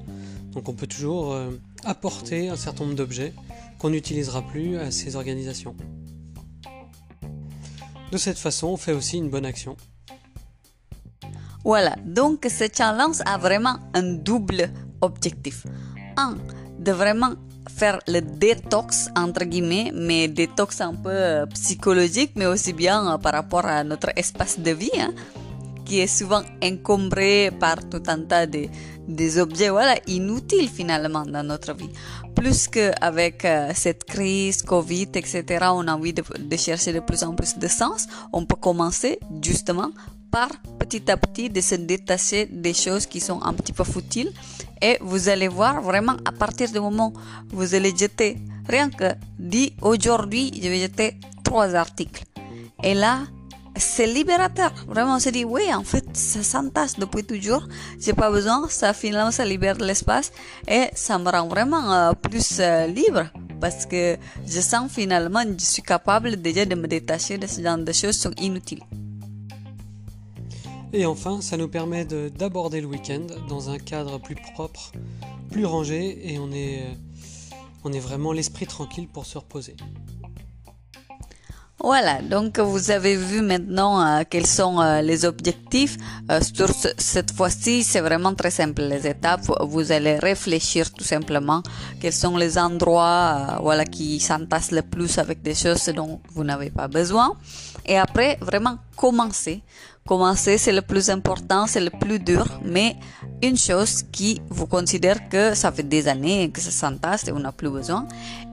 Donc 0.53 0.69
on 0.69 0.73
peut 0.73 0.87
toujours 0.87 1.33
euh, 1.33 1.51
apporter 1.83 2.47
un 2.47 2.55
certain 2.55 2.85
nombre 2.85 2.95
d'objets 2.95 3.33
qu'on 3.77 3.89
n'utilisera 3.89 4.41
plus 4.41 4.77
à 4.77 4.89
ces 4.89 5.17
organisations. 5.17 5.75
De 8.11 8.17
cette 8.17 8.39
façon, 8.39 8.67
on 8.67 8.77
fait 8.77 8.93
aussi 8.93 9.17
une 9.17 9.29
bonne 9.29 9.45
action. 9.45 9.75
Voilà, 11.65 11.97
donc 12.05 12.47
ce 12.49 12.65
challenge 12.73 13.17
a 13.25 13.37
vraiment 13.37 13.79
un 13.93 14.03
double 14.03 14.71
objectif. 15.01 15.65
Un, 16.15 16.37
de 16.79 16.91
vraiment 16.93 17.33
faire 17.69 17.99
le 18.07 18.21
détox, 18.21 19.09
entre 19.15 19.45
guillemets, 19.45 19.91
mais 19.93 20.27
détox 20.27 20.81
un 20.81 20.93
peu 20.93 21.09
euh, 21.11 21.45
psychologique, 21.47 22.31
mais 22.35 22.45
aussi 22.45 22.73
bien 22.73 23.13
euh, 23.13 23.17
par 23.17 23.33
rapport 23.33 23.65
à 23.65 23.83
notre 23.83 24.09
espace 24.15 24.59
de 24.59 24.71
vie, 24.71 24.91
hein, 24.99 25.13
qui 25.85 25.99
est 25.99 26.07
souvent 26.07 26.43
encombré 26.63 27.51
par 27.59 27.77
tout 27.89 28.03
un 28.07 28.19
tas 28.21 28.45
de, 28.45 28.67
des 29.07 29.39
objets 29.39 29.69
voilà, 29.69 29.95
inutiles 30.07 30.69
finalement 30.69 31.25
dans 31.25 31.43
notre 31.43 31.73
vie. 31.73 31.89
Plus 32.35 32.67
qu'avec 32.67 33.45
euh, 33.45 33.71
cette 33.73 34.03
crise, 34.03 34.61
Covid, 34.61 35.09
etc., 35.15 35.43
on 35.71 35.87
a 35.87 35.95
envie 35.95 36.13
de, 36.13 36.23
de 36.37 36.57
chercher 36.57 36.93
de 36.93 36.99
plus 36.99 37.23
en 37.23 37.33
plus 37.33 37.57
de 37.57 37.67
sens, 37.67 38.07
on 38.33 38.45
peut 38.45 38.57
commencer 38.57 39.19
justement 39.41 39.91
par 40.35 40.49
petit 40.79 41.09
à 41.09 41.15
petit 41.15 41.49
de 41.49 41.61
se 41.61 41.75
détacher 41.75 42.45
des 42.45 42.73
choses 42.73 43.05
qui 43.05 43.21
sont 43.21 43.41
un 43.41 43.53
petit 43.53 43.71
peu 43.71 43.85
futiles 43.85 44.31
et 44.81 44.97
vous 45.01 45.29
allez 45.29 45.47
voir 45.47 45.81
vraiment 45.81 46.17
à 46.25 46.33
partir 46.33 46.69
du 46.69 46.79
moment 46.79 47.13
où 47.53 47.55
vous 47.55 47.73
allez 47.73 47.95
jeter 47.95 48.37
rien 48.67 48.89
que 48.89 49.13
dit 49.39 49.73
aujourd'hui 49.81 50.51
je 50.61 50.67
vais 50.67 50.81
jeter 50.81 51.17
trois 51.43 51.73
articles 51.73 52.23
et 52.83 52.93
là 52.93 53.19
c'est 53.77 54.07
libérateur. 54.07 54.71
Vraiment 54.87 55.15
on 55.15 55.19
se 55.19 55.29
dit 55.29 55.45
oui 55.45 55.73
en 55.73 55.83
fait 55.83 56.05
ça 56.13 56.43
s'entasse 56.43 56.97
depuis 56.97 57.23
toujours. 57.23 57.67
J'ai 57.99 58.13
pas 58.13 58.31
besoin 58.31 58.67
ça 58.69 58.93
finalement 58.93 59.31
ça 59.31 59.45
libère 59.45 59.77
l'espace 59.77 60.31
et 60.67 60.85
ça 60.93 61.17
me 61.17 61.29
rend 61.29 61.47
vraiment 61.47 61.91
euh, 61.91 62.11
plus 62.13 62.59
euh, 62.59 62.87
libre 62.87 63.25
parce 63.59 63.85
que 63.85 64.17
je 64.47 64.61
sens 64.61 64.91
finalement 64.91 65.43
je 65.57 65.65
suis 65.65 65.81
capable 65.81 66.41
déjà 66.41 66.65
de 66.65 66.75
me 66.75 66.87
détacher 66.87 67.37
de 67.37 67.47
ce 67.47 67.61
genre 67.61 67.77
de 67.77 67.91
choses 67.91 68.15
qui 68.15 68.21
sont 68.23 68.35
inutiles. 68.37 68.83
Et 70.97 71.05
enfin, 71.05 71.41
ça 71.41 71.57
nous 71.57 71.67
permet 71.67 72.05
d'aborder 72.05 72.79
le 72.79 72.87
week-end 72.87 73.27
dans 73.49 73.69
un 73.69 73.77
cadre 73.77 74.17
plus 74.17 74.35
propre, 74.35 74.93
plus 75.51 75.65
rangé, 75.65 76.31
et 76.31 76.39
on 76.39 76.49
est, 76.53 76.85
on 77.83 77.91
est 77.91 77.99
vraiment 77.99 78.31
l'esprit 78.31 78.65
tranquille 78.65 79.09
pour 79.09 79.25
se 79.25 79.37
reposer. 79.37 79.75
Voilà, 81.85 82.19
donc 82.19 82.57
vous 82.57 82.89
avez 82.89 83.15
vu 83.15 83.43
maintenant 83.43 84.01
euh, 84.01 84.23
quels 84.27 84.47
sont 84.47 84.81
euh, 84.81 85.03
les 85.03 85.23
objectifs. 85.23 85.97
Euh, 86.31 86.39
sur 86.41 86.67
cette 86.97 87.31
fois-ci, 87.31 87.83
c'est 87.83 87.99
vraiment 87.99 88.33
très 88.33 88.49
simple. 88.49 88.81
Les 88.81 89.05
étapes, 89.05 89.51
vous 89.61 89.91
allez 89.91 90.17
réfléchir 90.17 90.91
tout 90.91 91.03
simplement 91.03 91.61
quels 92.01 92.11
sont 92.11 92.37
les 92.37 92.57
endroits 92.57 93.59
voilà, 93.61 93.85
qui 93.85 94.19
s'entassent 94.19 94.71
le 94.71 94.81
plus 94.81 95.19
avec 95.19 95.43
des 95.43 95.53
choses 95.53 95.85
dont 95.95 96.21
vous 96.33 96.43
n'avez 96.43 96.71
pas 96.71 96.87
besoin. 96.87 97.35
Et 97.85 97.99
après, 97.99 98.39
vraiment 98.41 98.79
commencer. 98.95 99.61
Commencer, 100.07 100.59
c'est 100.59 100.71
le 100.71 100.83
plus 100.83 101.09
important, 101.09 101.65
c'est 101.65 101.79
le 101.79 101.89
plus 101.89 102.19
dur, 102.19 102.45
mais 102.63 102.95
une 103.41 103.57
chose 103.57 104.03
qui 104.11 104.39
vous 104.51 104.67
considère 104.67 105.29
que 105.29 105.55
ça 105.55 105.71
fait 105.71 105.81
des 105.81 106.07
années 106.07 106.51
que 106.51 106.61
ça 106.61 106.69
s'entasse 106.69 107.27
et 107.27 107.31
on 107.31 107.39
n'a 107.39 107.51
plus 107.51 107.71
besoin. 107.71 108.07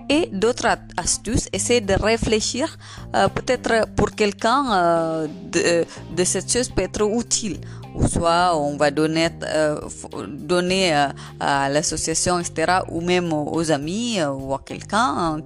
Et 0.08 0.30
d'autres 0.32 0.78
astuces, 0.96 1.50
essayez 1.52 1.82
de 1.82 1.92
réfléchir, 1.92 2.78
euh, 3.14 3.28
peut-être 3.28 3.86
pour 3.96 4.12
quelqu'un 4.12 4.64
euh, 4.72 5.26
de, 5.50 5.84
de, 6.16 6.24
cette 6.24 6.50
chose 6.50 6.70
peut 6.70 6.84
être 6.84 7.02
utile. 7.02 7.58
Ou 7.94 8.08
soit 8.08 8.56
on 8.56 8.78
va 8.78 8.90
donner, 8.90 9.28
euh, 9.42 9.78
donner 10.26 10.94
à 11.38 11.68
l'association, 11.68 12.38
etc., 12.38 12.78
ou 12.90 13.02
même 13.02 13.30
aux, 13.30 13.70
amis 13.70 14.24
ou 14.24 14.54
à 14.54 14.62
quelqu'un 14.64 15.42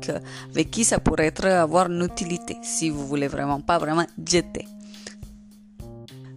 avec 0.52 0.70
qui 0.70 0.84
ça 0.84 1.00
pourrait 1.00 1.26
être 1.26 1.46
avoir 1.46 1.90
une 1.90 2.04
utilité, 2.04 2.56
si 2.62 2.90
vous 2.90 3.04
voulez 3.04 3.26
vraiment 3.26 3.60
pas 3.60 3.78
vraiment 3.78 4.06
jeter. 4.24 4.68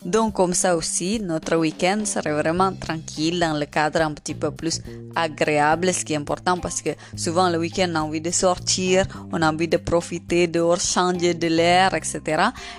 Donc 0.10 0.34
comme 0.34 0.56
ça 0.56 0.76
aussi, 0.76 1.20
notre 1.20 1.56
week-end 1.56 2.00
serait 2.04 2.34
vraiment 2.34 2.74
tranquille 2.74 3.40
dans 3.40 3.54
le 3.54 3.68
cadre 3.68 4.02
un 4.02 4.12
petit 4.14 4.34
peu 4.34 4.50
plus 4.50 4.82
agréable, 5.16 5.94
ce 5.94 6.04
qui 6.04 6.14
est 6.14 6.16
important 6.16 6.58
parce 6.58 6.82
que 6.82 6.90
souvent 7.16 7.48
le 7.48 7.60
week-end 7.60 7.90
on 7.92 7.96
a 7.96 8.02
envie 8.02 8.20
de 8.20 8.32
sortir, 8.32 9.06
on 9.32 9.40
a 9.44 9.52
envie 9.52 9.68
de 9.68 9.78
profiter 9.78 10.48
dehors, 10.48 10.80
changer 10.80 11.36
de 11.36 11.46
l'air, 11.46 11.94
etc. 11.94 12.22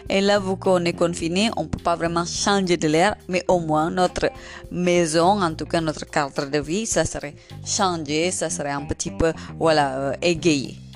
Et 0.08 0.20
là, 0.20 0.40
vu 0.40 0.56
qu'on 0.56 0.84
est 0.84 0.92
confiné, 0.92 1.50
on 1.56 1.66
peut 1.66 1.78
pas 1.78 1.94
vraiment 1.94 2.24
changer 2.24 2.76
de 2.76 2.88
l'air, 2.88 3.14
mais 3.28 3.44
au 3.46 3.60
moins 3.60 3.90
notre 3.90 4.30
maison, 4.72 5.40
en 5.40 5.54
tout 5.54 5.66
cas 5.66 5.80
notre 5.80 6.06
cadre 6.06 6.46
de 6.46 6.58
vie, 6.58 6.84
ça 6.84 7.04
serait 7.04 7.36
changé, 7.64 8.32
ça 8.32 8.50
serait 8.50 8.72
un 8.72 8.86
petit 8.86 9.12
peu, 9.12 9.32
voilà, 9.56 9.96
euh, 9.98 10.12
égayé. 10.20 10.89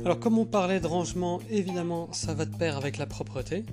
Alors 0.00 0.18
comme 0.18 0.38
on 0.38 0.44
parlait 0.44 0.80
de 0.80 0.86
rangement, 0.86 1.40
évidemment 1.50 2.12
ça 2.12 2.34
va 2.34 2.44
de 2.44 2.56
pair 2.56 2.76
avec 2.76 2.98
la 2.98 3.06
propreté, 3.06 3.64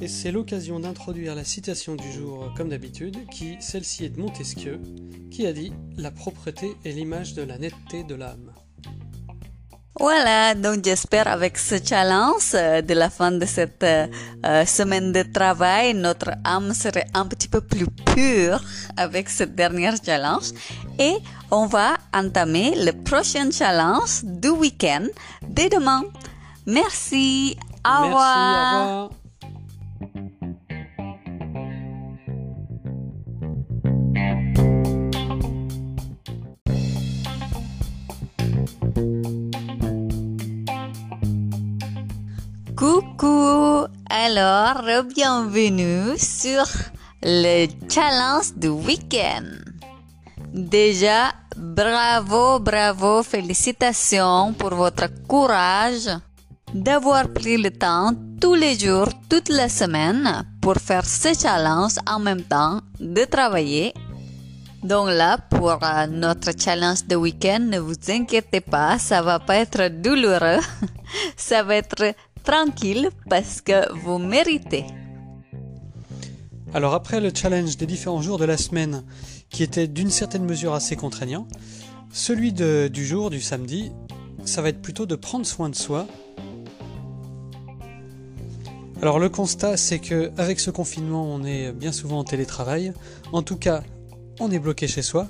et 0.00 0.08
c'est 0.08 0.32
l'occasion 0.32 0.80
d'introduire 0.80 1.34
la 1.34 1.44
citation 1.44 1.96
du 1.96 2.10
jour 2.12 2.52
comme 2.56 2.70
d'habitude, 2.70 3.26
qui 3.30 3.56
celle-ci 3.60 4.04
est 4.04 4.10
de 4.10 4.20
Montesquieu, 4.20 4.80
qui 5.30 5.46
a 5.46 5.52
dit⁇ 5.52 5.70
La 5.96 6.10
propreté 6.10 6.76
est 6.84 6.92
l'image 6.92 7.34
de 7.34 7.42
la 7.42 7.58
netteté 7.58 8.04
de 8.04 8.14
l'âme⁇ 8.14 8.52
Voilà, 9.98 10.54
donc 10.54 10.84
j'espère 10.84 11.26
avec 11.26 11.56
ce 11.56 11.76
challenge 11.82 12.52
euh, 12.54 12.82
de 12.82 12.92
la 12.92 13.08
fin 13.08 13.32
de 13.32 13.46
cette 13.46 13.82
euh, 13.82 14.06
euh, 14.44 14.66
semaine 14.66 15.10
de 15.10 15.22
travail, 15.22 15.94
notre 15.94 16.32
âme 16.44 16.74
serait 16.74 17.06
un 17.14 17.24
petit 17.24 17.48
peu 17.48 17.62
plus 17.62 17.86
pure 18.14 18.60
avec 18.98 19.30
ce 19.30 19.44
dernier 19.44 19.92
challenge. 20.04 20.52
Et 20.98 21.16
on 21.50 21.66
va 21.66 21.96
entamer 22.12 22.74
le 22.76 22.92
prochain 22.92 23.50
challenge 23.50 24.22
du 24.22 24.50
week-end 24.50 25.06
dès 25.42 25.70
demain. 25.70 26.02
Merci. 26.66 27.56
Au 27.84 27.88
Merci, 27.88 28.06
revoir. 28.06 28.74
au 28.74 29.04
revoir. 29.04 29.25
Alors 44.08 45.02
bienvenue 45.04 46.16
sur 46.16 46.64
le 47.22 47.66
challenge 47.88 48.54
du 48.56 48.68
week-end. 48.68 49.44
Déjà, 50.52 51.32
bravo, 51.56 52.58
bravo, 52.58 53.22
félicitations 53.22 54.52
pour 54.54 54.74
votre 54.74 55.08
courage 55.26 56.08
d'avoir 56.72 57.28
pris 57.28 57.56
le 57.56 57.70
temps 57.70 58.12
tous 58.40 58.54
les 58.54 58.78
jours, 58.78 59.08
toute 59.28 59.48
la 59.48 59.68
semaine 59.68 60.44
pour 60.60 60.76
faire 60.76 61.06
ce 61.06 61.34
challenge 61.34 61.94
en 62.08 62.18
même 62.18 62.42
temps 62.42 62.80
de 63.00 63.24
travailler 63.24 63.92
donc 64.86 65.08
là, 65.08 65.36
pour 65.38 65.82
euh, 65.82 66.06
notre 66.06 66.52
challenge 66.56 67.06
de 67.08 67.16
week-end, 67.16 67.58
ne 67.58 67.80
vous 67.80 67.96
inquiétez 68.08 68.60
pas, 68.60 69.00
ça 69.00 69.20
va 69.20 69.40
pas 69.40 69.56
être 69.56 69.88
douloureux, 69.88 70.60
ça 71.36 71.64
va 71.64 71.74
être 71.74 72.14
tranquille 72.46 73.10
parce 73.28 73.60
que 73.60 73.92
vous 73.92 74.18
méritez. 74.18 74.86
Alors 76.72 76.94
après 76.94 77.20
le 77.20 77.30
challenge 77.34 77.76
des 77.76 77.86
différents 77.86 78.22
jours 78.22 78.38
de 78.38 78.44
la 78.44 78.56
semaine, 78.56 79.04
qui 79.50 79.64
était 79.64 79.88
d'une 79.88 80.10
certaine 80.10 80.44
mesure 80.44 80.72
assez 80.72 80.94
contraignant, 80.94 81.48
celui 82.12 82.52
du 82.52 83.04
jour, 83.04 83.30
du 83.30 83.40
samedi, 83.40 83.90
ça 84.44 84.62
va 84.62 84.68
être 84.68 84.80
plutôt 84.80 85.06
de 85.06 85.16
prendre 85.16 85.44
soin 85.44 85.68
de 85.68 85.74
soi. 85.74 86.06
Alors 89.02 89.18
le 89.18 89.28
constat, 89.28 89.76
c'est 89.76 89.98
que 89.98 90.30
avec 90.38 90.60
ce 90.60 90.70
confinement, 90.70 91.24
on 91.24 91.44
est 91.44 91.72
bien 91.72 91.92
souvent 91.92 92.20
en 92.20 92.24
télétravail. 92.24 92.92
En 93.32 93.42
tout 93.42 93.56
cas, 93.56 93.82
on 94.38 94.52
est 94.52 94.60
bloqué 94.60 94.86
chez 94.86 95.02
soi 95.02 95.26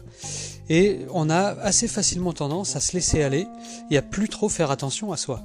et 0.69 1.07
on 1.12 1.31
a 1.31 1.57
assez 1.62 1.89
facilement 1.89 2.35
tendance 2.35 2.77
à 2.77 2.81
se 2.81 2.93
laisser 2.93 3.23
aller 3.23 3.47
et 3.91 3.97
à 3.97 4.03
plus 4.03 4.29
trop 4.29 4.51
faire 4.51 4.71
attention 4.71 5.12
à 5.12 5.17
soi. 5.17 5.43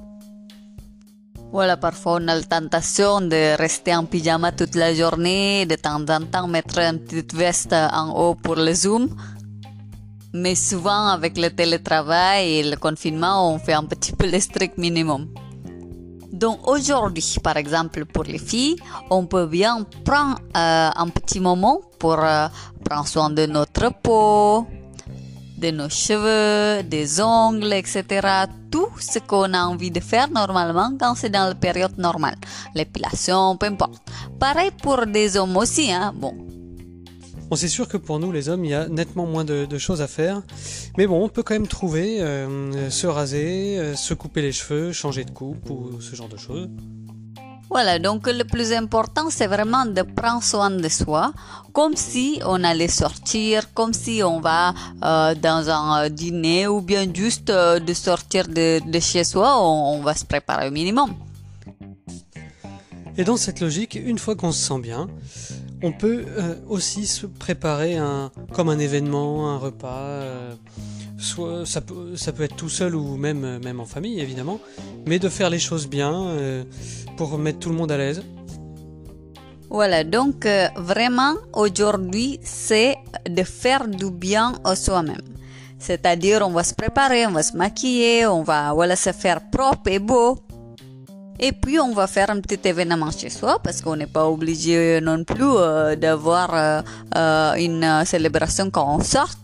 Voilà, 1.52 1.76
parfois 1.76 2.14
on 2.14 2.28
a 2.28 2.34
la 2.34 2.42
tentation 2.42 3.20
de 3.20 3.58
rester 3.58 3.94
en 3.94 4.06
pyjama 4.06 4.52
toute 4.52 4.74
la 4.74 4.94
journée, 4.94 5.66
de 5.66 5.74
temps 5.74 6.00
en 6.08 6.24
temps 6.24 6.48
mettre 6.48 6.78
une 6.78 6.98
petite 6.98 7.34
veste 7.34 7.74
en 7.74 8.08
haut 8.16 8.34
pour 8.34 8.54
le 8.56 8.72
zoom. 8.72 9.10
Mais 10.32 10.54
souvent 10.54 11.08
avec 11.08 11.36
le 11.36 11.50
télétravail 11.50 12.52
et 12.54 12.62
le 12.70 12.76
confinement, 12.76 13.52
on 13.52 13.58
fait 13.58 13.74
un 13.74 13.84
petit 13.84 14.12
peu 14.12 14.30
le 14.30 14.40
strict 14.40 14.78
minimum. 14.78 15.28
Donc 16.32 16.66
aujourd'hui, 16.66 17.36
par 17.44 17.58
exemple, 17.58 18.06
pour 18.06 18.24
les 18.24 18.38
filles, 18.38 18.76
on 19.10 19.26
peut 19.26 19.46
bien 19.46 19.86
prendre 20.06 20.38
euh, 20.56 20.90
un 20.96 21.08
petit 21.08 21.38
moment 21.38 21.82
pour 21.98 22.18
euh, 22.18 22.48
prendre 22.82 23.06
soin 23.06 23.28
de 23.28 23.44
notre 23.44 23.92
peau, 24.02 24.66
de 25.62 25.70
nos 25.70 25.88
cheveux, 25.88 26.82
des 26.82 27.20
ongles, 27.20 27.72
etc. 27.72 28.04
Tout 28.70 28.90
ce 28.98 29.20
qu'on 29.20 29.54
a 29.54 29.62
envie 29.62 29.92
de 29.92 30.00
faire 30.00 30.28
normalement 30.28 30.92
quand 30.98 31.14
c'est 31.14 31.30
dans 31.30 31.46
la 31.46 31.54
période 31.54 31.96
normale. 31.98 32.36
L'épilation, 32.74 33.56
peu 33.56 33.66
importe. 33.66 34.02
Pareil 34.40 34.70
pour 34.82 35.06
des 35.06 35.36
hommes 35.36 35.56
aussi, 35.56 35.92
hein. 35.92 36.12
Bon, 36.16 36.34
Bon, 37.48 37.56
c'est 37.56 37.68
sûr 37.68 37.86
que 37.86 37.98
pour 37.98 38.18
nous, 38.18 38.32
les 38.32 38.48
hommes, 38.48 38.64
il 38.64 38.70
y 38.70 38.74
a 38.74 38.88
nettement 38.88 39.26
moins 39.26 39.44
de, 39.44 39.76
choses 39.76 40.00
à 40.00 40.06
faire. 40.08 40.40
Mais 40.96 41.06
bon, 41.06 41.22
on 41.22 41.28
peut 41.28 41.42
quand 41.42 41.52
même 41.52 41.66
trouver, 41.66 42.22
euh, 42.22 42.88
se 42.88 43.06
raser, 43.06 43.78
euh, 43.78 43.94
se 43.94 44.14
couper 44.14 44.40
les 44.40 44.52
cheveux, 44.52 44.90
changer 44.92 45.24
de 45.24 45.32
coupe 45.32 45.68
ou 45.68 46.00
ce 46.00 46.16
genre 46.16 46.30
de 46.30 46.38
choses. 46.38 46.70
Voilà, 47.72 47.98
donc 47.98 48.26
le 48.26 48.44
plus 48.44 48.70
important, 48.74 49.30
c'est 49.30 49.46
vraiment 49.46 49.86
de 49.86 50.02
prendre 50.02 50.42
soin 50.42 50.70
de 50.70 50.88
soi, 50.90 51.32
comme 51.72 51.96
si 51.96 52.38
on 52.44 52.62
allait 52.64 52.86
sortir, 52.86 53.72
comme 53.72 53.94
si 53.94 54.22
on 54.22 54.40
va 54.40 54.74
euh, 55.02 55.34
dans 55.34 55.70
un 55.70 56.04
euh, 56.04 56.08
dîner 56.10 56.66
ou 56.66 56.82
bien 56.82 57.06
juste 57.10 57.48
euh, 57.48 57.80
de 57.80 57.94
sortir 57.94 58.46
de, 58.46 58.82
chez 59.00 59.24
soi, 59.24 59.58
on, 59.58 60.02
va 60.02 60.12
se 60.14 60.26
préparer 60.26 60.68
au 60.68 60.70
minimum. 60.70 61.14
Et 63.16 63.24
dans 63.24 63.38
cette 63.38 63.60
logique, 63.60 63.94
une 63.94 64.18
fois 64.18 64.36
qu'on 64.36 64.52
se 64.52 64.62
sent 64.68 64.80
bien, 64.80 65.08
on 65.82 65.92
peut 65.92 66.26
aussi 66.68 67.06
se 67.06 67.24
préparer 67.24 67.96
un, 67.96 68.30
comme 68.52 68.68
un 68.68 68.78
événement, 68.78 69.48
un 69.48 69.56
repas. 69.56 70.20
Ça, 71.64 71.80
peut, 71.80 72.16
ça 72.16 72.32
peut 72.32 72.44
être 72.44 72.56
tout 72.56 72.68
seul 72.68 72.94
ou 72.94 73.16
même, 73.16 73.44
euh, 73.44 73.58
même 73.58 73.80
en 73.80 73.86
famille, 73.86 74.20
évidemment. 74.20 74.60
Mais 75.06 75.18
de 75.18 75.28
faire 75.28 75.50
les 75.50 75.58
choses 75.58 75.88
bien 75.88 76.12
euh, 76.12 76.64
pour 77.16 77.38
mettre 77.38 77.60
tout 77.60 77.70
le 77.70 77.76
monde 77.76 77.92
à 77.92 77.96
l'aise. 77.96 78.22
Voilà, 79.70 80.04
donc 80.04 80.44
euh, 80.44 80.68
vraiment 80.76 81.34
aujourd'hui, 81.54 82.38
c'est 82.42 82.96
de 83.28 83.42
faire 83.42 83.88
du 83.88 84.10
bien 84.10 84.52
à 84.64 84.76
soi-même. 84.76 85.22
C'est-à-dire, 85.78 86.46
on 86.46 86.52
va 86.52 86.62
se 86.62 86.74
préparer, 86.74 87.26
on 87.26 87.32
va 87.32 87.42
se 87.42 87.56
maquiller, 87.56 88.26
on 88.26 88.42
va 88.42 88.72
voilà, 88.72 88.96
se 88.96 89.12
faire 89.12 89.40
propre 89.50 89.90
et 89.90 89.98
beau. 89.98 90.38
Et 91.40 91.52
puis, 91.52 91.80
on 91.80 91.92
va 91.92 92.06
faire 92.06 92.30
un 92.30 92.40
petit 92.40 92.68
événement 92.68 93.10
chez 93.10 93.30
soi 93.30 93.58
parce 93.64 93.80
qu'on 93.80 93.96
n'est 93.96 94.06
pas 94.06 94.28
obligé 94.28 95.00
non 95.00 95.24
plus 95.24 95.96
d'avoir 95.96 96.84
une 97.56 98.04
célébration 98.04 98.70
quand 98.70 98.96
on 98.96 99.02
sort. 99.02 99.34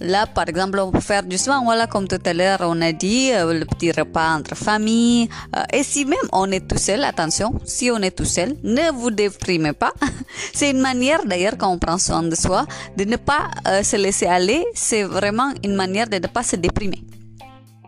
Là, 0.00 0.26
par 0.26 0.48
exemple, 0.48 0.78
on 0.78 0.90
peut 0.90 1.00
faire 1.00 1.22
justement, 1.28 1.62
voilà, 1.62 1.86
comme 1.86 2.08
tout 2.08 2.18
à 2.24 2.32
l'heure, 2.32 2.60
on 2.62 2.80
a 2.80 2.90
dit, 2.90 3.32
euh, 3.34 3.52
le 3.52 3.66
petit 3.66 3.92
repas 3.92 4.34
entre 4.34 4.54
famille. 4.56 5.28
Euh, 5.54 5.62
et 5.74 5.82
si 5.82 6.06
même 6.06 6.18
on 6.32 6.50
est 6.50 6.66
tout 6.66 6.78
seul, 6.78 7.04
attention, 7.04 7.52
si 7.66 7.90
on 7.90 7.98
est 7.98 8.10
tout 8.10 8.24
seul, 8.24 8.56
ne 8.64 8.90
vous 8.92 9.10
déprimez 9.10 9.74
pas. 9.74 9.92
C'est 10.54 10.70
une 10.70 10.80
manière, 10.80 11.26
d'ailleurs, 11.26 11.58
quand 11.58 11.70
on 11.70 11.78
prend 11.78 11.98
soin 11.98 12.22
de 12.22 12.34
soi, 12.34 12.64
de 12.96 13.04
ne 13.04 13.16
pas 13.16 13.50
euh, 13.68 13.82
se 13.82 13.96
laisser 13.96 14.26
aller. 14.26 14.64
C'est 14.74 15.02
vraiment 15.02 15.52
une 15.62 15.74
manière 15.74 16.08
de 16.08 16.16
ne 16.16 16.28
pas 16.28 16.44
se 16.44 16.56
déprimer. 16.56 17.04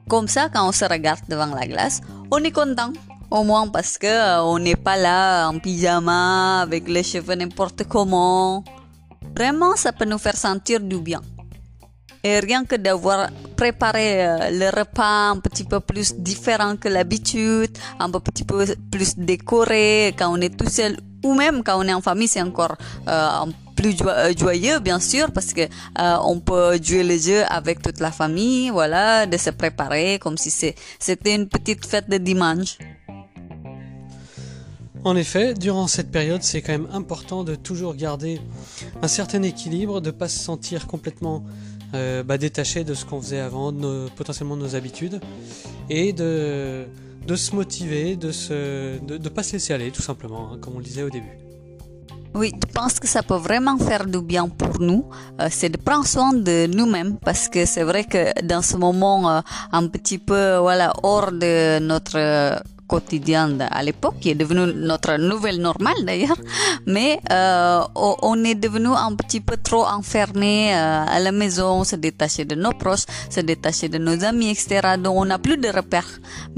Comme 0.07 0.29
ça, 0.29 0.51
quand 0.53 0.69
on 0.69 0.73
se 0.73 0.85
regarde 0.85 1.21
devant 1.31 1.47
la 1.47 1.67
glace, 1.67 2.03
on 2.31 2.39
est 2.39 2.51
content. 2.53 2.93
Au 3.31 3.43
moins 3.45 3.69
parce 3.69 3.97
que 3.97 4.43
on 4.43 4.59
n'est 4.59 4.77
pas 4.77 4.99
là 4.99 5.49
en 5.49 5.59
pyjama, 5.59 6.61
avec 6.61 6.87
les 6.87 7.03
cheveux 7.03 7.35
n'importe 7.35 7.85
comment. 7.89 8.63
Vraiment, 9.35 9.75
ça 9.77 9.93
peut 9.93 10.05
nous 10.05 10.19
faire 10.19 10.37
sentir 10.37 10.81
du 10.81 10.99
bien. 10.99 11.23
Et 12.25 12.39
rien 12.39 12.64
que 12.64 12.77
d'avoir 12.77 13.31
préparé 13.57 14.25
euh, 14.25 14.51
le 14.51 14.79
repas 14.79 15.31
un 15.31 15.39
petit 15.39 15.64
peu 15.64 15.81
plus 15.81 16.14
différent 16.14 16.77
que 16.77 16.89
l'habitude, 16.89 17.77
un 17.99 18.11
petit 18.11 18.45
peu 18.45 18.64
plus 18.91 19.16
décoré 19.16 20.14
quand 20.16 20.33
on 20.33 20.41
est 20.41 20.57
tout 20.57 20.70
seul, 20.70 20.97
ou 21.25 21.35
même 21.35 21.62
quand 21.62 21.79
on 21.79 21.89
est 21.89 21.95
en 21.95 22.01
famille, 22.01 22.29
c'est 22.29 22.43
encore 22.43 22.77
euh, 23.09 23.47
plus 23.77 23.97
euh, 24.05 24.33
joyeux, 24.37 24.81
bien 24.81 25.01
sûr, 25.01 25.31
parce 25.33 25.53
que 25.53 25.62
euh, 25.62 26.16
on 26.25 26.41
peut 26.41 26.81
jouer 26.83 27.05
le 27.05 27.18
jeu 27.18 27.43
avec 27.49 27.83
toute 27.83 28.01
la 28.01 28.11
famille, 28.11 28.70
voilà, 28.70 29.27
de 29.27 29.37
se 29.37 29.51
préparer 29.51 30.18
comme 30.18 30.37
si 30.37 30.51
c'était 30.51 31.35
une 31.35 31.49
petite 31.49 31.87
fête 31.87 32.09
de 32.09 32.18
dimanche. 32.18 32.79
En 35.05 35.16
effet, 35.16 35.55
durant 35.55 35.89
cette 35.89 36.12
période, 36.12 36.45
c'est 36.45 36.62
quand 36.62 36.73
même 36.73 36.89
important 36.93 37.43
de 37.43 37.57
toujours 37.57 37.97
garder 37.97 38.41
un 39.03 39.09
certain 39.09 39.43
équilibre, 39.43 40.01
de 40.01 40.07
ne 40.07 40.16
pas 40.16 40.29
se 40.29 40.39
sentir 40.39 40.87
complètement 40.87 41.43
euh, 41.95 42.22
bah, 42.22 42.38
détaché 42.38 42.84
de 42.84 42.95
ce 42.95 43.05
qu'on 43.05 43.20
faisait 43.20 43.40
avant, 43.40 43.72
potentiellement 44.16 44.57
de 44.57 44.62
nos 44.62 44.74
habitudes, 44.76 45.20
et 45.90 46.12
de, 46.12 46.84
de 47.26 47.36
se 47.36 47.55
motiver, 47.55 48.16
de 48.16 48.28
ne 48.28 48.99
de, 49.07 49.16
de 49.18 49.28
pas 49.28 49.43
se 49.43 49.55
laisser 49.55 49.72
aller, 49.72 49.90
tout 49.90 50.03
simplement, 50.03 50.53
hein, 50.53 50.59
comme 50.61 50.74
on 50.74 50.78
le 50.78 50.84
disait 50.84 51.03
au 51.03 51.11
début. 51.11 51.38
Oui, 52.34 52.51
je 52.55 52.72
pense 52.72 52.99
que 52.99 53.07
ça 53.07 53.22
peut 53.22 53.36
vraiment 53.36 53.76
faire 53.76 54.07
du 54.07 54.22
bien 54.22 54.49
pour 54.49 54.80
nous. 54.80 55.05
Euh, 55.38 55.49
c'est 55.51 55.68
de 55.68 55.76
prendre 55.76 56.07
soin 56.07 56.32
de 56.32 56.66
nous-mêmes 56.66 57.18
parce 57.18 57.47
que 57.47 57.66
c'est 57.66 57.82
vrai 57.82 58.05
que 58.05 58.40
dans 58.43 58.62
ce 58.62 58.78
moment 58.78 59.30
euh, 59.30 59.40
un 59.70 59.86
petit 59.88 60.18
peu 60.18 60.57
voilà 60.57 60.95
hors 61.03 61.30
de 61.30 61.78
notre 61.80 62.62
quotidien 62.93 63.47
à 63.78 63.82
l'époque, 63.82 64.16
qui 64.20 64.28
est 64.32 64.40
devenu 64.45 64.62
notre 64.90 65.12
nouvelle 65.30 65.59
normale 65.70 66.01
d'ailleurs, 66.09 66.40
mais 66.95 67.11
euh, 67.30 67.80
on 67.95 68.12
on 68.32 68.36
est 68.51 68.59
devenu 68.66 68.90
un 69.09 69.14
petit 69.20 69.43
peu 69.49 69.57
trop 69.68 69.84
enfermé 69.99 70.55
euh, 70.74 71.16
à 71.16 71.18
la 71.26 71.32
maison, 71.43 71.84
se 71.90 71.97
détacher 72.07 72.45
de 72.53 72.57
nos 72.64 72.74
proches, 72.82 73.07
se 73.36 73.40
détacher 73.51 73.88
de 73.95 73.99
nos 74.07 74.18
amis, 74.30 74.51
etc. 74.55 74.64
Donc 75.05 75.14
on 75.22 75.26
n'a 75.30 75.38
plus 75.47 75.59
de 75.64 75.70
repères. 75.78 76.12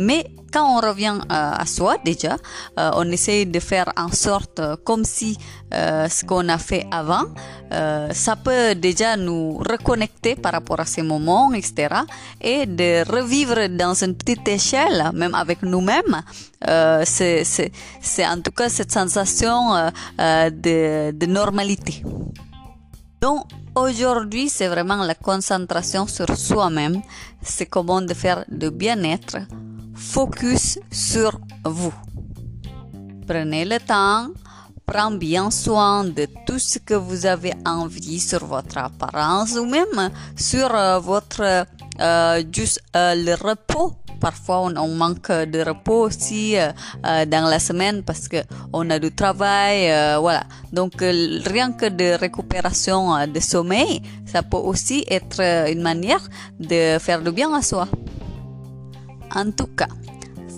Mais 0.06 0.20
quand 0.54 0.76
on 0.76 0.80
revient 0.80 1.18
à 1.28 1.66
soi 1.66 1.96
déjà, 2.04 2.36
on 2.76 3.10
essaye 3.10 3.44
de 3.44 3.58
faire 3.58 3.92
en 3.96 4.10
sorte 4.12 4.60
comme 4.84 5.04
si 5.04 5.36
ce 5.72 6.24
qu'on 6.24 6.48
a 6.48 6.58
fait 6.58 6.86
avant, 6.92 7.24
ça 8.12 8.36
peut 8.36 8.76
déjà 8.76 9.16
nous 9.16 9.58
reconnecter 9.58 10.36
par 10.36 10.52
rapport 10.52 10.78
à 10.78 10.84
ces 10.84 11.02
moments, 11.02 11.52
etc. 11.52 11.88
Et 12.40 12.66
de 12.66 13.02
revivre 13.10 13.68
dans 13.68 13.94
une 14.04 14.14
petite 14.14 14.46
échelle, 14.46 15.10
même 15.12 15.34
avec 15.34 15.62
nous-mêmes, 15.62 16.22
c'est 17.04 18.26
en 18.26 18.40
tout 18.40 18.52
cas 18.52 18.68
cette 18.68 18.92
sensation 18.92 19.90
de, 20.18 21.26
normalité. 21.26 22.04
Donc 23.20 23.46
aujourd'hui, 23.74 24.48
c'est 24.48 24.68
vraiment 24.68 25.02
la 25.02 25.16
concentration 25.16 26.06
sur 26.06 26.36
soi-même. 26.36 27.02
C'est 27.42 27.66
comment 27.66 28.00
faire 28.14 28.44
de 28.48 28.68
bien-être. 28.68 29.38
Focus 29.94 30.78
sur 30.90 31.40
vous. 31.64 31.94
Prenez 33.26 33.64
le 33.64 33.78
temps, 33.78 34.28
prenez 34.86 35.16
bien 35.16 35.50
soin 35.50 36.04
de 36.04 36.26
tout 36.46 36.58
ce 36.58 36.78
que 36.78 36.94
vous 36.94 37.26
avez 37.26 37.52
envie 37.64 38.20
sur 38.20 38.44
votre 38.44 38.78
apparence 38.78 39.56
ou 39.56 39.64
même 39.64 40.10
sur 40.36 40.74
euh, 40.74 40.98
votre 40.98 41.66
euh, 42.00 42.42
juste 42.52 42.80
euh, 42.96 43.14
le 43.14 43.34
repos 43.34 43.94
parfois 44.20 44.60
on, 44.60 44.88
manque 44.88 45.30
de 45.30 45.60
repos 45.60 46.06
aussi 46.06 46.54
dans 47.02 47.46
la 47.50 47.58
semaine 47.58 48.02
parce 48.02 48.26
que 48.26 48.38
on 48.72 48.88
a 48.88 48.98
du 48.98 49.14
travail, 49.14 49.92
voilà. 50.18 50.44
Donc 50.72 50.94
rien 51.00 51.72
que 51.72 51.90
de 51.90 52.18
récupération 52.18 53.26
de 53.26 53.40
sommeil, 53.40 54.00
ça 54.24 54.42
peut 54.42 54.56
aussi 54.56 55.04
être 55.10 55.40
une 55.70 55.82
manière 55.82 56.26
de 56.58 56.98
faire 57.00 57.20
du 57.20 57.32
bien 57.32 57.52
à 57.52 57.60
soi. 57.60 57.86
En 59.34 59.50
tout 59.50 59.66
cas, 59.66 59.88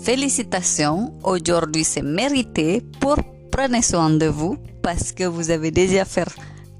félicitations. 0.03 1.13
Aujourd'hui, 1.23 1.83
c'est 1.83 2.01
mérité 2.03 2.81
pour 2.99 3.17
prenez 3.51 3.81
soin 3.81 4.11
de 4.11 4.27
vous 4.27 4.57
parce 4.83 5.11
que 5.11 5.23
vous 5.23 5.49
avez 5.49 5.71
déjà 5.71 6.05
fait 6.05 6.27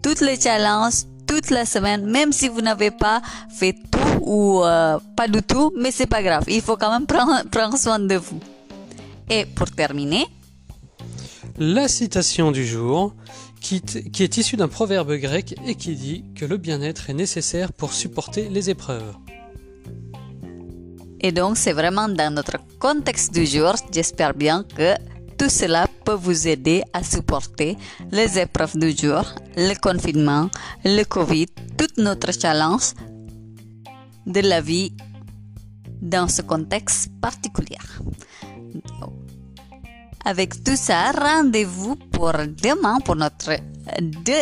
toutes 0.04 0.22
les 0.22 0.40
challenges 0.40 1.06
toute 1.28 1.50
la 1.50 1.66
semaine, 1.66 2.06
même 2.06 2.32
si 2.32 2.48
vous 2.48 2.62
n'avez 2.62 2.90
pas 2.92 3.22
fait 3.54 3.76
tout 3.92 4.00
ou 4.22 4.64
euh, 4.64 4.98
pas 5.16 5.28
du 5.28 5.42
tout, 5.42 5.74
mais 5.78 5.92
c'est 5.92 6.08
pas 6.08 6.24
grave. 6.24 6.46
Il 6.48 6.62
faut 6.62 6.78
quand 6.78 6.92
même 6.92 7.06
prendre, 7.06 7.44
prendre 7.52 7.78
soin 7.78 8.00
de 8.00 8.16
vous. 8.16 8.40
Et 9.30 9.46
pour 9.46 9.70
terminer, 9.70 10.26
la 11.58 11.88
citation 11.88 12.52
du 12.52 12.66
jour, 12.66 13.14
qui, 13.60 13.82
qui 13.82 14.24
est 14.24 14.38
issue 14.38 14.56
d'un 14.56 14.68
proverbe 14.70 15.14
grec 15.18 15.56
et 15.66 15.76
qui 15.76 15.96
dit 15.96 16.24
que 16.36 16.46
le 16.46 16.58
bien-être 16.58 17.10
est 17.10 17.14
nécessaire 17.14 17.74
pour 17.74 17.92
supporter 17.92 18.48
les 18.50 18.70
épreuves. 18.70 19.14
Et 21.20 21.32
donc, 21.32 21.58
c'est 21.58 21.74
vraiment 21.74 22.08
dans 22.08 22.34
notre 22.34 22.58
contexte 22.80 23.34
du 23.34 23.46
jour. 23.46 23.74
J'espère 23.92 24.34
bien 24.34 24.64
que 24.64 24.94
tout 25.38 25.50
cela 25.50 25.88
peut 26.06 26.14
vous 26.14 26.48
aider 26.48 26.84
à 26.94 27.04
supporter 27.04 27.78
les 28.12 28.40
épreuves 28.40 28.78
du 28.78 28.92
jour, 28.92 29.24
le 29.56 29.76
confinement, 29.80 30.50
le 30.84 31.04
Covid, 31.04 31.48
toutes 31.78 31.98
notre 31.98 32.32
challenge 32.32 32.94
de 34.26 34.42
la 34.42 34.62
vie 34.62 34.94
dans 36.02 36.28
ce 36.28 36.42
contexte 36.42 37.12
particulier. 37.22 37.78
Avec 40.26 40.64
tout 40.64 40.76
ça, 40.76 41.12
rendez-vous 41.12 41.96
pour 41.96 42.34
demain 42.34 43.00
pour 43.00 43.16
notre 43.16 43.54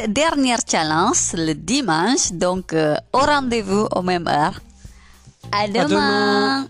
dernière 0.07 0.59
challenge 0.67 1.34
le 1.34 1.53
dimanche. 1.53 2.32
Donc, 2.32 2.73
euh, 2.73 2.95
au 3.13 3.19
rendez-vous 3.19 3.88
au 3.91 4.01
même 4.01 4.28
heure. 4.28 4.59
À 5.51 5.67
demain. 5.67 6.67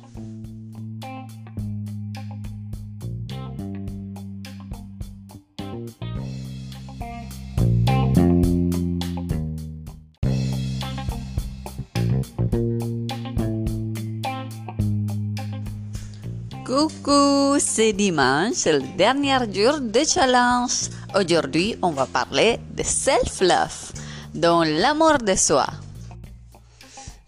Coucou, 16.65 17.57
c'est 17.59 17.93
dimanche, 17.93 18.65
le 18.65 18.82
dernier 18.97 19.38
jour 19.53 19.80
de 19.80 20.03
challenge. 20.03 20.89
Aujourd'hui, 21.15 21.76
on 21.82 21.91
va 21.91 22.05
parler 22.05 22.59
de 22.76 22.84
self-love, 22.84 23.93
donc 24.34 24.65
l'amour 24.67 25.17
de 25.19 25.36
soi. 25.36 25.67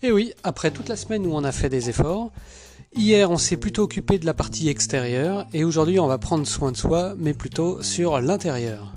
Et 0.03 0.11
oui, 0.11 0.33
après 0.43 0.69
toute 0.69 0.89
la 0.89 0.95
semaine 0.95 1.25
où 1.25 1.33
on 1.33 1.43
a 1.43 1.51
fait 1.51 1.69
des 1.69 1.89
efforts, 1.89 2.31
hier 2.95 3.31
on 3.31 3.37
s'est 3.37 3.57
plutôt 3.57 3.83
occupé 3.83 4.19
de 4.19 4.27
la 4.27 4.35
partie 4.35 4.69
extérieure 4.69 5.47
et 5.53 5.63
aujourd'hui 5.63 5.99
on 5.99 6.07
va 6.07 6.19
prendre 6.19 6.45
soin 6.45 6.71
de 6.71 6.77
soi, 6.77 7.15
mais 7.17 7.33
plutôt 7.33 7.81
sur 7.81 8.21
l'intérieur. 8.21 8.93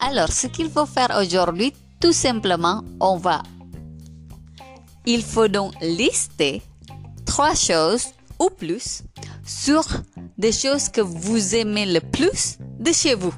Alors, 0.00 0.32
ce 0.32 0.46
qu'il 0.46 0.70
faut 0.70 0.86
faire 0.86 1.16
aujourd'hui, 1.20 1.72
tout 2.00 2.12
simplement, 2.12 2.82
on 3.00 3.16
va... 3.16 3.42
Il 5.06 5.22
faut 5.22 5.48
donc 5.48 5.72
lister 5.80 6.62
trois 7.24 7.54
choses 7.54 8.08
ou 8.38 8.50
plus 8.50 9.02
sur 9.44 9.82
des 10.36 10.52
choses 10.52 10.88
que 10.88 11.00
vous 11.00 11.54
aimez 11.54 11.86
le 11.86 12.00
plus 12.00 12.58
de 12.78 12.92
chez 12.92 13.14
vous. 13.14 13.34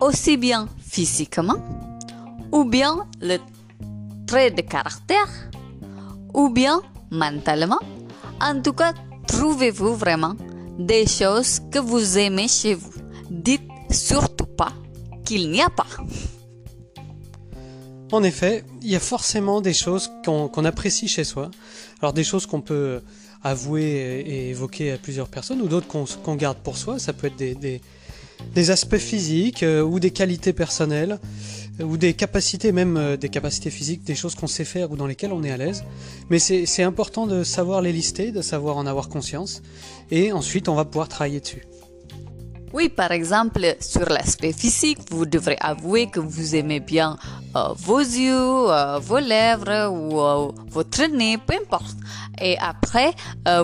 Aussi 0.00 0.36
bien 0.36 0.68
physiquement, 0.80 1.58
ou 2.50 2.64
bien 2.64 3.06
le 3.20 3.38
de 4.32 4.62
caractère, 4.62 5.28
ou 6.32 6.48
bien 6.48 6.80
mentalement. 7.10 7.80
En 8.40 8.60
tout 8.62 8.72
cas, 8.72 8.94
trouvez-vous 9.28 9.94
vraiment 9.94 10.34
des 10.78 11.06
choses 11.06 11.60
que 11.70 11.78
vous 11.78 12.16
aimez 12.16 12.48
chez 12.48 12.74
vous. 12.74 12.92
Dites 13.30 13.68
surtout 13.90 14.46
pas 14.46 14.72
qu'il 15.24 15.50
n'y 15.50 15.60
a 15.60 15.68
pas. 15.68 15.86
En 18.10 18.22
effet, 18.22 18.64
il 18.80 18.90
y 18.90 18.96
a 18.96 19.00
forcément 19.00 19.60
des 19.60 19.74
choses 19.74 20.10
qu'on 20.24 20.64
apprécie 20.64 21.08
chez 21.08 21.24
soi. 21.24 21.50
Alors 22.00 22.14
des 22.14 22.24
choses 22.24 22.46
qu'on 22.46 22.62
peut 22.62 23.02
avouer 23.42 24.22
et 24.26 24.50
évoquer 24.50 24.92
à 24.92 24.98
plusieurs 24.98 25.28
personnes, 25.28 25.60
ou 25.60 25.68
d'autres 25.68 25.88
qu'on 25.88 26.36
garde 26.36 26.58
pour 26.58 26.78
soi. 26.78 26.98
Ça 26.98 27.12
peut 27.12 27.26
être 27.26 27.36
des, 27.36 27.80
aspects 28.70 28.98
physiques 28.98 29.62
euh, 29.62 29.82
ou 29.82 30.00
des 30.00 30.10
qualités 30.10 30.52
personnelles 30.52 31.18
euh, 31.80 31.84
ou 31.84 31.96
des 31.96 32.14
capacités, 32.14 32.72
même 32.72 32.96
euh, 32.96 33.16
des 33.16 33.28
capacités 33.28 33.70
physiques, 33.70 34.04
des 34.04 34.14
choses 34.14 34.34
qu'on 34.34 34.46
sait 34.46 34.64
faire 34.64 34.90
ou 34.90 34.96
dans 34.96 35.06
lesquelles 35.06 35.32
on 35.32 35.42
est 35.42 35.50
à 35.50 35.56
l'aise. 35.56 35.84
Mais 36.30 36.38
c'est 36.38 36.82
important 36.82 37.26
de 37.26 37.44
savoir 37.44 37.82
les 37.82 37.92
lister, 37.92 38.32
de 38.32 38.42
savoir 38.42 38.76
en 38.76 38.86
avoir 38.86 39.08
conscience, 39.08 39.62
et 40.10 40.32
ensuite 40.32 40.68
on 40.68 40.74
va 40.74 40.84
pouvoir 40.84 41.08
travailler 41.08 41.40
dessus. 41.40 41.62
Oui, 42.72 42.88
par 42.88 43.12
exemple, 43.12 43.76
sur 43.80 44.08
l'aspect 44.08 44.52
physique, 44.52 44.98
vous 45.10 45.26
devrez 45.26 45.58
avouer 45.60 46.06
que 46.06 46.20
vous 46.20 46.54
aimez 46.56 46.80
bien 46.80 47.18
vos 47.54 48.00
yeux, 48.00 48.70
euh, 48.70 48.98
vos 48.98 49.18
lèvres 49.18 49.90
ou 49.90 50.20
euh, 50.20 50.52
votre 50.68 51.06
nez, 51.06 51.38
peu 51.38 51.54
importe. 51.54 51.96
Et 52.40 52.56
après, 52.58 53.12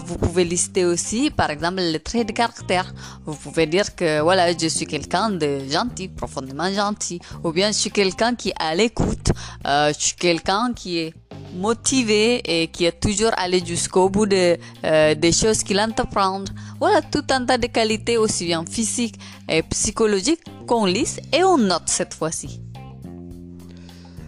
vous 0.05 0.17
pouvez 0.19 0.45
lister 0.45 0.85
aussi, 0.85 1.31
par 1.31 1.51
exemple, 1.51 1.81
les 1.81 1.99
traits 1.99 2.29
de 2.29 2.33
caractère. 2.33 2.93
Vous 3.25 3.35
pouvez 3.35 3.67
dire 3.67 3.97
que 3.97 4.21
voilà, 4.21 4.57
je 4.57 4.69
suis 4.69 4.87
quelqu'un 4.87 5.31
de 5.31 5.61
gentil, 5.69 6.07
profondément 6.07 6.71
gentil, 6.73 7.19
ou 7.43 7.51
bien 7.51 7.69
je 7.69 7.79
suis 7.79 7.91
quelqu'un 7.91 8.37
qui 8.37 8.51
est 8.51 8.61
à 8.61 8.77
l'écoute, 8.77 9.33
je 9.65 9.95
suis 9.99 10.15
quelqu'un 10.15 10.73
qui 10.77 10.99
est 10.99 11.15
motivé 11.55 12.41
et 12.45 12.69
qui 12.69 12.85
est 12.85 13.01
toujours 13.01 13.33
allé 13.37 13.63
jusqu'au 13.65 14.09
bout 14.09 14.27
de, 14.27 14.57
euh, 14.85 15.15
des 15.15 15.33
choses 15.33 15.63
qu'il 15.63 15.81
entreprend. 15.81 16.45
Voilà 16.79 17.03
tout 17.03 17.25
un 17.31 17.45
tas 17.45 17.59
de 17.59 17.67
qualités 17.67 18.17
aussi 18.17 18.47
bien 18.47 18.65
physiques 18.65 19.19
et 19.49 19.63
psychologiques 19.63 20.43
qu'on 20.67 20.87
lise 20.87 21.21
et 21.33 21.43
on 21.45 21.59
note 21.59 21.87
cette 21.87 22.15
fois-ci. 22.15 22.61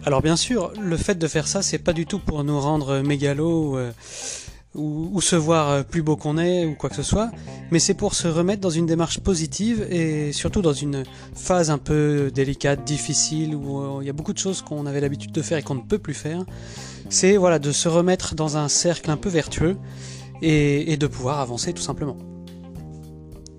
Alors 0.05 0.21
bien 0.21 0.35
sûr, 0.35 0.73
le 0.79 0.97
fait 0.97 1.15
de 1.15 1.27
faire 1.27 1.47
ça, 1.47 1.61
c'est 1.61 1.77
pas 1.77 1.93
du 1.93 2.05
tout 2.05 2.19
pour 2.19 2.43
nous 2.43 2.59
rendre 2.59 3.01
mégalos 3.01 3.77
euh, 3.77 3.91
ou, 4.73 5.21
se 5.21 5.35
voir 5.35 5.69
euh, 5.69 5.83
plus 5.83 6.01
beau 6.01 6.15
qu'on 6.15 6.37
est 6.37 6.65
ou 6.65 6.75
quoi 6.75 6.89
que 6.89 6.95
ce 6.95 7.03
soit, 7.03 7.29
mais 7.71 7.79
c'est 7.79 7.93
pour 7.93 8.15
se 8.15 8.27
remettre 8.27 8.61
dans 8.61 8.69
une 8.69 8.85
démarche 8.85 9.19
positive 9.19 9.85
et 9.89 10.31
surtout 10.31 10.61
dans 10.61 10.73
une 10.73 11.03
phase 11.35 11.69
un 11.69 11.77
peu 11.77 12.31
délicate, 12.33 12.83
difficile, 12.83 13.55
où 13.55 14.01
il 14.01 14.07
y 14.07 14.09
a 14.09 14.13
beaucoup 14.13 14.33
de 14.33 14.39
choses 14.39 14.61
qu'on 14.61 14.85
avait 14.85 15.01
l'habitude 15.01 15.31
de 15.31 15.41
faire 15.41 15.57
et 15.57 15.63
qu'on 15.63 15.75
ne 15.75 15.81
peut 15.81 15.99
plus 15.99 16.15
faire 16.15 16.45
c'est 17.11 17.37
voilà 17.37 17.59
de 17.59 17.71
se 17.71 17.89
remettre 17.89 18.35
dans 18.35 18.57
un 18.57 18.69
cercle 18.69 19.11
un 19.11 19.17
peu 19.17 19.29
vertueux 19.29 19.77
et, 20.41 20.97
de 20.97 21.05
pouvoir 21.05 21.39
avancer 21.39 21.71
tout 21.71 21.83
simplement. 21.83 22.17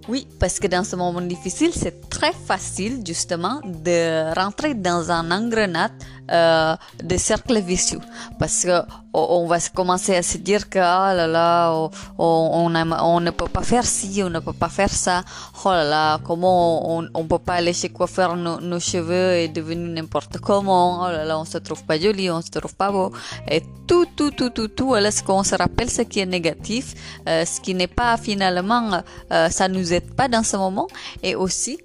Oui, 0.08 0.26
parce 0.40 0.58
que 0.58 0.66
dans 0.66 0.82
ce 0.82 0.96
moment 0.96 1.20
difficile, 1.20 1.70
c'est 1.72 2.08
très 2.08 2.32
facile 2.32 3.02
justement 3.06 3.60
de 3.64 4.34
rentrer 4.34 4.74
dans 4.74 5.12
un 5.12 5.30
engrenade 5.30 5.92
euh, 6.32 6.76
des 7.02 7.18
cercles 7.18 7.60
vicieux. 7.60 8.00
Parce 8.38 8.62
que 8.64 8.80
on 9.14 9.46
va 9.46 9.58
commencer 9.74 10.16
à 10.16 10.22
se 10.22 10.38
dire 10.38 10.70
que 10.70 10.78
oh 10.78 11.14
là 11.14 11.26
là 11.26 11.70
on, 11.72 11.90
on, 12.18 13.20
ne 13.20 13.30
peut 13.30 13.46
pas 13.46 13.62
faire 13.62 13.84
ci 13.84 14.22
on 14.24 14.30
ne 14.30 14.38
peut 14.40 14.54
pas 14.54 14.70
faire 14.70 14.90
ça. 14.90 15.22
Oh 15.64 15.68
là 15.70 15.84
là 15.84 16.18
comment 16.24 16.96
on 16.96 17.06
on 17.14 17.24
peut 17.24 17.38
pas 17.38 17.54
aller 17.54 17.74
chez 17.74 17.90
coiffeur 17.90 18.36
nos, 18.36 18.60
nos 18.60 18.80
cheveux 18.80 19.32
est 19.32 19.48
devenu 19.48 19.90
n'importe 19.90 20.38
comment? 20.38 21.02
Oh 21.04 21.08
là 21.08 21.24
là 21.24 21.38
on 21.38 21.44
se 21.44 21.58
trouve 21.58 21.84
pas 21.84 21.98
joli 21.98 22.30
on 22.30 22.40
se 22.40 22.50
trouve 22.50 22.74
pas 22.74 22.90
beau. 22.90 23.12
Et 23.48 23.62
tout 23.86 24.06
tout 24.16 24.30
tout 24.30 24.50
tout 24.50 24.68
tout 24.68 24.94
alors 24.94 25.12
ce 25.12 25.22
qu'on 25.22 25.44
se 25.44 25.54
rappelle 25.54 25.90
ce 25.90 26.02
qui 26.02 26.20
est 26.20 26.26
négatif 26.26 26.94
euh, 27.28 27.44
ce 27.44 27.60
qui 27.60 27.74
n'est 27.74 27.86
pas 27.86 28.16
finalement 28.16 29.02
euh, 29.30 29.50
ça 29.50 29.68
nous 29.68 29.92
aide 29.92 30.14
pas 30.14 30.28
dans 30.28 30.42
ce 30.42 30.56
moment. 30.56 30.88
Et 31.22 31.34
aussi 31.34 31.78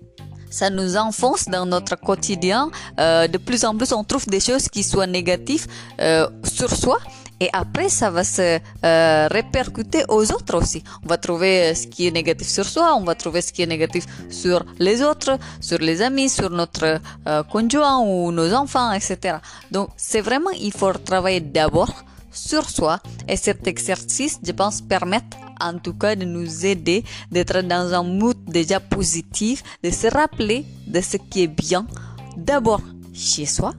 ça 0.49 0.69
nous 0.69 0.97
enfonce 0.97 1.45
dans 1.45 1.65
notre 1.65 1.95
quotidien. 1.95 2.69
Euh, 2.99 3.27
de 3.27 3.37
plus 3.37 3.65
en 3.65 3.75
plus, 3.75 3.91
on 3.93 4.03
trouve 4.03 4.25
des 4.27 4.39
choses 4.39 4.67
qui 4.69 4.83
soient 4.83 5.07
négatives 5.07 5.67
euh, 5.99 6.27
sur 6.43 6.69
soi. 6.69 6.97
Et 7.39 7.49
après, 7.53 7.89
ça 7.89 8.09
va 8.09 8.23
se 8.23 8.59
euh, 8.83 9.27
répercuter 9.29 10.03
aux 10.09 10.31
autres 10.31 10.57
aussi. 10.57 10.83
On 11.03 11.07
va 11.07 11.17
trouver 11.17 11.75
ce 11.75 11.85
qui 11.85 12.07
est 12.07 12.11
négatif 12.11 12.47
sur 12.47 12.65
soi, 12.65 12.95
on 12.95 13.03
va 13.03 13.13
trouver 13.13 13.41
ce 13.41 13.53
qui 13.53 13.61
est 13.61 13.67
négatif 13.67 14.05
sur 14.29 14.65
les 14.79 15.03
autres, 15.03 15.37
sur 15.61 15.77
les 15.77 16.01
amis, 16.01 16.29
sur 16.29 16.49
notre 16.49 16.99
euh, 17.27 17.43
conjoint 17.43 17.99
ou 17.99 18.31
nos 18.31 18.53
enfants, 18.53 18.91
etc. 18.91 19.37
Donc, 19.71 19.89
c'est 19.97 20.21
vraiment, 20.21 20.49
il 20.59 20.71
faut 20.71 20.91
travailler 20.93 21.41
d'abord 21.41 21.93
sur 22.37 22.69
soi. 22.69 22.99
Et 23.27 23.35
cet 23.35 23.67
exercice, 23.67 24.39
je 24.43 24.51
pense, 24.51 24.81
permet 24.81 25.21
en 25.59 25.77
tout 25.79 25.93
cas 25.93 26.15
de 26.15 26.25
nous 26.25 26.65
aider 26.65 27.03
d'être 27.31 27.61
dans 27.61 27.93
un 27.93 28.03
mood 28.03 28.37
déjà 28.45 28.79
positif, 28.79 29.63
de 29.83 29.89
se 29.89 30.07
rappeler 30.07 30.65
de 30.87 31.01
ce 31.01 31.17
qui 31.17 31.43
est 31.43 31.47
bien 31.47 31.87
d'abord 32.37 32.81
chez 33.13 33.45
soi 33.45 33.73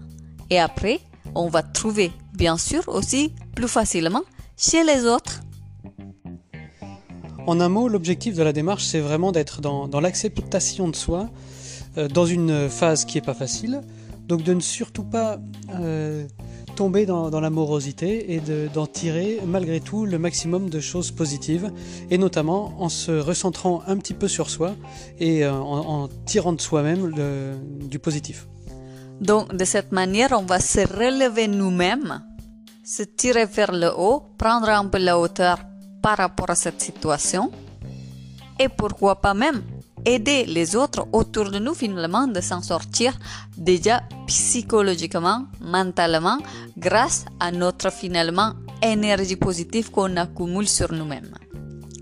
et 0.51 0.59
après 0.59 1.01
on 1.35 1.49
va 1.49 1.63
trouver 1.63 2.11
bien 2.35 2.57
sûr 2.57 2.83
aussi 2.89 3.33
plus 3.55 3.69
facilement 3.69 4.23
chez 4.57 4.83
les 4.85 5.05
autres. 5.05 5.41
En 7.47 7.61
un 7.61 7.69
mot, 7.69 7.89
l'objectif 7.89 8.35
de 8.35 8.43
la 8.43 8.53
démarche, 8.53 8.85
c'est 8.85 9.01
vraiment 9.01 9.33
d'être 9.33 9.63
dans, 9.63 10.01
l'acceptation 10.01 10.89
de 10.89 10.97
soi, 10.97 11.31
euh, 11.97 12.07
dans 12.09 12.27
une 12.27 12.69
phase 12.69 13.07
qui 13.07 13.17
n'est 13.17 13.23
pas 13.23 13.35
facile. 13.35 13.81
Donc 14.27 14.43
de 14.43 14.53
ne 14.53 14.61
surtout 14.61 15.05
pas 15.05 15.39
euh, 15.71 16.27
tomber 16.79 17.07
dans, 17.07 17.29
dans 17.29 17.41
l'amorosité 17.41 18.35
et 18.35 18.41
d'en 18.73 18.87
tirer 18.87 19.41
malgré 19.45 19.81
tout 19.81 20.07
le 20.07 20.19
maximum 20.27 20.71
de 20.71 20.81
choses 20.91 21.11
positives, 21.11 21.73
et 22.09 22.19
notamment 22.19 22.63
en 22.79 22.89
se 22.89 23.11
recentrant 23.31 23.83
un 23.93 23.97
petit 23.97 24.15
peu 24.15 24.29
sur 24.29 24.49
soi 24.49 24.71
et 25.19 25.45
euh, 25.45 25.53
en, 25.53 25.81
en 26.05 26.09
tirant 26.25 26.53
de 26.53 26.61
soi-même 26.61 27.03
du 27.95 27.99
positif. 27.99 28.47
Donc 29.21 29.45
de 29.61 29.65
cette 29.65 29.91
manière, 29.91 30.31
on 30.41 30.47
va 30.55 30.61
se 30.61 30.83
relever 31.03 31.49
nous-mêmes, 31.49 32.23
se 32.85 33.03
tirer 33.03 33.47
vers 33.47 33.73
le 33.73 33.91
haut, 34.03 34.23
prendre 34.39 34.69
un 34.69 34.87
peu 34.87 34.99
la 34.99 35.19
hauteur 35.19 35.57
par 36.01 36.17
rapport 36.19 36.51
à 36.51 36.55
cette 36.55 36.81
situation, 36.81 37.51
et 38.61 38.69
pourquoi 38.69 39.21
pas 39.21 39.35
même 39.35 39.63
aider 40.05 40.45
les 40.47 40.77
autres 40.77 41.07
autour 41.13 41.51
de 41.51 41.59
nous 41.59 41.75
finalement 41.75 42.27
de 42.27 42.41
s'en 42.41 42.63
sortir 42.63 43.19
déjà 43.57 44.03
psychologiquement, 44.27 45.45
mentalement, 45.61 46.39
grâce 46.77 47.25
à 47.41 47.51
notre 47.51 47.91
finalement 47.91 48.53
énergie 48.83 49.37
positive 49.37 49.91
qu'on 49.91 50.17
accumule 50.17 50.69
sur 50.69 50.93
nous-mêmes. 50.93 51.35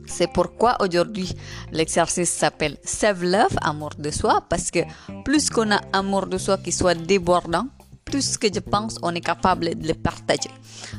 C'est 0.07 0.33
pourquoi 0.33 0.77
aujourd'hui 0.81 1.33
l'exercice 1.73 2.31
s'appelle 2.31 2.77
Self-Love, 2.85 3.59
amour 3.61 3.91
de 3.99 4.11
soi, 4.11 4.43
parce 4.49 4.71
que 4.71 4.81
plus 5.25 5.51
qu'on 5.51 5.71
a 5.73 5.81
amour 5.93 6.27
de 6.27 6.39
soi 6.39 6.59
qui 6.59 6.73
soit 6.73 6.95
débordant, 6.95 7.67
plus 8.05 8.39
que 8.39 8.47
je 8.53 8.61
pense 8.61 8.99
on 9.03 9.15
est 9.15 9.21
capable 9.21 9.75
de 9.75 9.89
le 9.89 9.95
partager. 9.95 10.51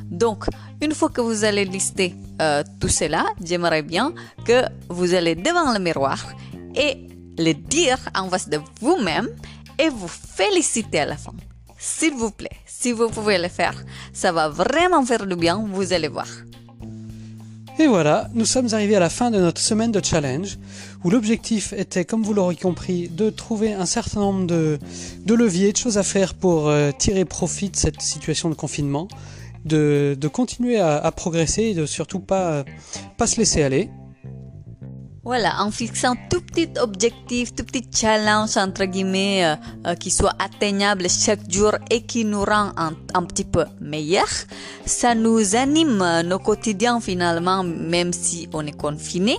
Donc, 0.04 0.46
une 0.82 0.94
fois 0.94 1.10
que 1.10 1.22
vous 1.22 1.46
allez 1.46 1.64
lister 1.64 2.14
euh, 2.42 2.64
tout 2.80 2.90
cela, 2.90 3.26
j'aimerais 3.44 3.82
bien 3.82 4.14
que 4.46 4.64
vous 4.90 5.14
allez 5.14 5.36
devant 5.36 5.72
le 5.74 5.80
miroir 5.80 6.20
et 6.78 7.08
le 7.38 7.54
dire 7.54 7.98
en 8.16 8.30
face 8.30 8.50
de 8.50 8.60
vous-même 8.82 9.30
et 9.80 9.90
vous 9.90 10.08
féliciter 10.08 11.00
à 11.00 11.06
la 11.06 11.18
fin. 11.18 11.34
S'il 11.78 12.14
vous 12.14 12.32
plaît, 12.32 12.58
si 12.66 12.92
vous 12.92 13.10
pouvez 13.10 13.38
le 13.38 13.50
faire, 13.50 13.76
ça 14.14 14.32
va 14.32 14.50
vraiment 14.50 15.06
faire 15.06 15.26
du 15.26 15.36
bien, 15.36 15.64
vous 15.72 15.94
allez 15.94 16.08
voir. 16.08 16.28
Et 17.80 17.86
voilà, 17.86 18.28
nous 18.34 18.46
sommes 18.46 18.74
arrivés 18.74 18.96
à 18.96 19.00
la 19.00 19.10
fin 19.10 19.30
de 19.30 19.40
notre 19.40 19.62
semaine 19.62 19.92
de 19.92 20.04
challenge, 20.04 20.58
où 21.04 21.12
l'objectif 21.12 21.74
était, 21.74 22.06
comme 22.06 22.24
vous 22.24 22.34
l'aurez 22.34 22.56
compris, 22.56 23.08
de 23.08 23.30
trouver 23.30 23.74
un 23.74 23.86
certain 23.86 24.22
nombre 24.22 24.48
de, 24.48 24.80
leviers, 25.28 25.74
de 25.74 25.78
choses 25.78 26.00
à 26.00 26.04
faire 26.04 26.34
pour 26.34 26.70
euh, 26.70 26.90
tirer 26.98 27.24
profit 27.24 27.70
de 27.70 27.76
cette 27.76 28.02
situation 28.02 28.50
de 28.50 28.56
confinement, 28.56 29.08
de, 29.66 30.18
continuer 30.34 30.80
à, 30.80 30.98
à, 30.98 31.12
progresser 31.12 31.64
et 31.64 31.74
de 31.76 31.86
surtout 31.86 32.20
pas, 32.20 32.64
pas 33.18 33.28
se 33.28 33.38
laisser 33.38 33.62
aller. 33.62 33.92
Voilà, 35.28 35.62
en 35.62 35.72
fixant 35.72 36.16
tout 36.30 36.40
petit 36.40 36.70
objectif, 36.80 37.54
tout 37.54 37.66
petit 37.66 37.86
challenge 37.94 38.56
entre 38.56 38.86
guillemets 38.86 39.44
euh, 39.44 39.56
euh, 39.86 39.96
qui 39.96 40.10
soit 40.10 40.32
atteignable 40.40 41.10
chaque 41.10 41.52
jour 41.52 41.74
et 41.92 42.04
qui 42.04 42.24
nous 42.24 42.46
rend 42.46 42.72
un, 42.78 43.24
petit 43.24 43.44
peu 43.44 43.66
meilleur, 43.82 44.30
ça 44.86 45.16
nous 45.16 45.58
anime 45.58 46.22
nos 46.24 46.40
quotidiens 46.40 47.02
finalement, 47.02 47.62
même 47.62 48.14
si 48.14 48.48
on 48.54 48.66
est 48.66 48.78
confiné, 48.78 49.38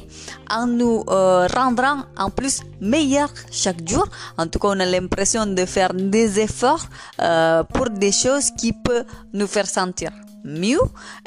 en 0.50 0.66
nous 0.66 1.04
euh, 1.08 1.46
rendant 1.46 2.04
en 2.18 2.28
plus 2.28 2.60
meilleur 2.82 3.32
chaque 3.50 3.88
jour. 3.88 4.06
En 4.36 4.46
tout 4.46 4.58
cas, 4.58 4.68
on 4.68 4.80
a 4.80 4.84
l'impression 4.84 5.46
de 5.46 5.64
faire 5.64 5.94
des 5.94 6.38
efforts 6.38 6.86
euh, 7.22 7.62
pour 7.62 7.88
des 7.88 8.12
choses 8.12 8.50
qui 8.58 8.74
peuvent 8.74 9.06
nous 9.32 9.46
faire 9.46 9.66
sentir 9.66 10.10
mieux. 10.44 10.80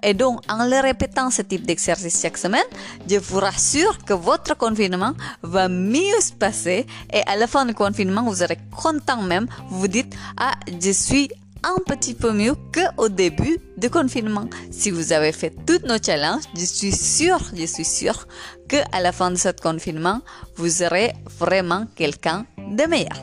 Et 0.04 0.14
donc, 0.14 0.42
en 0.50 0.66
le 0.66 0.82
répétant 0.82 1.30
ce 1.30 1.42
type 1.42 1.66
d'exercice 1.66 2.22
chaque 2.22 2.38
semaine, 2.38 2.62
je 3.08 3.18
vous 3.18 3.40
rassure 3.40 3.98
que 4.06 4.14
votre 4.14 4.58
confinement 4.58 5.14
va 5.44 5.68
mieux 5.68 6.20
se 6.22 6.34
passer. 6.34 6.86
Et 7.14 7.22
à 7.28 7.36
la 7.36 7.48
fin 7.48 7.66
du 7.66 7.74
confinement, 7.74 8.24
vous 8.24 8.36
serez 8.36 8.58
content 8.76 9.22
même. 9.22 9.48
Vous 9.70 9.82
vous 9.82 9.88
dites, 9.88 10.14
ah, 10.38 10.54
je 10.82 10.92
suis 10.92 11.30
un 11.64 11.78
petit 11.86 12.14
peu 12.14 12.32
mieux 12.32 12.56
qu'au 12.74 13.10
début 13.10 13.60
du 13.78 13.90
confinement. 13.90 14.48
Si 14.72 14.92
vous 14.92 15.14
avez 15.14 15.32
fait 15.32 15.54
tous 15.66 15.86
nos 15.88 16.02
challenges, 16.02 16.44
je 16.56 16.66
suis 16.66 16.92
sûr, 16.92 17.40
je 17.56 17.66
suis 17.66 17.86
sûr 17.86 18.28
que 18.68 18.78
à 18.92 19.02
la 19.02 19.12
fin 19.12 19.32
de 19.32 19.36
ce 19.36 19.50
confinement, 19.50 20.22
vous 20.56 20.70
serez 20.70 21.14
vraiment 21.40 21.86
quelqu'un 21.96 22.46
de 22.58 22.84
meilleur. 22.86 23.18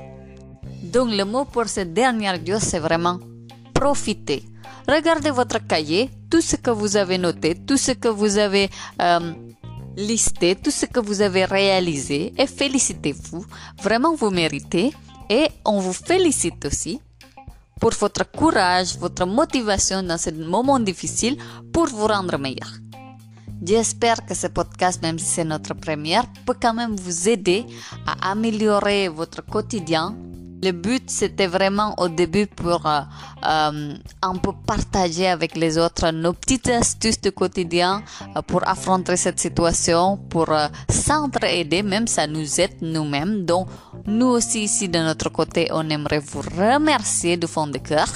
Donc 0.84 1.10
le 1.10 1.24
mot 1.24 1.44
pour 1.44 1.68
ce 1.68 1.80
dernier 1.80 2.32
jour, 2.46 2.60
c'est 2.60 2.78
vraiment 2.78 3.18
profiter. 3.78 4.42
Regardez 4.88 5.30
votre 5.30 5.58
cahier, 5.66 6.10
tout 6.30 6.40
ce 6.40 6.56
que 6.56 6.70
vous 6.70 6.96
avez 6.96 7.18
noté, 7.18 7.54
tout 7.54 7.76
ce 7.76 7.92
que 7.92 8.08
vous 8.08 8.36
avez 8.36 8.68
euh, 9.00 9.32
listé, 9.96 10.56
tout 10.56 10.72
ce 10.72 10.86
que 10.86 11.00
vous 11.00 11.20
avez 11.20 11.44
réalisé 11.44 12.32
et 12.36 12.46
félicitez-vous. 12.46 13.44
Vraiment, 13.82 14.14
vous 14.16 14.30
méritez 14.30 14.92
et 15.30 15.46
on 15.64 15.78
vous 15.78 15.92
félicite 15.92 16.64
aussi 16.64 17.00
pour 17.80 17.92
votre 18.00 18.24
courage, 18.30 18.98
votre 18.98 19.24
motivation 19.26 20.02
dans 20.02 20.18
ce 20.18 20.30
moment 20.30 20.80
difficile 20.80 21.36
pour 21.72 21.86
vous 21.86 22.08
rendre 22.08 22.36
meilleur. 22.36 22.72
J'espère 23.62 24.24
que 24.26 24.34
ce 24.34 24.48
podcast, 24.48 25.02
même 25.02 25.18
si 25.18 25.26
c'est 25.26 25.44
notre 25.44 25.74
première, 25.74 26.24
peut 26.46 26.58
quand 26.60 26.74
même 26.74 26.96
vous 26.96 27.28
aider 27.28 27.64
à 28.06 28.30
améliorer 28.32 29.08
votre 29.08 29.44
quotidien 29.44 30.16
le 30.62 30.72
but, 30.72 31.08
c'était 31.08 31.46
vraiment 31.46 31.94
au 31.98 32.08
début 32.08 32.46
pour 32.46 32.84
euh, 32.86 33.00
euh, 33.46 33.94
un 34.22 34.36
peu 34.36 34.52
partager 34.66 35.28
avec 35.28 35.56
les 35.56 35.78
autres 35.78 36.10
nos 36.10 36.32
petites 36.32 36.68
astuces 36.68 37.20
du 37.20 37.30
quotidien 37.32 38.02
euh, 38.36 38.42
pour 38.42 38.66
affronter 38.68 39.16
cette 39.16 39.38
situation, 39.38 40.16
pour 40.16 40.48
s'entraider, 40.90 41.82
même 41.82 42.06
ça 42.06 42.26
nous 42.26 42.60
aide 42.60 42.76
nous-mêmes. 42.80 43.44
Donc, 43.44 43.68
nous 44.06 44.26
aussi 44.26 44.64
ici 44.64 44.88
de 44.88 44.98
notre 44.98 45.28
côté, 45.28 45.68
on 45.70 45.88
aimerait 45.90 46.18
vous 46.18 46.40
remercier 46.40 47.36
du 47.36 47.46
fond 47.46 47.66
du 47.66 47.80
cœur 47.80 48.08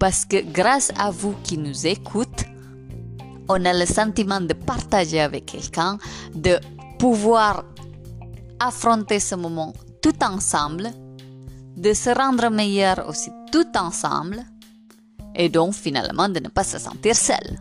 parce 0.00 0.24
que 0.24 0.42
grâce 0.52 0.92
à 0.98 1.10
vous 1.10 1.34
qui 1.44 1.56
nous 1.56 1.86
écoutez, 1.86 2.46
on 3.48 3.64
a 3.64 3.72
le 3.72 3.86
sentiment 3.86 4.40
de 4.40 4.54
partager 4.54 5.20
avec 5.20 5.46
quelqu'un, 5.46 5.98
de 6.34 6.58
pouvoir 6.98 7.64
affronter 8.58 9.20
ce 9.20 9.34
moment 9.34 9.72
tout 10.00 10.14
ensemble 10.22 10.90
de 11.76 11.92
se 11.92 12.10
rendre 12.10 12.50
meilleur 12.50 13.08
aussi 13.08 13.30
tout 13.50 13.66
ensemble 13.76 14.44
et 15.34 15.48
donc 15.48 15.74
finalement 15.74 16.28
de 16.28 16.40
ne 16.40 16.48
pas 16.48 16.64
se 16.64 16.78
sentir 16.78 17.16
seul. 17.16 17.58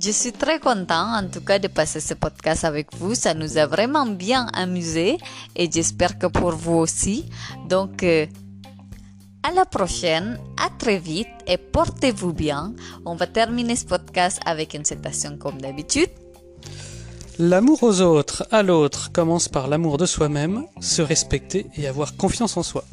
Je 0.00 0.12
suis 0.12 0.32
très 0.32 0.60
content 0.60 1.16
en 1.16 1.26
tout 1.26 1.40
cas 1.40 1.58
de 1.58 1.66
passer 1.66 1.98
ce 1.98 2.14
podcast 2.14 2.64
avec 2.64 2.94
vous. 2.96 3.16
Ça 3.16 3.34
nous 3.34 3.58
a 3.58 3.66
vraiment 3.66 4.06
bien 4.06 4.46
amusé 4.52 5.18
et 5.56 5.68
j'espère 5.70 6.18
que 6.18 6.28
pour 6.28 6.52
vous 6.52 6.76
aussi. 6.76 7.28
Donc 7.68 8.04
euh, 8.04 8.26
à 9.42 9.50
la 9.50 9.64
prochaine, 9.64 10.38
à 10.56 10.70
très 10.78 10.98
vite 10.98 11.26
et 11.48 11.56
portez-vous 11.56 12.32
bien. 12.32 12.74
On 13.04 13.16
va 13.16 13.26
terminer 13.26 13.74
ce 13.74 13.86
podcast 13.86 14.38
avec 14.46 14.74
une 14.74 14.84
citation 14.84 15.36
comme 15.36 15.60
d'habitude. 15.60 16.10
L'amour 17.40 17.82
aux 17.82 18.00
autres, 18.00 18.46
à 18.52 18.62
l'autre, 18.62 19.10
commence 19.12 19.48
par 19.48 19.68
l'amour 19.68 19.96
de 19.96 20.06
soi-même, 20.06 20.64
se 20.80 21.02
respecter 21.02 21.66
et 21.76 21.88
avoir 21.88 22.16
confiance 22.16 22.56
en 22.56 22.62
soi. 22.62 22.84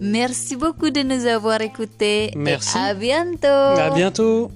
Merci 0.00 0.56
beaucoup 0.56 0.90
de 0.90 1.02
nous 1.02 1.26
avoir 1.26 1.60
écoutés. 1.60 2.30
Merci. 2.36 2.76
Et 2.76 2.80
à 2.80 2.94
bientôt. 2.94 3.46
À 3.46 3.90
bientôt. 3.90 4.50